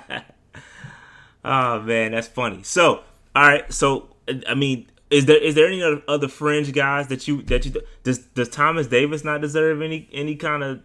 [1.44, 2.64] Oh man, that's funny.
[2.64, 3.04] So,
[3.36, 3.72] all right.
[3.74, 4.16] So,
[4.48, 7.82] I mean, is there is there any other, other fringe guys that you that you
[8.04, 10.82] does does Thomas Davis not deserve any any kind of?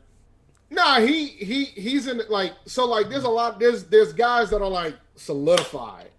[0.70, 4.62] Nah, he he he's in like so like there's a lot there's there's guys that
[4.62, 6.10] are like solidified,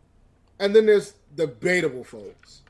[0.60, 2.62] and then there's debatable folks.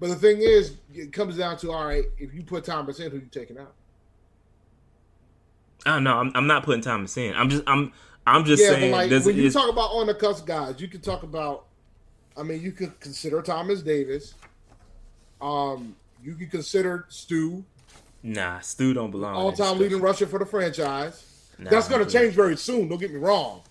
[0.00, 2.04] But the thing is, it comes down to all right.
[2.18, 3.72] If you put Thomas in, who you taking out?
[5.86, 6.18] I don't know.
[6.18, 7.34] I'm, I'm not putting Thomas in.
[7.34, 7.92] I'm just I'm
[8.26, 8.90] I'm just yeah, saying.
[8.90, 11.66] but like when you talk about on the cusp guys, you can talk about.
[12.36, 14.34] I mean, you could consider Thomas Davis.
[15.40, 17.64] Um, you could consider Stu,
[18.24, 19.36] nah, Stu don't belong.
[19.36, 21.24] all-time leading rusher for the franchise.
[21.58, 22.88] Nah, That's going to change very soon.
[22.88, 23.62] Don't get me wrong,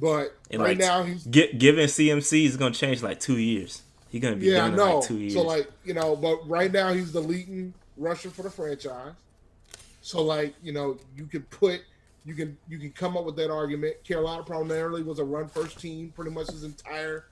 [0.00, 3.82] but In right like, now he's gi- given CMC is gonna change like two years.
[4.08, 5.34] He's gonna be yeah, done in like two years.
[5.34, 9.12] so like you know, but right now he's the leading rusher for the franchise.
[10.00, 11.82] So like you know, you could put
[12.24, 14.02] you can you can come up with that argument.
[14.04, 17.26] Carolina primarily was a run first team pretty much his entire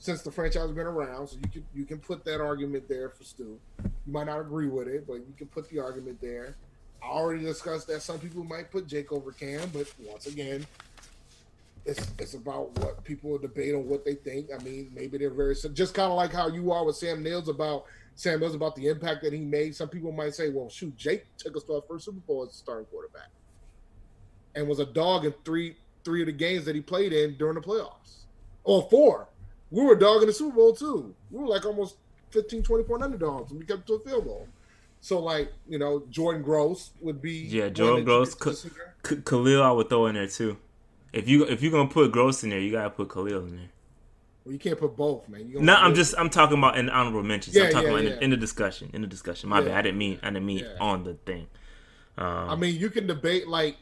[0.00, 1.28] since the franchise has been around.
[1.28, 3.60] So you can you can put that argument there for Stu.
[3.84, 6.56] You might not agree with it, but you can put the argument there.
[7.02, 10.66] I already discussed that some people might put Jake over Cam, but once again,
[11.84, 14.48] it's it's about what people debate on what they think.
[14.52, 17.48] I mean, maybe they're very just kind of like how you are with Sam Mills
[17.48, 17.84] about
[18.14, 19.76] Sam Mills about the impact that he made.
[19.76, 22.50] Some people might say, "Well, shoot, Jake took us to our first Super Bowl as
[22.50, 23.28] a starting quarterback,
[24.54, 27.54] and was a dog in three three of the games that he played in during
[27.54, 28.24] the playoffs,
[28.64, 29.28] or four.
[29.70, 31.14] We were a dog in the Super Bowl too.
[31.30, 31.96] We were like almost
[32.30, 34.48] 15, 20 point underdogs, and we kept to a field goal.
[35.00, 38.56] So, like you know, Jordan Gross would be Yeah, Jordan Gross could-
[39.02, 40.58] K- Kalil, I would throw in there too.
[41.12, 43.70] If you if you're gonna put Gross in there, you gotta put Kalil in there.
[44.44, 45.48] Well, you can't put both, man.
[45.48, 47.56] You No, I'm just I'm talking about in honorable mentions.
[47.56, 48.16] Yeah, I'm talking yeah, about in, yeah.
[48.16, 48.90] the, in the discussion.
[48.92, 49.48] In the discussion.
[49.48, 49.72] My bad.
[49.72, 51.46] I didn't mean I didn't mean on the thing.
[52.18, 53.76] Um, I mean, you can debate like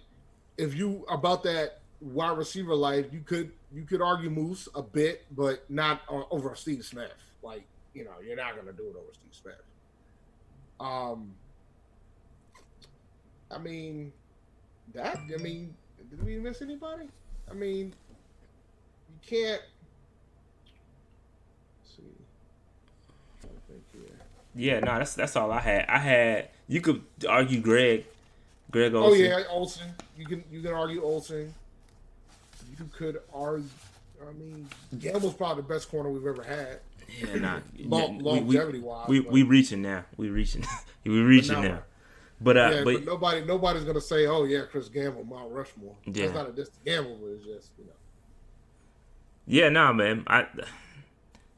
[0.56, 3.06] if you about that wide receiver life.
[3.12, 7.12] You could you could argue Moose a bit, but not o- over Steve Smith.
[7.42, 9.62] Like you know, you're not gonna do it over Steve Smith.
[10.80, 11.34] Um,
[13.50, 14.12] I mean,
[14.94, 15.74] that I mean,
[16.10, 17.08] did we miss anybody?
[17.50, 17.94] I mean,
[19.08, 19.62] you can't.
[21.84, 22.02] see,
[23.40, 24.16] trying think here.
[24.54, 25.86] yeah, no, that's that's all I had.
[25.88, 28.04] I had you could argue Greg,
[28.70, 29.20] Greg Olsen.
[29.20, 29.88] Oh yeah, Olsen.
[30.16, 31.54] You can you can argue Olsen.
[32.78, 33.66] You could argue.
[34.28, 34.68] I mean,
[34.98, 36.80] Gamble's probably the best corner we've ever had.
[37.20, 37.60] Yeah, nah.
[37.78, 40.04] Long- we- longevity wise, we, but- we reaching now.
[40.16, 40.64] We reaching.
[41.04, 41.82] we reaching now now.
[42.40, 45.96] But uh, yeah, but, but, nobody nobody's gonna say, "Oh yeah, Chris Gamble, Mount Rushmore."
[46.04, 46.26] Yeah.
[46.26, 47.90] That's not a diss to Gamble, but it's just you know.
[49.46, 50.22] Yeah, nah, man.
[50.28, 50.46] I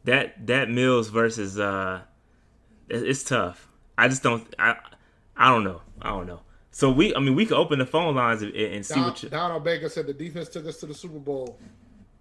[0.04, 2.00] that that Mills versus uh,
[2.88, 3.68] it- it's tough.
[3.98, 4.46] I just don't.
[4.58, 4.76] I
[5.36, 5.82] I don't know.
[6.00, 6.40] I don't know.
[6.70, 9.22] So we, I mean, we could open the phone lines and, and see Don, what
[9.22, 9.28] you.
[9.28, 11.58] Donald Baker said the defense took us to the Super Bowl.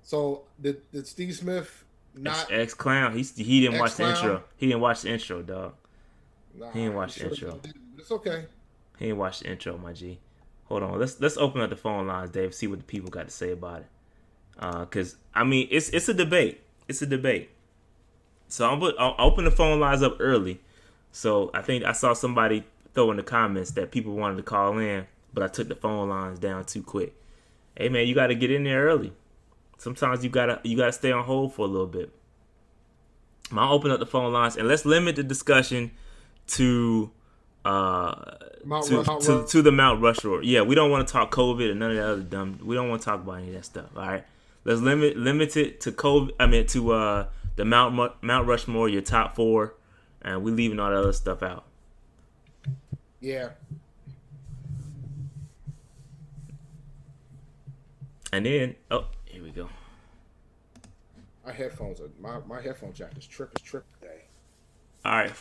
[0.02, 1.84] So did, did Steve Smith
[2.16, 2.52] not?
[2.52, 3.16] X clown.
[3.16, 4.43] He he didn't watch the intro.
[4.58, 5.74] He didn't watch the intro, dog.
[6.56, 7.60] Nah, he didn't watch the sure intro.
[7.97, 8.45] It's okay.
[8.97, 10.20] He didn't watch the intro, my G.
[10.66, 11.00] Hold on.
[11.00, 12.56] Let's let's open up the phone lines, Dave.
[12.56, 13.88] See what the people got to say about it.
[14.58, 16.62] Uh, cause I mean, it's it's a debate.
[16.88, 17.52] It's a debate.
[18.47, 20.60] So I'm I'll open the phone lines up early.
[21.12, 22.64] So I think I saw somebody
[23.00, 26.10] throw in the comments that people wanted to call in, but I took the phone
[26.10, 27.16] lines down too quick.
[27.78, 29.14] Hey man, you got to get in there early.
[29.78, 32.12] Sometimes you gotta you gotta stay on hold for a little bit.
[33.54, 35.91] I'll open up the phone lines and let's limit the discussion
[36.47, 37.10] to
[37.64, 38.36] uh
[38.66, 40.43] Mount to, Rush- to, to the Mount Rushmore.
[40.43, 42.60] Yeah, we don't want to talk COVID and none of that other dumb.
[42.62, 43.86] We don't want to talk about any of that stuff.
[43.95, 44.26] All right,
[44.66, 46.32] let's limit limit it to COVID.
[46.38, 49.76] I mean to uh the Mount Mount Rushmore, your top four,
[50.22, 51.64] and we leaving all that other stuff out.
[53.22, 53.49] Yeah.
[58.32, 59.70] And then oh, here we go.
[61.45, 64.22] My headphones are my, my headphone jack is trip is trip today.
[65.03, 65.32] All right,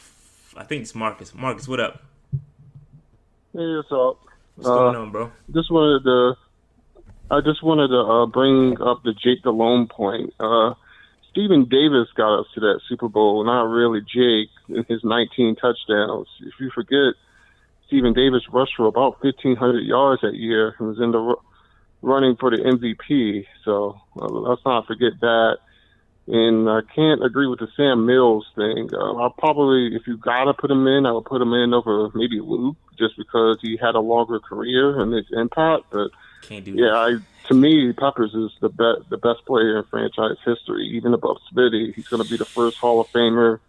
[0.56, 1.34] I think it's Marcus.
[1.34, 2.02] Marcus, what up?
[2.32, 2.38] Hey,
[3.76, 4.20] what's up?
[4.54, 5.32] What's Uh, going on, bro?
[5.52, 6.34] Just wanted to,
[7.30, 10.32] I just wanted to uh, bring up the Jake Delhomme point.
[10.40, 10.74] Uh,
[11.30, 16.28] Stephen Davis got us to that Super Bowl, not really Jake in his 19 touchdowns.
[16.40, 17.14] If you forget,
[17.88, 21.36] Stephen Davis rushed for about 1,500 yards that year and was in the
[22.02, 23.46] running for the MVP.
[23.64, 25.58] So uh, let's not forget that.
[26.26, 28.90] And I can't agree with the Sam Mills thing.
[28.92, 32.10] Uh, I'll probably, if you gotta put him in, I would put him in over
[32.14, 35.84] maybe Luke, just because he had a longer career and his impact.
[35.90, 36.10] But
[36.42, 37.16] Can't do yeah, I,
[37.46, 41.94] to me, Peppers is the best, the best player in franchise history, even above Smitty.
[41.94, 43.60] He's going to be the first Hall of Famer,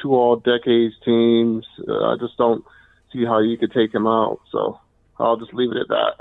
[0.00, 1.66] two All Decades teams.
[1.88, 2.64] Uh, I just don't
[3.12, 4.40] see how you could take him out.
[4.50, 4.80] So
[5.18, 6.14] I'll just leave it at that.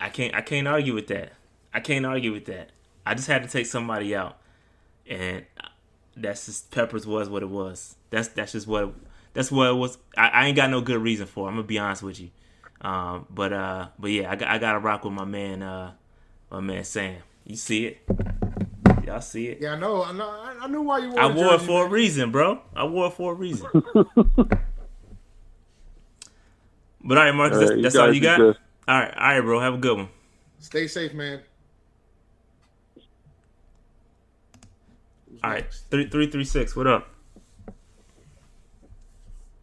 [0.00, 1.32] I can't I can't argue with that.
[1.74, 2.70] I can't argue with that.
[3.06, 4.38] I just had to take somebody out,
[5.08, 5.44] and
[6.16, 7.96] that's just Peppers was what it was.
[8.10, 8.92] That's that's just what
[9.34, 9.98] that's what it was.
[10.16, 11.46] I, I ain't got no good reason for.
[11.46, 11.50] it.
[11.50, 12.30] I'm gonna be honest with you.
[12.80, 15.92] Um, but uh, but yeah, I got I got to rock with my man uh,
[16.50, 17.16] my man Sam.
[17.46, 17.98] You see it?
[19.06, 19.58] Y'all see it?
[19.60, 20.02] Yeah, I know.
[20.04, 20.28] I know.
[20.28, 21.20] I- I knew why you wore.
[21.20, 22.60] I the wore it jersey, for a reason, bro.
[22.76, 23.66] I wore it for a reason.
[27.04, 28.38] but all right, Marcus, All that's, right, you that's all you got.
[28.38, 28.56] good.
[28.88, 29.60] All right, all right, bro.
[29.60, 30.08] Have a good one.
[30.58, 31.40] Stay safe, man.
[35.30, 35.90] Who's All right, next?
[35.90, 36.74] three three three six.
[36.76, 37.08] What up,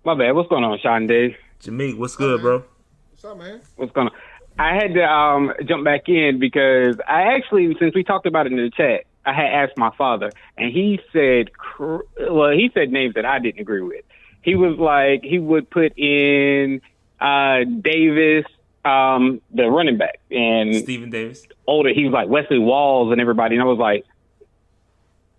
[0.06, 0.32] My bad.
[0.32, 1.36] What's going on, Sean Dave?
[1.62, 1.98] Jameek?
[1.98, 2.64] What's good, bro?
[3.12, 3.62] What's up, man?
[3.76, 4.14] What's going on?
[4.60, 8.54] I had to um, jump back in because I actually, since we talked about it
[8.54, 13.16] in the chat, I had asked my father, and he said, well, he said names
[13.16, 14.04] that I didn't agree with.
[14.42, 16.82] He was like, he would put in
[17.20, 18.46] uh, Davis,
[18.86, 21.44] um, the running back, and Stephen Davis.
[21.66, 21.94] older.
[21.94, 24.06] He was like Wesley Walls and everybody, and I was like,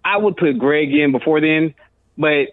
[0.04, 1.74] I would put Greg in before then,
[2.16, 2.48] but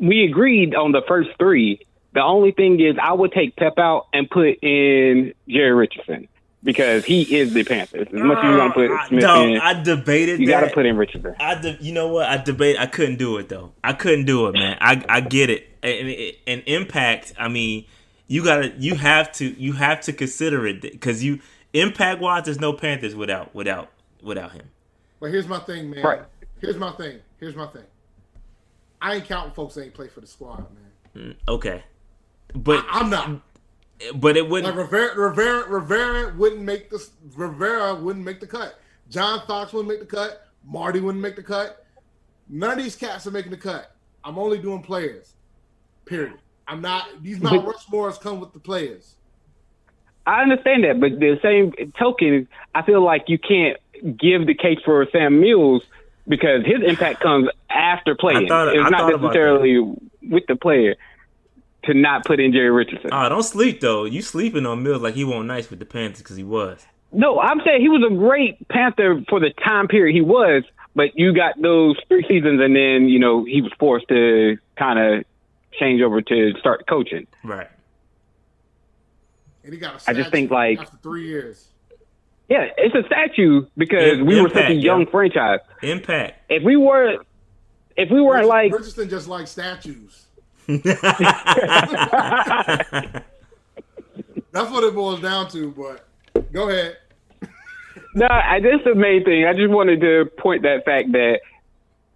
[0.00, 1.80] we agreed on the first three.
[2.12, 6.28] The only thing is, I would take Pep out and put in Jerry Richardson
[6.62, 8.08] because he is the Panthers.
[8.08, 10.70] As much as you want to put Smith no, in, I debated you got to
[10.70, 11.34] put in Richardson.
[11.38, 12.26] I de- you know what?
[12.28, 12.76] I debate.
[12.78, 13.72] I couldn't do it though.
[13.84, 14.76] I couldn't do it, man.
[14.80, 15.68] I I get it.
[15.82, 17.34] And impact.
[17.38, 17.84] I mean,
[18.26, 18.74] you gotta.
[18.78, 19.60] You have to.
[19.60, 21.40] You have to consider it because you
[21.72, 22.44] impact wise.
[22.44, 23.90] There's no Panthers without without
[24.22, 24.70] without him.
[25.20, 26.04] But here's my thing, man.
[26.04, 26.22] Right.
[26.60, 27.20] Here's my thing.
[27.38, 27.84] Here's my thing.
[29.00, 30.66] I ain't counting folks that ain't play for the squad,
[31.14, 31.36] man.
[31.36, 31.84] Mm, okay,
[32.54, 33.40] but I'm not.
[34.16, 34.74] but it wouldn't.
[34.76, 38.80] Rivera, Rivera, Rivera wouldn't make the Rivera wouldn't make the cut.
[39.08, 40.48] John Fox wouldn't make the cut.
[40.64, 41.86] Marty wouldn't make the cut.
[42.48, 43.92] None of these cats are making the cut.
[44.24, 45.34] I'm only doing players.
[46.04, 46.38] Period.
[46.68, 47.06] I'm not.
[47.22, 49.14] These Mount Rushmores come with the players.
[50.26, 53.76] I understand that, but the same token, I feel like you can't
[54.18, 55.82] give the case for Sam Mills
[56.26, 58.48] because his impact comes after playing.
[58.48, 59.78] thought- it's I not necessarily
[60.28, 60.96] with the player
[61.84, 63.10] to not put in Jerry Richardson.
[63.12, 64.04] Oh, don't sleep though.
[64.04, 66.84] You sleeping on Mills like he won't nice with the Panthers because he was.
[67.12, 70.64] No, I'm saying he was a great Panther for the time period he was,
[70.96, 74.98] but you got those three seasons, and then you know he was forced to kind
[74.98, 75.24] of
[75.78, 77.26] change over to start coaching.
[77.44, 77.68] Right.
[79.64, 81.68] And he got a I just think, like- after three years.
[82.48, 85.10] Yeah, it's a statue because Yeah, we were such a young yeah.
[85.10, 85.58] franchise.
[85.82, 86.40] Impact.
[86.48, 87.16] If we were,
[87.96, 90.26] if we weren't like, Richardson just like statues.
[90.68, 90.94] That's
[94.70, 95.70] what it boils down to.
[95.72, 96.06] But
[96.52, 96.98] go ahead.
[98.14, 99.44] no, I, that's the main thing.
[99.44, 101.40] I just wanted to point that fact that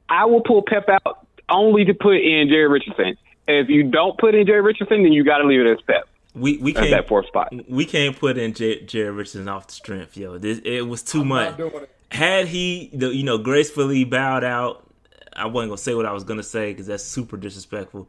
[0.09, 3.17] I will pull Pep out only to put in Jerry Richardson.
[3.59, 6.05] If you don't put in Jerry Richardson, then you got to leave it as Pep
[6.35, 7.53] We we at can't that fourth spot.
[7.69, 10.39] we can't put in J- Jared Richardson off the strength, yo.
[10.39, 11.51] This it was too much.
[11.51, 11.91] Not doing it.
[12.13, 14.85] Had he, the, you know, gracefully bowed out,
[15.33, 18.09] I wasn't gonna say what I was gonna say because that's super disrespectful.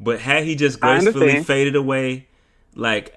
[0.00, 2.28] But had he just gracefully faded away,
[2.74, 3.14] like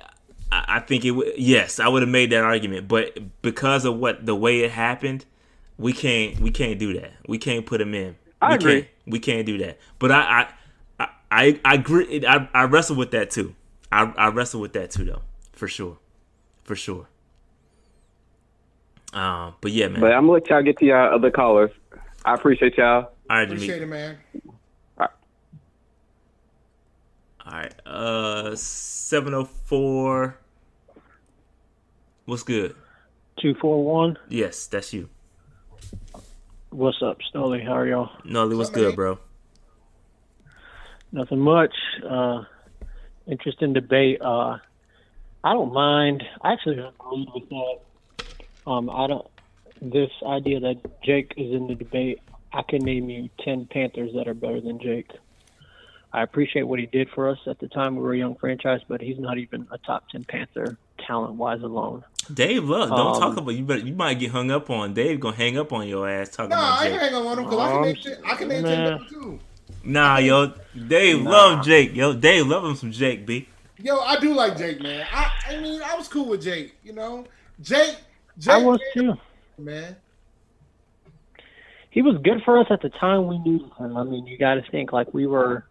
[0.51, 1.33] I, I think it would.
[1.37, 2.87] Yes, I would have made that argument.
[2.87, 5.25] But because of what the way it happened,
[5.77, 7.11] we can't we can't do that.
[7.27, 8.15] We can't put him in.
[8.41, 8.81] I we agree.
[8.81, 9.79] Can't, we can't do that.
[9.99, 10.47] But I I
[11.31, 12.25] I, I, I agree.
[12.25, 13.55] I, I wrestle with that too.
[13.91, 15.21] I, I wrestle with that too, though,
[15.53, 15.97] for sure,
[16.63, 17.07] for sure.
[19.13, 20.01] Um, but yeah, man.
[20.01, 21.71] But I'm gonna let y'all get to y'all other callers.
[22.23, 23.11] I appreciate y'all.
[23.29, 23.53] All right, Jameek.
[23.53, 24.17] Appreciate it, man.
[27.43, 27.73] All right.
[27.85, 30.37] Uh, seven oh four.
[32.25, 32.75] What's good?
[33.41, 34.17] Two four one.
[34.29, 35.09] Yes, that's you.
[36.69, 37.65] What's up, Stoley?
[37.65, 38.11] How are y'all?
[38.23, 38.95] Nolly, what's What's up, good, man?
[38.95, 39.19] bro?
[41.11, 41.73] Nothing much.
[42.07, 42.43] Uh,
[43.27, 44.21] interesting debate.
[44.21, 44.57] Uh,
[45.43, 46.23] I don't mind.
[46.41, 47.75] I actually agreed with that.
[48.69, 49.27] Um, I don't.
[49.81, 52.19] This idea that Jake is in the debate.
[52.53, 55.09] I can name you ten Panthers that are better than Jake.
[56.13, 57.95] I appreciate what he did for us at the time.
[57.95, 61.61] We were a young franchise, but he's not even a top ten Panther talent wise
[61.61, 62.03] alone.
[62.33, 63.63] Dave Love, don't Um, talk about you.
[63.63, 64.93] Better you might get hung up on.
[64.93, 66.59] Dave gonna hang up on your ass talking about.
[66.61, 67.01] No, about I ain't Jake.
[67.01, 68.97] hang on him because I can Um, name, ten- I can name nah.
[68.97, 69.39] ten too.
[69.83, 70.53] Nah, yo,
[70.87, 71.95] Dave love Jake.
[71.95, 73.47] Yo, Dave love him some Jake B.
[73.77, 75.05] Yo, I do like Jake, man.
[75.11, 76.75] I, I mean, I was cool with Jake.
[76.83, 77.25] You know,
[77.61, 77.97] Jake.
[78.37, 79.13] Jake, I was too.
[79.57, 79.95] man.
[81.89, 83.97] he was good for us at the time we needed him.
[83.97, 85.65] I mean, you got to think like we were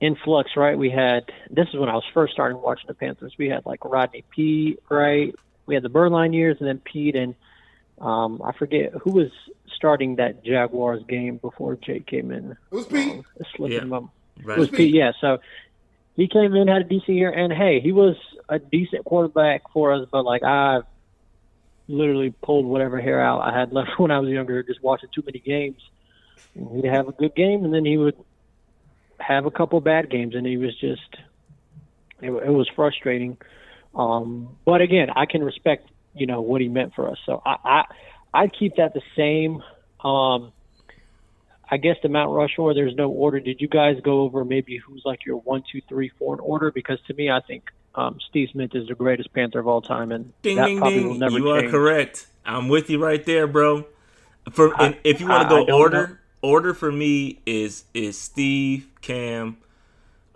[0.00, 0.76] in flux, right?
[0.76, 3.34] We had this is when I was first starting watching the Panthers.
[3.38, 5.34] We had like Rodney Peete, right?
[5.66, 7.34] We had the Beuerlein years, and then Peete and
[8.00, 9.30] um, I forget who was
[9.74, 12.52] starting that Jaguars game before Jake came in.
[12.52, 13.10] It was Peete.
[13.12, 13.84] Um, it's slipping Yeah.
[13.84, 14.00] my-
[14.44, 14.58] Right.
[14.58, 15.12] It was Peete, yeah.
[15.20, 15.38] So
[16.14, 18.16] he came in, had a decent year, and hey, he was
[18.50, 20.06] a decent quarterback for us.
[20.12, 20.80] But like I
[21.88, 25.22] literally pulled whatever hair out I had left when I was younger, just watching too
[25.24, 25.80] many games.
[26.74, 28.16] He'd have a good game, and then he would
[29.18, 31.16] have a couple bad games, and he was just
[32.20, 33.38] it, it was frustrating.
[33.94, 37.56] Um, but again, I can respect you know what he meant for us, so I
[37.64, 37.84] I
[38.34, 39.62] I'd keep that the same.
[40.04, 40.52] Um,
[41.68, 43.40] I guess the Mount Rushmore, there's no order.
[43.40, 46.70] Did you guys go over maybe who's like your one, two, three, four in order?
[46.70, 47.64] Because to me, I think
[47.96, 50.98] um, Steve Smith is the greatest Panther of all time, and Ding that ding probably
[50.98, 51.08] ding!
[51.08, 52.26] will never You are correct.
[52.44, 53.86] I'm with you right there, bro.
[54.52, 56.16] For and if you want to go order, know.
[56.48, 59.56] order for me is is Steve, Cam,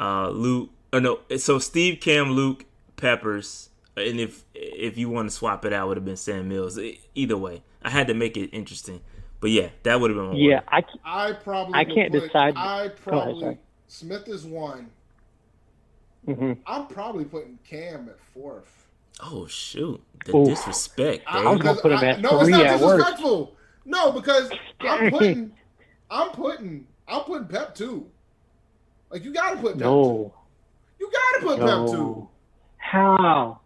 [0.00, 0.70] uh, Luke.
[0.92, 2.64] Oh no, so Steve, Cam, Luke,
[2.96, 6.78] Peppers, and if if you want to swap it out, would have been Sam Mills.
[7.14, 9.00] Either way, I had to make it interesting.
[9.40, 10.60] But yeah, that would have been my Yeah.
[10.68, 13.58] I I probably I can't put- decide- I Go ahead, probably.
[13.88, 14.90] Smith is one.
[16.26, 18.86] hmm I'm probably putting Cam at fourth.
[19.22, 20.48] Oh shoot, the Oof.
[20.48, 21.24] disrespect.
[21.26, 21.50] I, Dave.
[21.50, 22.96] was gonna put him I- at no, it's not at worst.
[22.98, 23.56] disrespectful.
[23.86, 25.52] No, because I'm putting,
[26.10, 28.06] I'm putting, I'm putting Pep two.
[29.10, 29.84] Like you gotta put Pep two.
[29.84, 30.34] no,
[30.98, 31.92] You gotta put Pep two.
[31.96, 32.30] no.
[32.76, 33.59] How?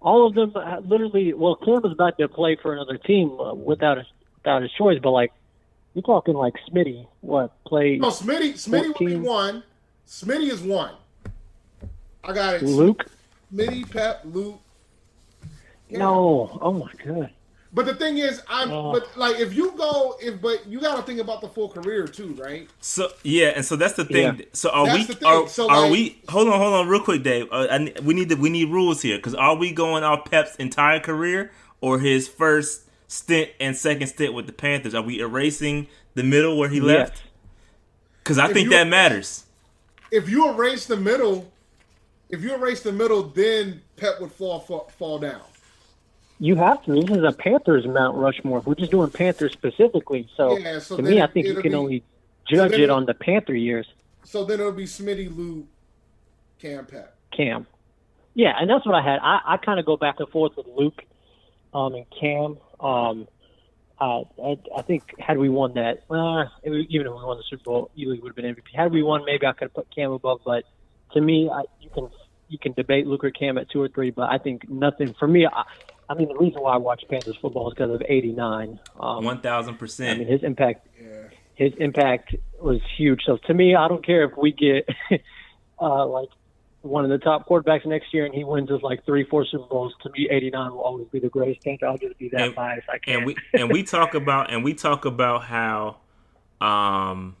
[0.00, 1.32] All of them uh, literally.
[1.32, 4.98] Well, Cam is about to play for another team uh, without a, without his choice.
[5.02, 5.32] But like,
[5.94, 7.06] you're talking like Smitty.
[7.20, 7.96] What play?
[7.98, 9.62] No, Smitty, Smitty will be one.
[10.06, 10.92] Smitty is one.
[12.22, 12.62] I got it.
[12.62, 13.06] Luke?
[13.52, 14.60] Smitty, Pep, Luke.
[15.88, 15.98] Yeah.
[15.98, 16.58] No.
[16.60, 17.30] Oh my god.
[17.72, 18.70] But the thing is, I'm.
[18.70, 18.92] Oh.
[18.92, 22.06] But like, if you go, if but you got to think about the full career
[22.06, 22.66] too, right?
[22.80, 24.36] So yeah, and so that's the thing.
[24.38, 24.44] Yeah.
[24.54, 25.04] So are That's we?
[25.04, 25.28] the thing.
[25.28, 26.22] Are, So, are like- we?
[26.30, 27.46] Hold on, hold on, real quick, Dave.
[27.52, 30.56] Uh, I, we need to, we need rules here because are we going off Pep's
[30.56, 31.52] entire career
[31.82, 34.94] or his first stint and second stint with the Panthers?
[34.94, 36.84] Are we erasing the middle where he Yes.
[36.86, 37.22] left?
[38.24, 39.44] Because I If think you- that matters.
[40.10, 41.52] If you erase the middle,
[42.30, 45.42] if you erase the middle, then Pep would fall fall, fall down.
[46.40, 46.92] You have to.
[46.92, 48.60] This is a Panthers Mount Rushmore.
[48.60, 50.28] We're just doing Panthers specifically.
[50.36, 52.04] So, Yeah, so to me, I think you can be- only
[52.48, 53.86] judge then it on the Panther years.
[54.24, 55.66] So then it'll be Smitty, Luke,
[56.60, 57.16] Cam, Pep.
[57.32, 57.66] Cam.
[58.34, 59.18] Yeah, and that's what I had.
[59.20, 61.02] I, I kind of go back and forth with Luke
[61.74, 62.58] um, and Cam.
[62.78, 63.26] Um,
[64.00, 67.64] uh, I, I think had we won that, uh, even if we won the Super
[67.64, 68.74] Bowl, Ely would have been MVP.
[68.74, 70.40] Had we won, maybe I could have put Cam above.
[70.44, 70.64] But
[71.14, 72.08] to me, I, you can
[72.48, 74.10] you can debate Luke or Cam at two or three.
[74.10, 75.46] But I think nothing for me.
[75.46, 75.64] I,
[76.10, 78.80] I mean, the reason why I watch Panthers football is because of '89.
[78.98, 80.26] Um, One thousand I mean, percent.
[80.28, 81.24] his impact Yeah.
[81.54, 83.22] his impact was huge.
[83.26, 84.88] So to me, I don't care if we get
[85.80, 86.28] uh, like
[86.82, 89.66] one of the top quarterbacks next year and he wins us like three, four Super
[89.68, 89.92] Bowls.
[90.04, 91.86] To me, '89 will always be the greatest Panther.
[91.86, 92.88] I'll just be that And- biased.
[92.88, 93.18] I can't.
[93.18, 95.96] and we and we talk about and we talk about how
[96.60, 97.36] um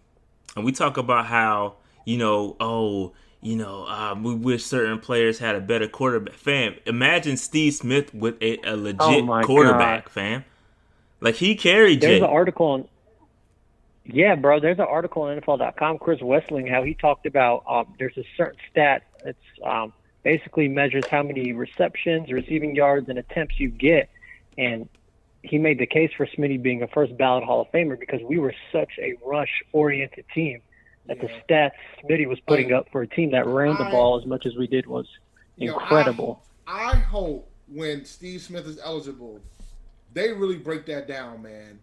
[0.56, 5.38] and we talk about how you know oh you know um, we wish certain players
[5.38, 10.12] had a better quarterback fam imagine steve smith with a, a legit Oh quarterback God.
[10.12, 10.44] fam
[11.20, 12.24] like he carried There's Jay.
[12.24, 12.88] an article on.
[14.04, 14.60] Yeah, bro.
[14.60, 15.98] There's an article on NFL.com.
[15.98, 21.04] Chris Wesseling, how he talked about um, there's a certain stat that's um, basically measures
[21.10, 24.08] how many receptions, receiving yards, and attempts you get,
[24.56, 24.88] and
[25.42, 28.38] he made the case for Smitty being a first ballot Hall of Famer because we
[28.38, 30.60] were such a rush oriented team
[31.08, 31.72] that the stats
[32.04, 32.78] Smitty was putting oh.
[32.78, 35.06] up for a team that ran the I- ball as much as we did was
[35.56, 36.42] incredible.
[36.66, 39.40] I, I hope when Steve Smith is eligible,
[40.12, 41.78] they really break that down, man.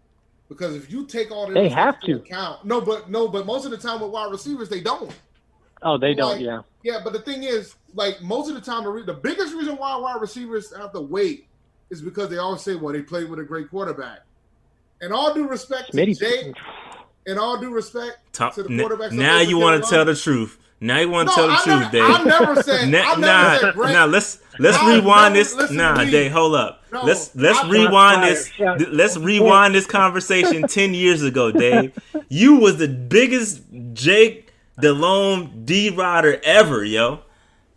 [0.48, 2.16] Because if you take all this They have to.
[2.16, 5.12] account, no, but no, but most of the time with wide receivers, they don't.
[5.82, 6.40] oh, they don't.
[6.40, 6.62] yeah.
[6.84, 9.76] Yeah, but the thing is, like most of the time, the, re- the biggest reason
[9.76, 11.48] why wide receivers have to wait
[11.90, 14.20] is because they always say, "Well, they played with a great quarterback."
[15.00, 16.54] And all due respect to Smitty.
[17.26, 19.06] And all due respect Talk- to the quarterbacks.
[19.08, 20.58] of now you want to tell the truth.
[20.78, 22.20] Now you want to No, tell the I truth never- dave.
[22.20, 25.70] I never said- Na- I never nah, said nah, let's let's I rewind this.
[25.70, 26.82] nah dave hold up.
[26.92, 28.50] No, let's let's I- rewind this.
[28.56, 31.92] th- let's rewind this conversation 10 years ago dave.
[32.28, 33.62] You was the biggest
[33.94, 37.20] jake Delhomme d rider ever yo.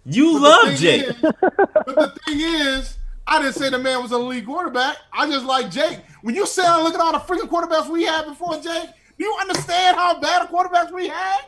[0.06, 1.04] You But love jake.
[1.08, 4.98] is- but the thing is, I didn't say the man was a league quarterback.
[5.14, 6.00] I just like Jake.
[6.24, 8.90] When you say, I look at all the freaking quarterbacks we had before Jake,
[9.20, 11.42] do you understand how bad of quarterbacks we had?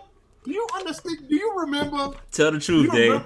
[0.44, 1.28] Do you understand?
[1.30, 2.12] Do you remember?
[2.32, 3.22] tell the truth you dave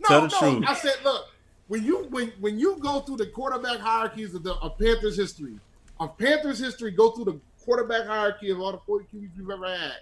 [0.00, 0.38] No, Tell the no.
[0.38, 0.64] truth.
[0.68, 1.26] I said, look,
[1.68, 5.58] when you when when you go through the quarterback hierarchies of the of Panthers history,
[5.98, 9.66] of Panthers history, go through the quarterback hierarchy of all the 40 QBs we've ever
[9.68, 9.96] had.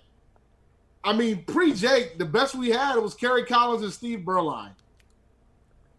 [1.04, 4.70] I mean, pre Jake, the best we had was Kerry Collins and Steve Beuerlein.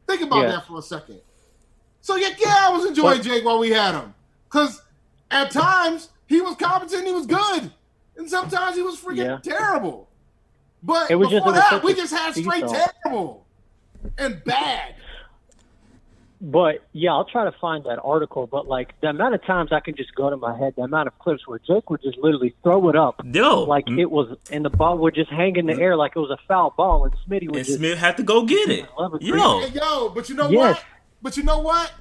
[0.08, 0.52] Think about Yeah.
[0.52, 1.22] that for a second.
[2.02, 4.14] So yeah, yeah, I was enjoying But- Jake while we had him,
[4.50, 4.82] because
[5.32, 7.71] at times he was competent, he was good,
[8.15, 9.39] and sometimes he was freaking Yeah.
[9.43, 10.07] terrible.
[10.82, 12.88] But It was before just- it was that, we just had straight seesaw.
[13.03, 13.45] terrible
[14.17, 14.95] and bad.
[16.41, 18.47] But yeah, I'll try to find that article.
[18.47, 21.07] But like the amount of times I can just go to my head, the amount
[21.07, 23.99] of clips where Jake would just literally throw it up, Yo, like mm.
[23.99, 25.82] it was, and the ball would just hang in the mm.
[25.82, 28.23] air like it was a foul ball, and Smitty would and just Smith had to
[28.23, 28.86] go get it.
[28.97, 29.21] love.
[29.21, 30.75] Yo, Hey, yo, but you know Yes.
[30.75, 30.84] what?
[31.21, 31.91] But you know what?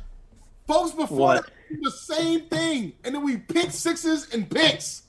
[0.69, 1.45] Folks before What?
[1.47, 1.53] that do
[1.83, 5.03] the same thing, and then we pick sixes and picks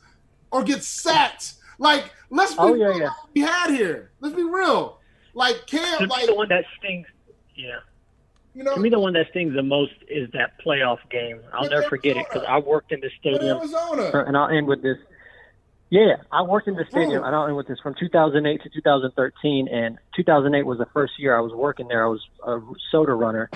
[0.51, 1.53] or get sacked.
[1.77, 3.05] Like, let's be Oh, yeah, real yeah.
[3.07, 4.11] what we had here.
[4.19, 4.99] Let's be real.
[5.33, 7.07] Like Cam, To like me, the one that stings,
[7.55, 7.77] yeah.
[8.53, 11.39] you know, To me, the one that stings the most is that playoff game.
[11.53, 13.57] I'll With never forget it because I worked in the with stadium.
[13.57, 14.23] Arizona.
[14.27, 14.97] and I'll end with this.
[15.91, 17.25] Yeah, I worked in the stadium, Ooh.
[17.25, 19.67] and I'll end with this from 2008 to 2013.
[19.69, 22.03] And 2008 was the first year I was working there.
[22.05, 22.59] I was a
[22.91, 23.49] soda runner.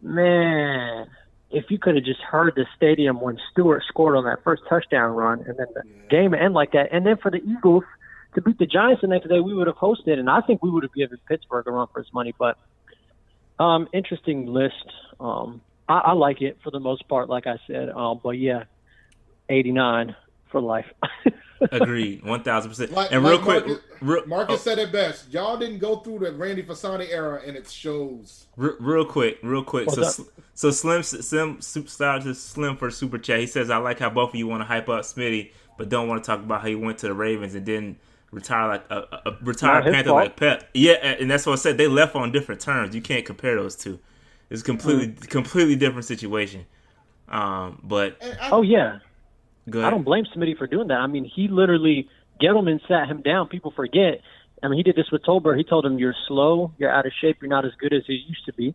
[0.00, 1.08] Man,
[1.50, 5.14] if you could have just heard the stadium when Stewart scored on that first touchdown
[5.14, 7.84] run, and then the game end like that, and then for the Eagles
[8.34, 10.70] to beat the Giants the next day, we would have hosted, and I think we
[10.70, 12.34] would have given Pittsburgh a run for its money.
[12.38, 12.58] But
[13.58, 14.74] um, interesting list.
[15.18, 17.88] Um, I, I like it for the most part, like I said.
[17.88, 18.64] Um, but yeah,
[19.48, 20.14] 89
[20.50, 20.86] for life.
[21.60, 22.92] agreed, one thousand percent.
[23.10, 25.32] And real like quick, Marcus, real, Marcus oh, said it best.
[25.32, 28.46] Y'all didn't go through the Randy Fasani era, and it shows.
[28.56, 29.90] Re- real quick, real quick.
[29.90, 30.26] So, What's up?
[30.54, 33.40] so Slim, Slim, Super to Slim for super chat.
[33.40, 36.08] He says, "I like how both of you want to hype up Smitty, but don't
[36.08, 37.98] want to talk about how he went to the Ravens and didn't
[38.30, 40.16] retire like a, a, a retired Panther fault.
[40.22, 41.78] like Pep." Yeah, and and that's what I said.
[41.78, 42.94] They left on different terms.
[42.94, 43.98] You can't compare those two.
[44.50, 45.28] It's completely, Mm.
[45.28, 46.66] completely different situation.
[47.28, 49.00] Um, but I, oh yeah,
[49.68, 50.98] go I don't blame Smitty for doing that.
[50.98, 52.08] I mean, he literally
[52.40, 53.48] Gettleman sat him down.
[53.48, 54.20] People forget.
[54.62, 55.56] I mean, he did this with Tolbert.
[55.58, 56.72] He told him, "You're slow.
[56.78, 57.38] You're out of shape.
[57.40, 58.74] You're not as good as you used to be."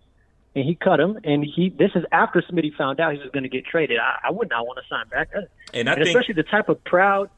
[0.54, 1.18] And he cut him.
[1.24, 1.70] And he.
[1.70, 3.98] This is after Smitty found out he was going to get traded.
[4.00, 5.30] I, I would not want to sign back.
[5.74, 7.30] and I and think especially the type of proud,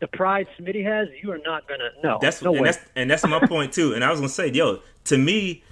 [0.00, 1.08] the pride Smitty has.
[1.22, 1.90] You are not gonna.
[2.02, 2.68] No, That's no and way.
[2.70, 3.92] that's and that's my point too.
[3.94, 5.62] And I was gonna say, yo, to me,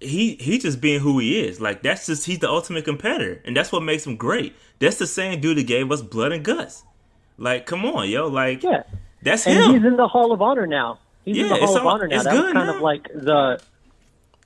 [0.00, 1.60] he he just being who he is.
[1.60, 4.54] Like that's just he's the ultimate competitor, and that's what makes him great.
[4.78, 6.82] That's the same dude that gave us blood and guts.
[7.38, 8.82] Like, come on, yo, like yeah.
[9.22, 9.72] that's And him.
[9.74, 10.98] he's in the Hall of Honor now.
[11.24, 12.16] He's in the it's Hall of Honor now.
[12.16, 12.74] it's That was kind now.
[12.76, 13.60] of like the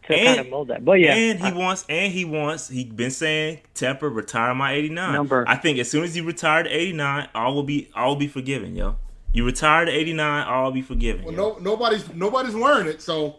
[0.07, 0.85] to And- kind of mold that.
[0.85, 2.69] But yeah, and he I- wants, and he wants.
[2.69, 5.13] He been saying, Tepper, retire my eighty nine.
[5.13, 5.45] Number.
[5.47, 8.17] I think as soon as you retire to eighty nine, all will be all will
[8.17, 8.97] be forgiven, yo.
[9.33, 11.25] You retire to eighty nine, all will be forgiven.
[11.25, 13.37] well, no, nobody's nobody's wearing it, so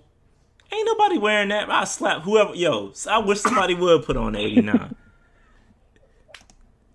[0.74, 1.70] Ain't nobody wearing that.
[1.70, 2.56] I slap whoever.
[2.56, 4.96] Yo, I wish somebody would put on 89.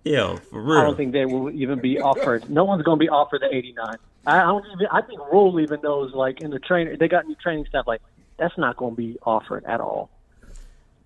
[0.03, 0.79] Yo, for real.
[0.79, 2.49] I don't think they will even be offered.
[2.49, 3.97] No one's going to be offered the 89.
[4.25, 4.87] I I don't even.
[4.91, 6.13] I think Rhule even knows.
[6.13, 7.85] Like in the trainer, they got new training staff.
[7.87, 8.01] Like
[8.37, 10.09] that's not going to be offered at all.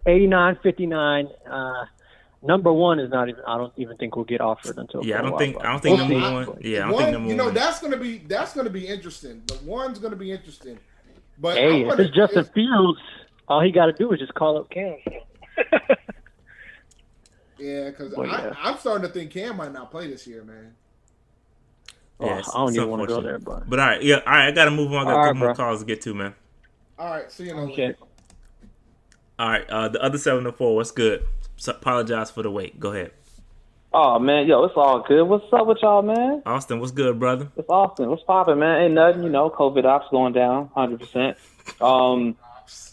[0.05, 1.27] 89, 59.
[1.49, 1.85] Uh,
[2.43, 3.43] number one is not even.
[3.45, 5.03] I don't even think we'll get offered until.
[5.03, 5.55] yeah, I don't think.
[5.55, 6.61] but I don't think we'll number one.
[6.61, 7.29] Yeah, I don't one, think number one.
[7.29, 9.41] you know that's gonna be that's gonna be interesting.
[9.47, 10.77] The one's gonna be interesting.
[11.41, 12.99] But Hey, I'm if gonna- it's Justin Fields,
[13.47, 14.95] all he got to do is just call up Cam.
[17.57, 18.53] yeah, because yeah.
[18.61, 20.75] I'm starting to think Cam might not play this year, man.
[22.19, 24.17] Oh, Yeah, it's- I don't even want to go there, but But all right, yeah,
[24.17, 24.47] all right.
[24.47, 25.07] I gotta move on.
[25.07, 25.55] I got a couple right, more bro.
[25.65, 26.35] calls to get to, man.
[26.99, 27.95] All right, so you know, okay.
[29.39, 30.75] All right, uh, the other seven to four.
[30.75, 31.25] What's good?
[31.57, 32.79] So, apologize for the wait.
[32.79, 33.11] Go ahead,
[33.93, 35.23] Oh man, yo, it's all good.
[35.23, 36.41] What's up with y'all, man?
[36.45, 36.79] Austin.
[36.79, 37.49] What's good, brother?
[37.57, 38.09] It's Austin.
[38.09, 38.81] What's poppin', man?
[38.83, 39.49] Ain't nothing, you know.
[39.49, 41.37] COVID ops going down, hundred percent.
[41.81, 42.37] Um,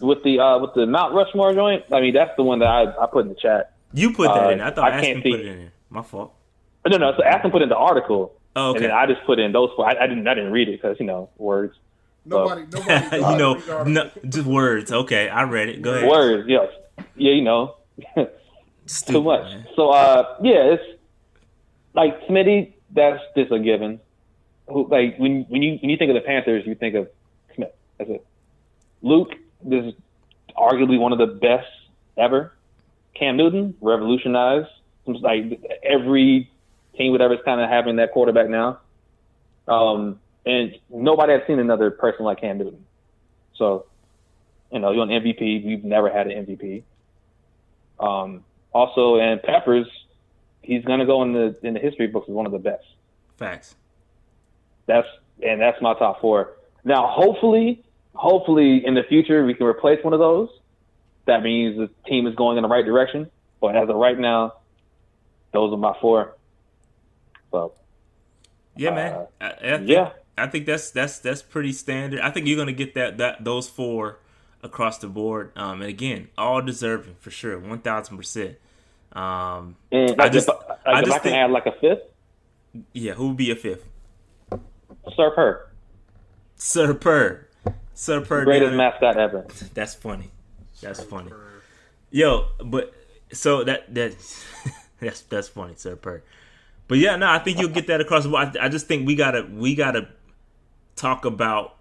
[0.00, 2.82] with the uh, with the Mount Rushmore joint, I mean that's the one that I,
[3.00, 3.74] I put in the chat.
[3.92, 4.60] You put that Uh, in.
[4.60, 5.58] I thought I Aston can't put see- it in.
[5.58, 5.72] there.
[5.90, 6.34] My fault.
[6.86, 7.12] No, no.
[7.16, 8.86] So Aston put in the article, Oh, and okay.
[8.88, 9.70] then I just put in those.
[9.76, 9.86] Four.
[9.88, 11.76] I, I didn't I didn't read it because you know words.
[12.24, 14.90] nobody, nobody, you know, no, just words.
[14.90, 15.80] Okay, I read it.
[15.80, 16.08] Go ahead.
[16.08, 16.68] Words, yes.
[17.16, 17.76] Yeah, you know.
[18.88, 19.42] Stupid, Too much.
[19.44, 19.66] man.
[19.76, 21.00] So uh yeah, it's
[21.94, 24.00] like Smitty, that's just a given.
[24.68, 27.08] Who like when when you when you think of the Panthers, you think of
[27.54, 27.72] Smith.
[27.98, 28.26] That's it.
[29.02, 29.32] Luke
[29.62, 29.94] this is
[30.56, 31.68] arguably one of the best
[32.16, 32.52] ever.
[33.14, 34.68] Cam Newton revolutionized
[35.06, 36.50] like every
[36.96, 38.78] team would ever kind of having that quarterback now.
[39.66, 42.84] Um, and nobody has seen another person like Cam Newton.
[43.54, 43.86] So,
[44.70, 45.64] you know, you're an MVP.
[45.64, 46.82] We've never had an MVP.
[48.00, 49.86] Um, also, and Peppers,
[50.62, 52.84] he's gonna go in the in the history books as one of the best.
[53.36, 53.74] Facts.
[54.86, 55.06] That's
[55.42, 56.56] and that's my top four.
[56.84, 57.82] Now, hopefully,
[58.14, 60.48] hopefully in the future we can replace one of those.
[61.26, 63.30] That means the team is going in the right direction.
[63.60, 64.54] But as of right now,
[65.52, 66.36] those are my four.
[67.50, 67.72] So
[68.76, 69.12] Yeah, man.
[69.12, 70.10] Uh, I, I think, yeah.
[70.36, 72.20] I think that's that's that's pretty standard.
[72.20, 74.20] I think you're gonna get that that those four
[74.62, 75.52] across the board.
[75.56, 78.56] Um, and again, all deserving for sure, one thousand percent.
[79.12, 81.72] Um, and I just, if, like, I if just I can think, add like a
[81.72, 82.02] fifth,
[82.92, 83.84] yeah, who would be a fifth?
[85.16, 85.66] Sir Purr.
[86.56, 87.46] Sir Purr.
[87.94, 89.46] Sir Purr Greatest down- mascot ever.
[89.74, 90.30] That's funny.
[90.80, 91.32] That's funny.
[92.10, 92.94] Yo, but
[93.32, 94.14] so that that
[95.00, 96.22] that's that's funny, Sir Purr.
[96.86, 98.56] But yeah, no, I think you'll get that across the board.
[98.56, 100.08] I, I just think we gotta we gotta
[100.96, 101.76] talk about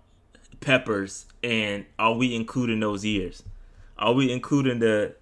[0.59, 3.43] Peppers and are we including those years?
[3.97, 5.15] Are we including the?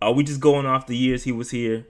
[0.00, 1.86] Are we just going off the years he was here?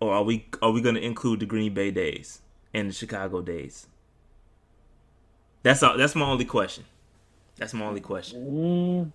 [0.00, 2.40] Or are we are we gonna include the Green Bay days
[2.74, 3.86] and the Chicago days?
[5.62, 5.96] That's all.
[5.96, 6.84] That's my only question.
[7.56, 8.46] That's my only question.
[8.46, 9.12] Mm.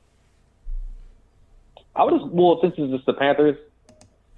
[1.95, 3.57] I would just well, since it's just the Panthers,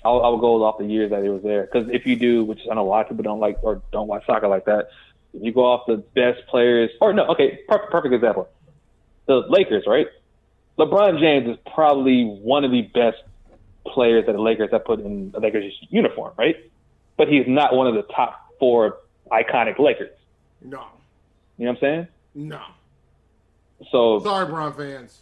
[0.03, 1.63] I would, go off the years that he was there.
[1.63, 4.07] Because if you do, which I know a lot of people don't like or don't
[4.07, 4.89] watch soccer like that,
[5.33, 8.47] if you go off the best players, or no, okay, perfect, perfect example,
[9.25, 10.07] the Lakers, right?
[10.77, 13.17] LeBron James is probably one of the best
[13.87, 16.55] players that the Lakers have put in the Lakers uniform, right?
[17.17, 18.97] But he's not one of the top four
[19.31, 20.15] iconic Lakers.
[20.61, 20.85] No,
[21.57, 22.07] You know what I'm saying?
[22.35, 22.61] no.
[23.91, 25.19] So Sorry, Brown fans.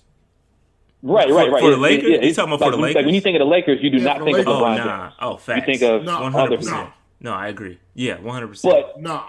[1.03, 1.61] Right, right, right.
[1.61, 2.09] for the It- it- Lakers?
[2.11, 2.95] it- You talking about for the when- Lakers?
[2.97, 4.79] Like when you think of the Lakers, you do Yeah, not think the of Lakers.
[4.79, 5.01] Oh nah.
[5.09, 5.13] James.
[5.19, 6.11] Oh, You think of No.
[6.13, 6.73] One other hundred people.
[6.73, 6.89] percent.
[7.21, 7.79] No, I agree.
[7.95, 8.73] Yeah, one hundred percent.
[8.75, 9.23] But No.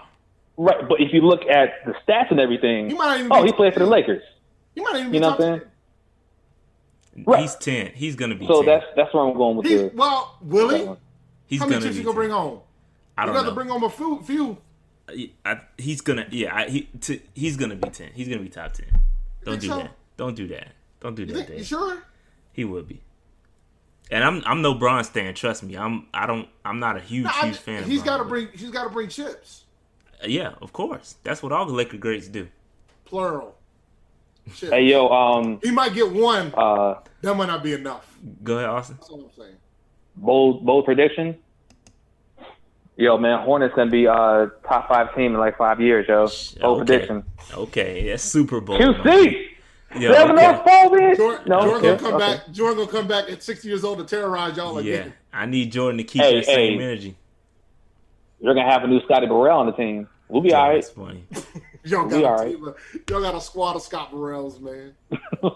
[0.55, 3.41] Right, but if you look at the stats and everything, He might not even oh,
[3.41, 4.21] be he top played for the Lakers.
[4.75, 7.23] He might not even You be know top what I'm 10.
[7.25, 7.41] Right.
[7.41, 7.91] He's ten.
[7.93, 8.65] He's gonna be So 10.
[8.65, 9.91] that's that's where I'm going with He, the.
[9.93, 10.97] well, Willie, that one.
[11.45, 12.15] He's how many gonna chips be you gonna 10.
[12.15, 12.59] bring home?
[13.17, 13.49] I don't got know.
[13.49, 14.21] to bring home a few.
[14.23, 14.57] few.
[15.45, 16.25] I, he's gonna.
[16.31, 18.09] Yeah, I, he t- he's gonna be ten.
[18.13, 18.87] He's gonna be top ten.
[19.43, 19.77] Don't do so?
[19.77, 19.91] that.
[20.17, 20.69] Don't do that.
[21.01, 21.47] Don't do You, that.
[21.47, 22.01] think, you sure?
[22.53, 23.01] He would be.
[24.09, 25.33] And I'm I'm no Bron stan.
[25.35, 25.75] Trust me.
[25.77, 27.83] I'm I don't I'm not a huge No, I- huge fan.
[27.83, 28.47] He's got to bring.
[28.55, 29.62] He's got to bring chips.
[30.23, 31.15] But- Yeah, of course.
[31.23, 32.47] That's what all the Laker greats do.
[33.05, 33.55] Plural.
[34.55, 34.71] Chips.
[34.73, 36.51] Hey yo, um, He might get one.
[36.57, 38.17] uh, That might not be enough.
[38.43, 38.97] Go ahead, Austin.
[38.99, 39.55] That's all I'm saying.
[40.17, 41.37] bold bold prediction.
[42.95, 46.27] Yo, man, Hornets gonna be uh top five team in like five years, yo.
[46.61, 46.85] Bold Okay.
[46.85, 47.23] prediction.
[47.53, 48.77] Okay, that's Super Bowl.
[48.77, 49.47] QC
[49.97, 50.47] Yeah, seven okay.
[50.47, 51.15] oh four, man.
[51.15, 52.33] Jordan, No, Jordan okay, gonna come okay.
[52.37, 52.51] back.
[52.51, 54.91] Jordan gonna come back at 60 years old to terrorize y'all again.
[54.91, 55.13] Yeah, again.
[55.31, 57.15] I need Jordan to keep Hey, that same energy.
[58.41, 60.07] You're gonna have a new Scotty Burrell on the team.
[60.33, 60.81] We'll be all right.
[60.81, 61.23] That's funny.
[61.83, 62.55] Y'all We got, all a right.
[62.55, 62.75] of-
[63.07, 64.93] y'all got a squad of Scott Burrells, man.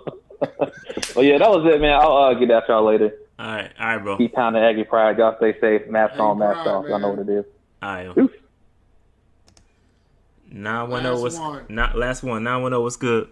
[1.16, 1.94] Well, yeah, that was it, man.
[2.00, 3.12] I'll uh, get at y'all later.
[3.40, 4.18] All right, all right, bro.
[4.18, 5.18] Keep pounding Aggie Pride.
[5.18, 5.88] Y'all stay safe.
[5.88, 6.86] Mask on, Aggie mask off.
[6.88, 7.46] Y'all know what it is.
[7.82, 8.18] All right.
[8.20, 8.32] Oof.
[10.52, 11.14] Nine one zero.
[11.16, 11.66] Last What's one.
[11.70, 12.44] not last one?
[12.44, 12.84] Nine one zero.
[12.84, 13.30] What's good?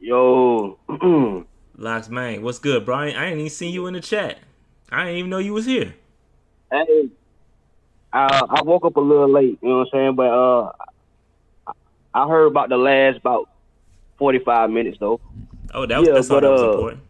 [0.00, 0.78] Yo,
[1.76, 3.16] Locks man, what's good, Brian?
[3.16, 4.38] I ain't even seen you in the chat.
[4.90, 5.94] I didn't even know you was here.
[6.70, 7.08] hey,
[8.12, 10.14] uh, I woke up a little late, you know what I'm saying?
[10.16, 10.72] But uh,
[11.66, 11.72] I-
[12.14, 13.48] I heard about the last about
[14.18, 15.20] 45 minutes though.
[15.74, 17.02] Oh, that was Yeah, that's all that was uh, important.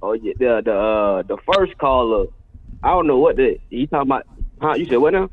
[0.00, 2.26] Oh yeah, the the uh, the first caller,
[2.82, 4.24] I don't know what the he talking about.
[4.60, 4.74] Huh?
[4.74, 5.28] You said what now?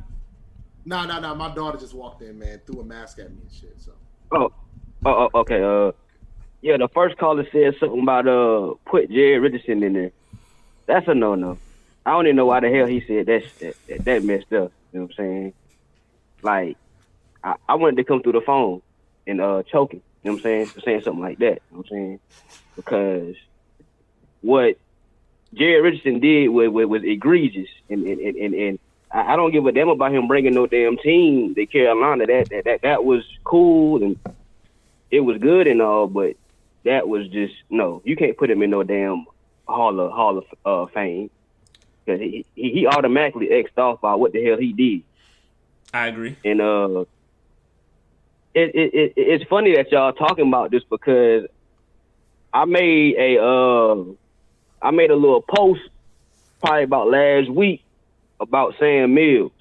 [0.85, 1.33] Nah, nah, nah.
[1.35, 2.61] My daughter just walked in, man.
[2.65, 3.75] Threw a mask at me and shit.
[3.79, 3.93] So
[4.31, 4.51] Oh,
[5.05, 5.61] oh, oh, okay.
[5.61, 5.91] Uh,
[6.61, 10.11] yeah, the first caller said something about uh put Jerry Richardson in there.
[10.87, 11.57] That's a no no.
[12.05, 14.71] I don't even know why the hell he said that that, that, that messed up.
[14.91, 15.53] You know what I'm saying?
[16.43, 16.77] Like,
[17.43, 18.81] I, I wanted to come through the phone
[19.27, 20.03] and uh choking.
[20.23, 20.71] You know what I'm saying?
[20.75, 21.61] For saying something like that.
[21.69, 22.19] You know what I'm saying?
[22.75, 23.35] Because
[24.41, 24.75] what
[25.53, 28.79] Jerry Richardson did was, was, was egregious, and and, and, and, and
[29.11, 32.25] I, I don't give a damn about him bringing no damn team to Carolina.
[32.27, 34.19] That that that, that was cool and
[35.11, 36.35] it was good and all, but
[36.83, 38.01] that was just no.
[38.05, 39.25] You can't put him in no damn
[39.67, 41.29] hall of hall of uh, fame
[42.05, 45.01] because he, he automatically xed off by what the hell he did.
[45.93, 46.35] I agree.
[46.43, 47.05] And uh,
[48.53, 51.45] it, it, it it's funny that y'all talking about this because
[52.53, 54.03] I made a uh,
[54.81, 55.81] I made a little post
[56.61, 57.83] probably about last week
[58.39, 59.51] about Sam Mills,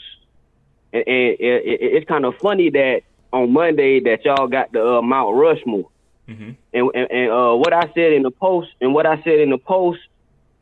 [0.93, 3.03] and, and it, it, it's kind of funny that
[3.33, 5.89] on Monday that y'all got the uh, Mount Rushmore,
[6.29, 6.51] Mm-hmm.
[6.73, 9.51] and and, and uh, what I said in the post and what I said in
[9.51, 10.01] the post,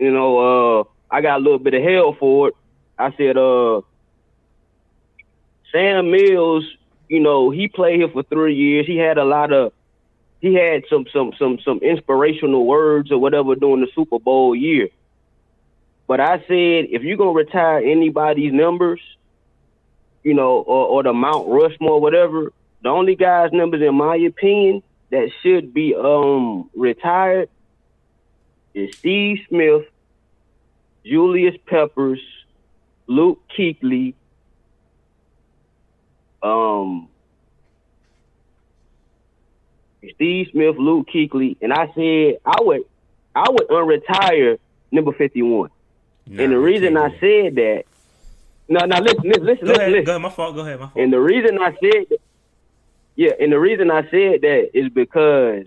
[0.00, 2.54] you know, uh, I got a little bit of hell for it.
[2.98, 3.82] I said, uh,
[5.70, 6.64] Sam Mills,
[7.08, 8.86] you know, he played here for three years.
[8.86, 9.72] He had a lot of,
[10.40, 14.88] he had some some some some inspirational words or whatever during the Super Bowl year.
[16.08, 19.00] But I said, if you're gonna retire anybody's numbers,
[20.24, 22.52] you know, or, or the Mount Rushmore, whatever,
[22.82, 27.50] the only guys' numbers, in my opinion, that should be um retired
[28.74, 29.84] is Steve Smith,
[31.04, 32.20] Julius Peppers,
[33.06, 34.14] Luke Kuechly,
[36.42, 37.08] um,
[40.14, 42.82] Steve Smith, Luke Kuechly, and I said I would
[43.34, 44.58] I would unretire
[44.90, 45.70] number fifty one.
[46.26, 47.84] and the reason I said that,
[48.68, 49.90] No, no, listen, listen, listen, Go listen, ahead.
[49.92, 50.04] listen.
[50.04, 50.22] Go ahead.
[50.22, 50.54] My fault.
[50.54, 50.80] Go ahead.
[50.80, 50.96] My fault.
[51.02, 52.18] And the reason I said that,
[53.16, 55.66] yeah, and the reason I said that is because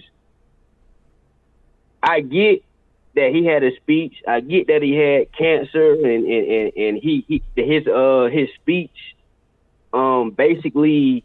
[2.04, 2.64] I get
[3.16, 4.22] that he had a speech.
[4.28, 8.50] I get that he had cancer and and, and, and he, he his uh his
[8.62, 9.16] speech
[9.94, 11.24] um basically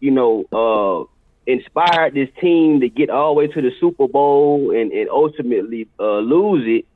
[0.00, 1.12] you know uh
[1.50, 5.88] inspired this team to get all the way to the Super Bowl and, and ultimately
[5.98, 6.86] uh lose it.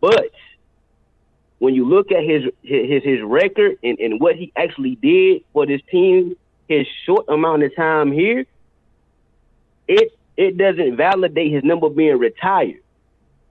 [0.00, 0.30] But
[1.58, 5.66] when you look at his his his record and, and what he actually did for
[5.66, 6.36] this team,
[6.68, 8.44] his short amount of time here,
[9.88, 12.80] it it doesn't validate his number being retired.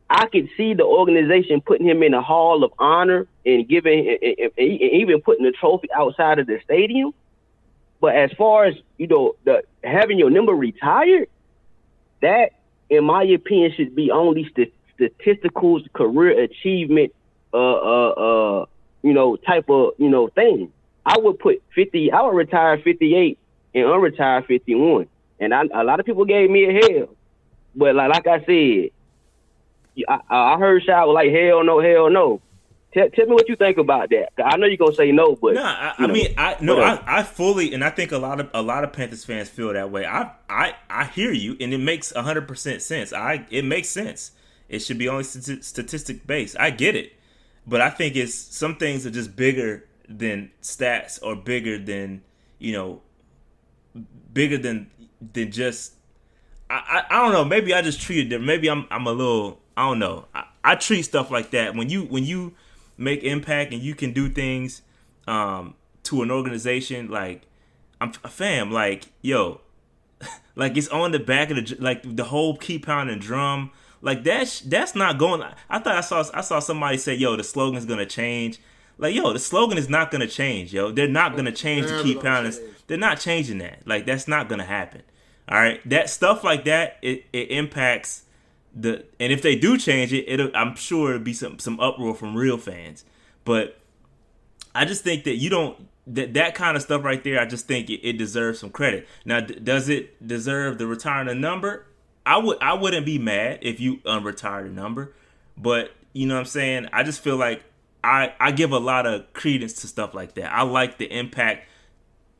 [0.10, 4.52] I could see the organization putting him in a Hall of Honor and giving and,
[4.58, 7.14] even putting the trophy outside of the stadium.
[8.00, 11.28] But as far as you know, the having your number retired,
[12.22, 12.52] that,
[12.90, 17.14] in my opinion, should be only st- statistical career achievement,
[17.54, 18.66] uh, uh, uh,
[19.02, 20.72] you know, type of you know thing.
[21.04, 22.12] I would put fifty.
[22.12, 23.40] I would retire fifty eight
[23.74, 25.08] and unretire fifty one.
[25.40, 27.10] And I, a lot of people gave me a hell,
[27.76, 28.92] but like like I said,
[30.08, 32.42] I, I heard Shaq was like hell no, hell no.
[32.94, 34.32] Tell, tell me what you think about that.
[34.44, 36.80] I know you're gonna say no, but No, I, I mean, I no.
[36.80, 39.50] Uh, I, I fully, and I think a lot of a lot of Panthers fans
[39.50, 40.06] feel that way.
[40.06, 43.12] I, I, I hear you, and it makes hundred percent sense.
[43.12, 44.32] I, it makes sense.
[44.70, 46.56] It should be only stati- statistic based.
[46.58, 47.14] I get it,
[47.68, 52.22] but I think it's some things are just bigger than stats or bigger than
[52.60, 53.02] you know,
[54.34, 54.90] bigger than
[55.34, 55.94] than just.
[56.70, 57.46] I, I, I don't know.
[57.46, 58.48] Maybe I just treat it different.
[58.48, 59.62] Maybe I'm I'm a little.
[59.78, 60.26] I don't know.
[60.34, 61.76] I, I treat stuff like that.
[61.76, 62.54] When you when you
[62.98, 64.82] make impact and you can do things
[65.28, 67.42] um, to an organization like
[68.00, 69.62] I'm fam like yo
[70.56, 73.72] like it's on the back of the like the whole keep pounding drum.
[74.02, 77.44] Like that's that's not going I thought I saw I saw somebody say yo the
[77.44, 78.60] slogan's gonna change.
[78.98, 80.92] Like yo the slogan is not gonna change yo.
[80.92, 82.54] They're not gonna change the keep pounding
[82.88, 83.86] they're not changing that.
[83.86, 85.02] Like that's not gonna happen.
[85.50, 85.88] All right?
[85.90, 88.25] That stuff like that it, it impacts
[88.76, 92.14] the and if they do change it, it'll I'm sure it'll be some some uproar
[92.14, 93.06] from real fans.
[93.46, 93.80] But
[94.74, 97.40] I just think that you don't that that kind of stuff right there.
[97.40, 99.08] I just think it, it deserves some credit.
[99.24, 101.86] Now, d- does it deserve the retirement of number?
[102.26, 105.14] I would I wouldn't be mad if you unretire the number,
[105.58, 106.90] but you know what I'm saying.
[106.92, 107.64] I just feel like
[108.04, 110.52] I I give a lot of credence to stuff like that.
[110.52, 111.68] I like the impact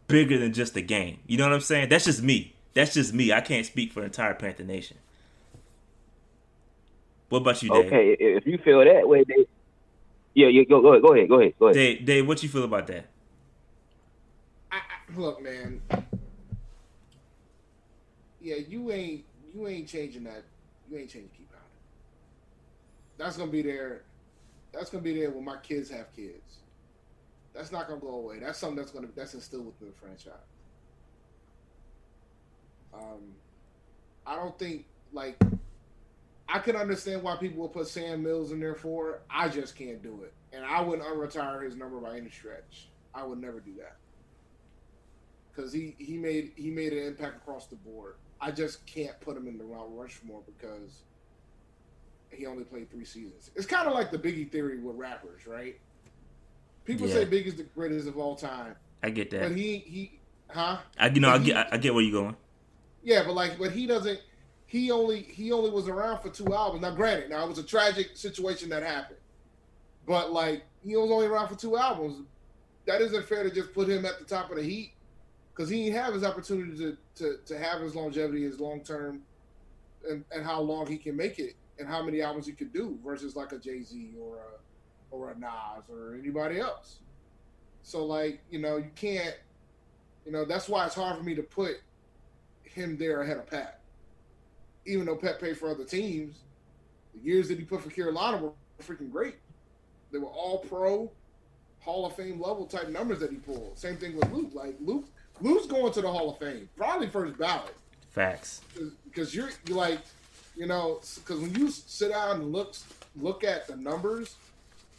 [0.08, 1.20] bigger than just the game.
[1.28, 1.90] You know what I'm saying?
[1.90, 2.56] That's just me.
[2.74, 3.32] That's just me.
[3.32, 4.98] I can't speak for the entire Panther Nation.
[7.30, 7.86] What about you, Dave?
[7.88, 9.46] okay, if if you feel that way, then
[10.34, 11.76] yeah, yeah, go go ahead, go ahead, go ahead, go ahead.
[11.76, 13.08] Dave, Dave, what you feel about that?
[15.16, 15.82] Look, man.
[18.42, 20.44] Yeah, you ain't you ain't changing that.
[20.90, 21.68] You ain't changing keep pounding.
[23.18, 24.04] That's gonna be there.
[24.72, 26.60] That's gonna be there when my kids have kids.
[27.54, 28.40] That's not gonna go away.
[28.40, 30.34] That's something that's gonna that's instilled within the franchise.
[32.94, 33.36] Um,
[34.26, 35.38] I don't think like
[36.48, 39.12] I can understand why people will put Sam Mills in there for.
[39.12, 39.22] it.
[39.30, 42.90] I just can't do it, and I wouldn't unretire his number by any stretch.
[43.14, 43.96] I would never do that
[45.54, 48.16] because he he made he made an impact across the board.
[48.42, 51.04] I just can't put him in the Mount Rushmore because
[52.30, 53.50] he only played three seasons.
[53.56, 55.80] It's kind of like the Biggie theory with rappers, right?
[56.84, 57.14] People Yeah.
[57.16, 59.44] say Biggie's the greatest of all time, I get that.
[59.50, 60.20] but he he,
[60.50, 60.78] huh?
[61.00, 62.36] I you know I But he- get I get where you're going.
[63.04, 64.20] Yeah, but like, but he doesn't.
[64.68, 66.82] He only he only was around for two albums.
[66.82, 69.20] Now, granted, now it was a tragic situation that happened,
[70.08, 72.26] but like he was only around for two albums.
[72.86, 74.94] That isn't fair to just put him at the top of the heat
[75.54, 79.22] because he didn't have his opportunity to to, to have his longevity, his long term,
[80.10, 82.98] and, and how long he can make it, and how many albums he could do
[83.04, 87.00] versus like a Jay Z or a or a Nas or anybody else.
[87.84, 89.36] So like you know you can't,
[90.26, 91.78] you know that's why it's hard for me to put
[92.64, 93.80] him there ahead of Pat.
[94.86, 96.38] Even though Pat paid for other teams,
[97.14, 98.52] the years that he put for Carolina were
[98.84, 99.36] freaking great.
[100.12, 101.12] They were all pro,
[101.80, 103.78] Hall of Fame level type numbers that he pulled.
[103.78, 104.52] Same thing with Luke.
[104.54, 105.06] Like Luke,
[105.42, 107.76] Luke's going to the Hall of Fame, probably first ballot,
[108.10, 108.62] Facts.
[109.06, 110.00] because you're you're like,
[110.56, 112.76] you know, because when you sit down and look
[113.16, 114.36] look at the numbers,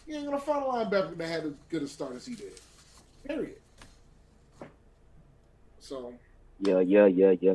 [0.07, 2.61] you ain't gonna find a linebacker that had as good a start as he did.
[3.27, 3.57] Period.
[5.81, 6.15] So
[6.61, 7.55] Yeah, yeah, yeah, yeah.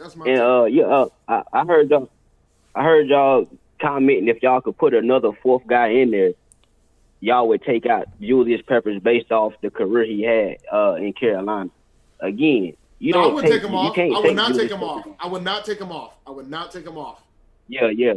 [0.00, 0.26] That's my.
[0.26, 2.10] And uh, yeah, uh, I, I heard y'all,
[2.74, 3.46] I heard y'all
[3.80, 6.32] commenting if y'all could put another fourth guy in there,
[7.20, 11.70] y'all would take out Julius Peppers based off the career he had uh in Carolina.
[12.20, 13.94] Again, you no, I don't wouldn't take, take him you off.
[13.94, 15.04] can't I would take not Julius take him off.
[15.04, 15.16] Peppers.
[15.20, 16.16] I would not take him off.
[16.26, 17.22] I would not take him off.
[17.68, 18.14] Yeah, yeah.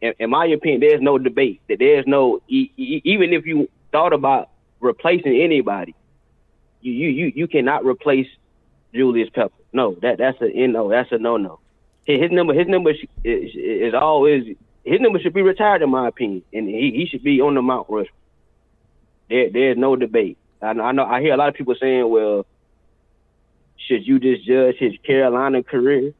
[0.00, 3.68] In, in my opinion, there's no debate that there's no e- e- even if you
[3.90, 4.48] thought about
[4.80, 5.94] replacing anybody.
[6.80, 8.26] You you you you cannot replace
[8.94, 9.54] Julius Pepper.
[9.72, 10.88] No, that that's a no.
[10.88, 11.60] that's a no no.
[12.04, 16.08] His number his number sh- is, is always his number should be retired in my
[16.08, 18.20] opinion, and he, he should be on the Mount Rushmore.
[19.28, 20.38] There there's no debate.
[20.62, 22.46] I I know I hear a lot of people saying, well,
[23.76, 26.12] should you just judge his Carolina career,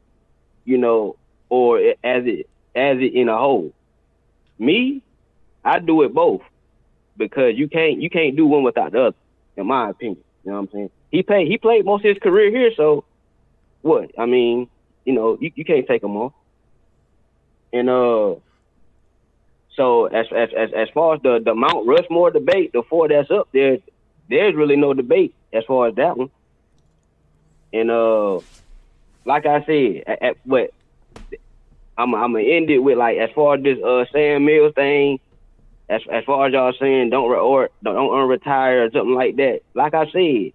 [0.65, 1.15] you know,
[1.49, 3.73] or as it as it in a whole?
[4.57, 5.01] Me,
[5.63, 6.41] I do it both
[7.17, 9.17] because you can't you can't do one without the other,
[9.55, 10.23] in my opinion.
[10.43, 10.89] You know what I'm saying?
[11.15, 13.05] He played he played most of his career here, so
[13.81, 14.11] what?
[14.19, 14.69] I mean,
[15.05, 16.33] you know, you, you can't take him off.
[17.71, 18.35] And uh
[19.77, 23.31] so as as as as far as the, the Mount Rushmore debate, the four that's
[23.31, 23.77] up there,
[24.29, 26.31] there's really no debate as far as that one.
[27.71, 28.39] And uh
[29.25, 30.71] like I said, at, at what
[31.97, 35.19] I'm I'm gonna end it with like as far as this uh Sam Mills thing,
[35.87, 39.61] as as far as y'all saying don't re- or don't unretire or something like that.
[39.73, 40.51] Like I said,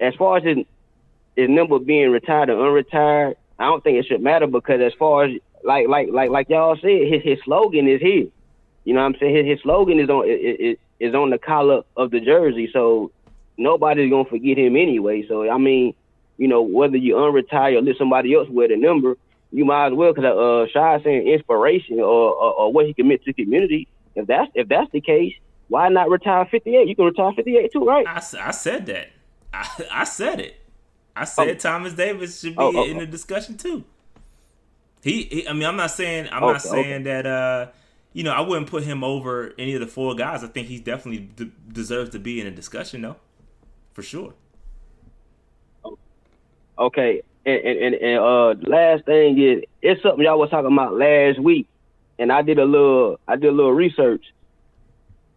[0.00, 4.46] as far as his number being retired or unretired, I don't think it should matter
[4.46, 5.32] because as far as
[5.64, 8.26] like like like like y'all said, his his slogan is here.
[8.84, 9.36] You know what I'm saying?
[9.36, 13.10] His, his slogan is on is, is on the collar of the jersey, so
[13.56, 15.26] nobody's gonna forget him anyway.
[15.26, 15.94] So I mean,
[16.38, 19.16] you know, whether you unretire or let somebody else wear the number,
[19.50, 23.24] you might as well because uh, Shy saying inspiration or, or or what he commit
[23.24, 23.88] to the community.
[24.14, 25.34] If that's if that's the case,
[25.68, 26.88] why not retire 58?
[26.88, 28.06] You can retire 58 too, right?
[28.06, 29.10] I, I said that.
[29.62, 30.56] I, I said it.
[31.14, 33.00] I said Thomas Davis should be Oh, oh, in oh.
[33.00, 33.84] the discussion too.
[35.02, 37.26] He, he I mean, I'm not saying I'm not saying that.
[37.26, 37.68] uh
[38.12, 40.42] You know, I wouldn't put him over any of the four guys.
[40.44, 43.16] I think he's definitely d- deserves to be in a discussion, though,
[43.92, 44.34] for sure.
[46.78, 50.94] Okay, and and, and, and uh, last thing is it's something y'all was talking about
[50.94, 51.68] last week,
[52.18, 54.24] and I did a little I did a little research.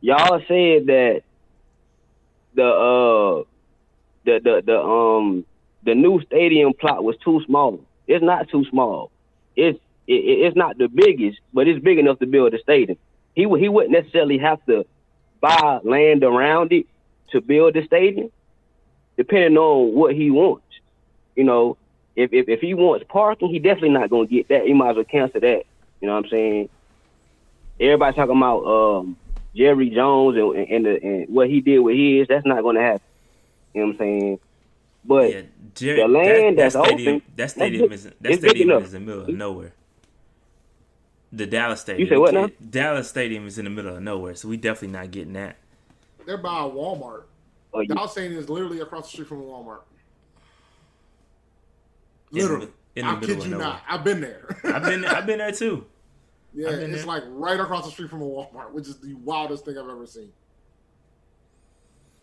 [0.02, 1.22] Y'all said that
[2.56, 3.44] the uh
[4.26, 5.46] the the the um
[5.84, 7.86] the new stadium plot was too small.
[8.08, 9.12] It's not too small.
[9.56, 12.98] It's it, it- it's not the biggest, but it's big enough to build a stadium.
[13.36, 14.86] He he wouldn't necessarily have to
[15.42, 16.88] buy land around it
[17.32, 18.30] to build the stadium,
[19.18, 20.66] depending on what he wants.
[21.36, 21.78] You know,
[22.16, 24.66] if if, if he wants parking, he definitely not gonna get that.
[24.66, 25.64] He might as well cancel that.
[26.02, 26.70] You know what I'm saying?
[27.80, 29.18] Everybody talking about um,
[29.56, 32.28] Jerry Jones and and, the, and what he did with his.
[32.30, 33.02] That's not gonna happen.
[33.74, 34.40] You know what I'm saying?
[35.06, 38.94] But Jerry, the land that, that that's stadium, open, that stadium is that stadium is
[38.94, 39.74] in the middle of nowhere.
[41.32, 42.02] The Dallas Stadium.
[42.06, 42.50] You said what now?
[42.70, 45.58] Dallas Stadium is in the middle of nowhere, so we definitely not getting that.
[46.26, 47.24] They're by a Walmart.
[47.74, 49.82] Oh, you- Dallas Stadium is literally across the street from a Walmart.
[52.32, 52.68] In the- Literally.
[52.96, 53.66] in the I middle kid you nowhere.
[53.68, 53.82] not.
[53.88, 54.58] I've been there.
[54.66, 55.86] I've been I've been there too.
[56.54, 57.06] yeah, I've it's there.
[57.06, 60.06] like right across the street from a Walmart, which is the wildest thing I've ever
[60.08, 60.32] seen.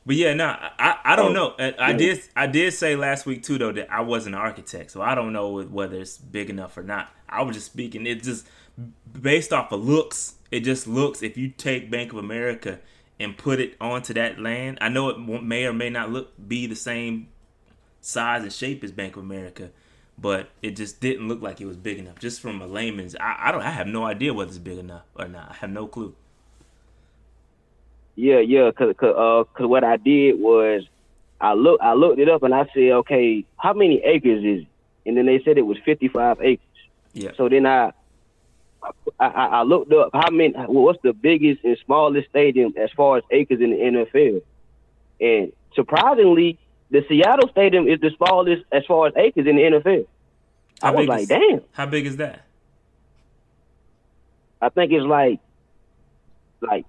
[0.07, 1.55] But yeah, no, I I don't Oh, know.
[1.59, 1.97] I, I yeah.
[1.97, 5.15] did I did say last week too though that I wasn't an architect, so I
[5.17, 7.11] don't know whether it's big enough or not.
[7.29, 8.07] I was just speaking.
[8.07, 8.47] It just
[9.21, 10.37] based off of looks.
[10.53, 11.23] It just looks.
[11.23, 12.81] If you take Bank of America
[13.21, 16.67] and put it onto that land, I know it may or may not look be
[16.67, 17.29] the same
[18.01, 19.71] size and shape as Bank of America,
[20.19, 22.19] but it just didn't look like it was big enough.
[22.21, 23.63] Just from a layman's, I, I don't.
[23.63, 25.51] I have no idea whether it's big enough or not.
[25.51, 26.15] I have no clue.
[28.17, 30.85] Yeah, yeah, cause, cause, uh, cause what I did was
[31.41, 34.69] I look, I looked it up and I said, okay, how many acres is it?
[35.09, 36.65] And then they said it was 55 acres.
[37.13, 37.31] Yeah.
[37.37, 37.93] So then I,
[39.21, 43.19] I, I I looked up how many, what's the biggest and smallest stadium as far
[43.19, 44.43] as acres in the NFL,
[45.21, 46.59] and surprisingly,
[46.91, 50.07] the Seattle Stadium is the smallest as far as acres in the NFL.
[50.83, 51.61] I was like, is- damn.
[51.73, 52.43] How big is that?
[54.61, 55.41] I think it's like
[56.61, 56.87] like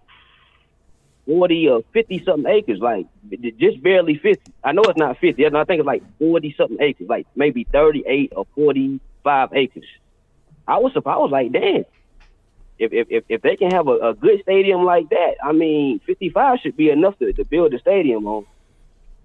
[1.27, 3.05] forty or fifty something acres, like
[3.59, 4.51] just barely fifty.
[4.63, 5.45] I know it's not fifty.
[5.45, 9.85] I think it's like forty something acres, like maybe thirty eight or forty five acres.
[10.67, 11.15] I was surprised.
[11.17, 11.83] I was like, damn.
[12.79, 15.99] If if if, if they can have a, a good stadium like that, I mean,
[15.99, 18.45] fifty five should be enough to, to build a stadium on.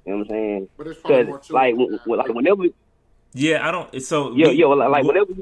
[0.04, 0.68] You know what I'm saying?
[0.76, 2.64] But there's probably more Because like, it w- w- like whenever,
[3.34, 4.02] Yeah, I don't.
[4.02, 5.32] So yeah, we- yeah, like, like we- whenever.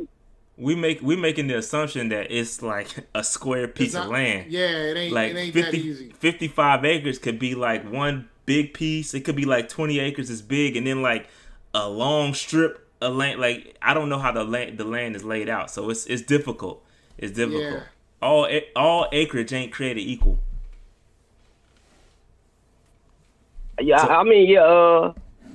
[0.61, 4.51] We make we making the assumption that it's like a square piece not- of land.
[4.53, 6.11] yeah, it ain't- like it ain't that 50, easy.
[6.19, 9.15] 55 acres could be like one big piece.
[9.15, 11.29] It could be like 20 acres is big, and then like
[11.75, 13.41] a long strip of land.
[13.41, 16.23] Like I don't know how the land the land is laid out, so it's it's
[16.23, 16.85] difficult.
[17.17, 17.63] It's difficult.
[17.63, 17.81] Yeah.
[18.23, 20.39] All all acreage ain't created equal.
[23.81, 25.15] Yeah, I I mean, yeah, uh,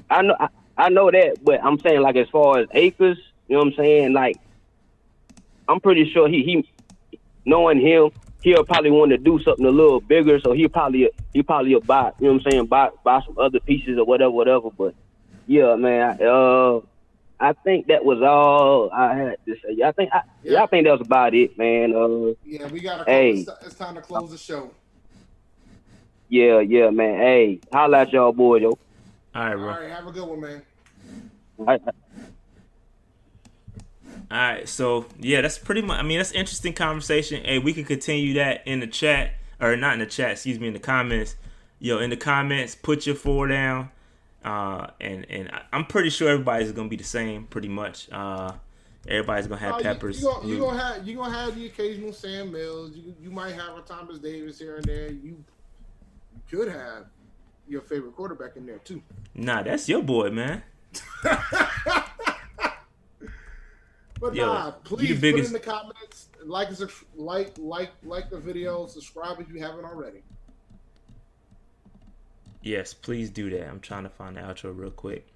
[0.10, 3.18] I know, I, I know that, but I'm saying like as far as acres,
[3.48, 4.14] you know what I'm saying?
[4.14, 4.38] Like,
[5.68, 8.12] I'm pretty sure he, he, knowing him,
[8.42, 10.40] he'll probably want to do something a little bigger.
[10.40, 13.60] So he'll probably he probably buy you know what I'm saying buy buy some other
[13.60, 14.70] pieces or whatever whatever.
[14.70, 14.94] But
[15.48, 16.80] yeah, man, uh,
[17.40, 19.82] I think that was all I had to say.
[19.84, 20.64] I think I, yeah.
[20.64, 21.94] I think that was about it, man.
[21.94, 23.12] Uh, Yeah, we got to.
[23.12, 23.40] Hey.
[23.40, 24.72] It's, it's time to close the show.
[26.30, 27.20] yeah, yeah, man.
[27.20, 28.70] Hey, holla at y'all boy, yo.
[28.70, 28.78] All
[29.34, 29.66] right, bro.
[29.66, 30.62] right, have a good one, man.
[31.58, 31.82] All right.
[34.31, 35.99] All right, so yeah, that's pretty much.
[35.99, 37.43] I mean, that's interesting conversation.
[37.43, 40.31] Hey, we can continue that in the chat, or not in the chat.
[40.31, 41.35] Excuse me, in the comments.
[41.80, 43.91] Yo, in the comments, put your four down,
[44.43, 48.10] uh, and and I'm pretty sure everybody's gonna be the same, pretty much.
[48.11, 48.53] Uh,
[49.07, 50.22] everybody's gonna have you- peppers.
[50.22, 52.95] You, gonna, you gonna have you gonna have the occasional Sam Mills.
[52.95, 55.11] You, you might have a Thomas Davis here and there.
[55.11, 55.43] You,
[56.52, 57.06] you could have
[57.68, 59.03] your favorite quarterback in there too.
[59.35, 60.64] Nah, that's your boy, man.
[64.26, 66.69] But Yo, nah, please put in the comments, like
[67.15, 70.23] like like like the video, subscribe if you haven't already.
[72.64, 73.68] Yes, please do that.
[73.68, 75.27] I'm trying to find the outro real quick.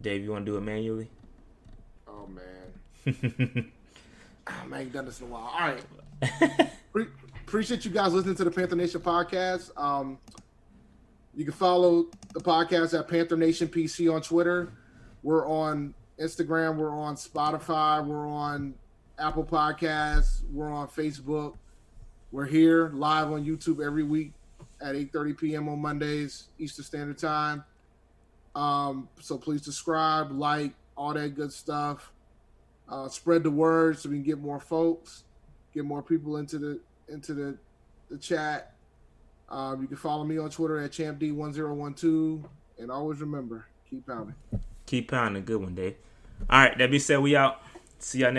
[0.00, 1.10] Dave, you want to do it manually?
[2.08, 3.70] Oh man,
[4.46, 5.52] I man, you done this in a while.
[5.52, 6.70] All right.
[6.94, 7.08] Pre-
[7.44, 9.78] appreciate you guys listening to the Panther Nation podcast.
[9.78, 10.16] Um,
[11.36, 14.72] you can follow the podcast at Panther Nation PC on Twitter.
[15.22, 16.76] We're on Instagram.
[16.76, 18.04] We're on Spotify.
[18.04, 18.74] We're on
[19.18, 20.42] Apple Podcasts.
[20.50, 21.56] We're on Facebook.
[22.32, 24.32] We're here live on YouTube every week
[24.80, 25.68] at 8:30 p.m.
[25.68, 27.62] on Mondays Eastern Standard Time.
[28.54, 32.12] Um, so please subscribe, like, all that good stuff.
[32.88, 35.24] Uh, spread the word so we can get more folks,
[35.74, 37.58] get more people into the into the
[38.10, 38.75] the chat.
[39.48, 42.44] Um, you can follow me on Twitter at champd1012,
[42.78, 44.34] and always remember, keep pounding.
[44.86, 45.44] Keep pounding.
[45.44, 45.94] Good one, Dave.
[46.50, 47.62] All right, that being said, we out.
[47.98, 48.34] See y'all next.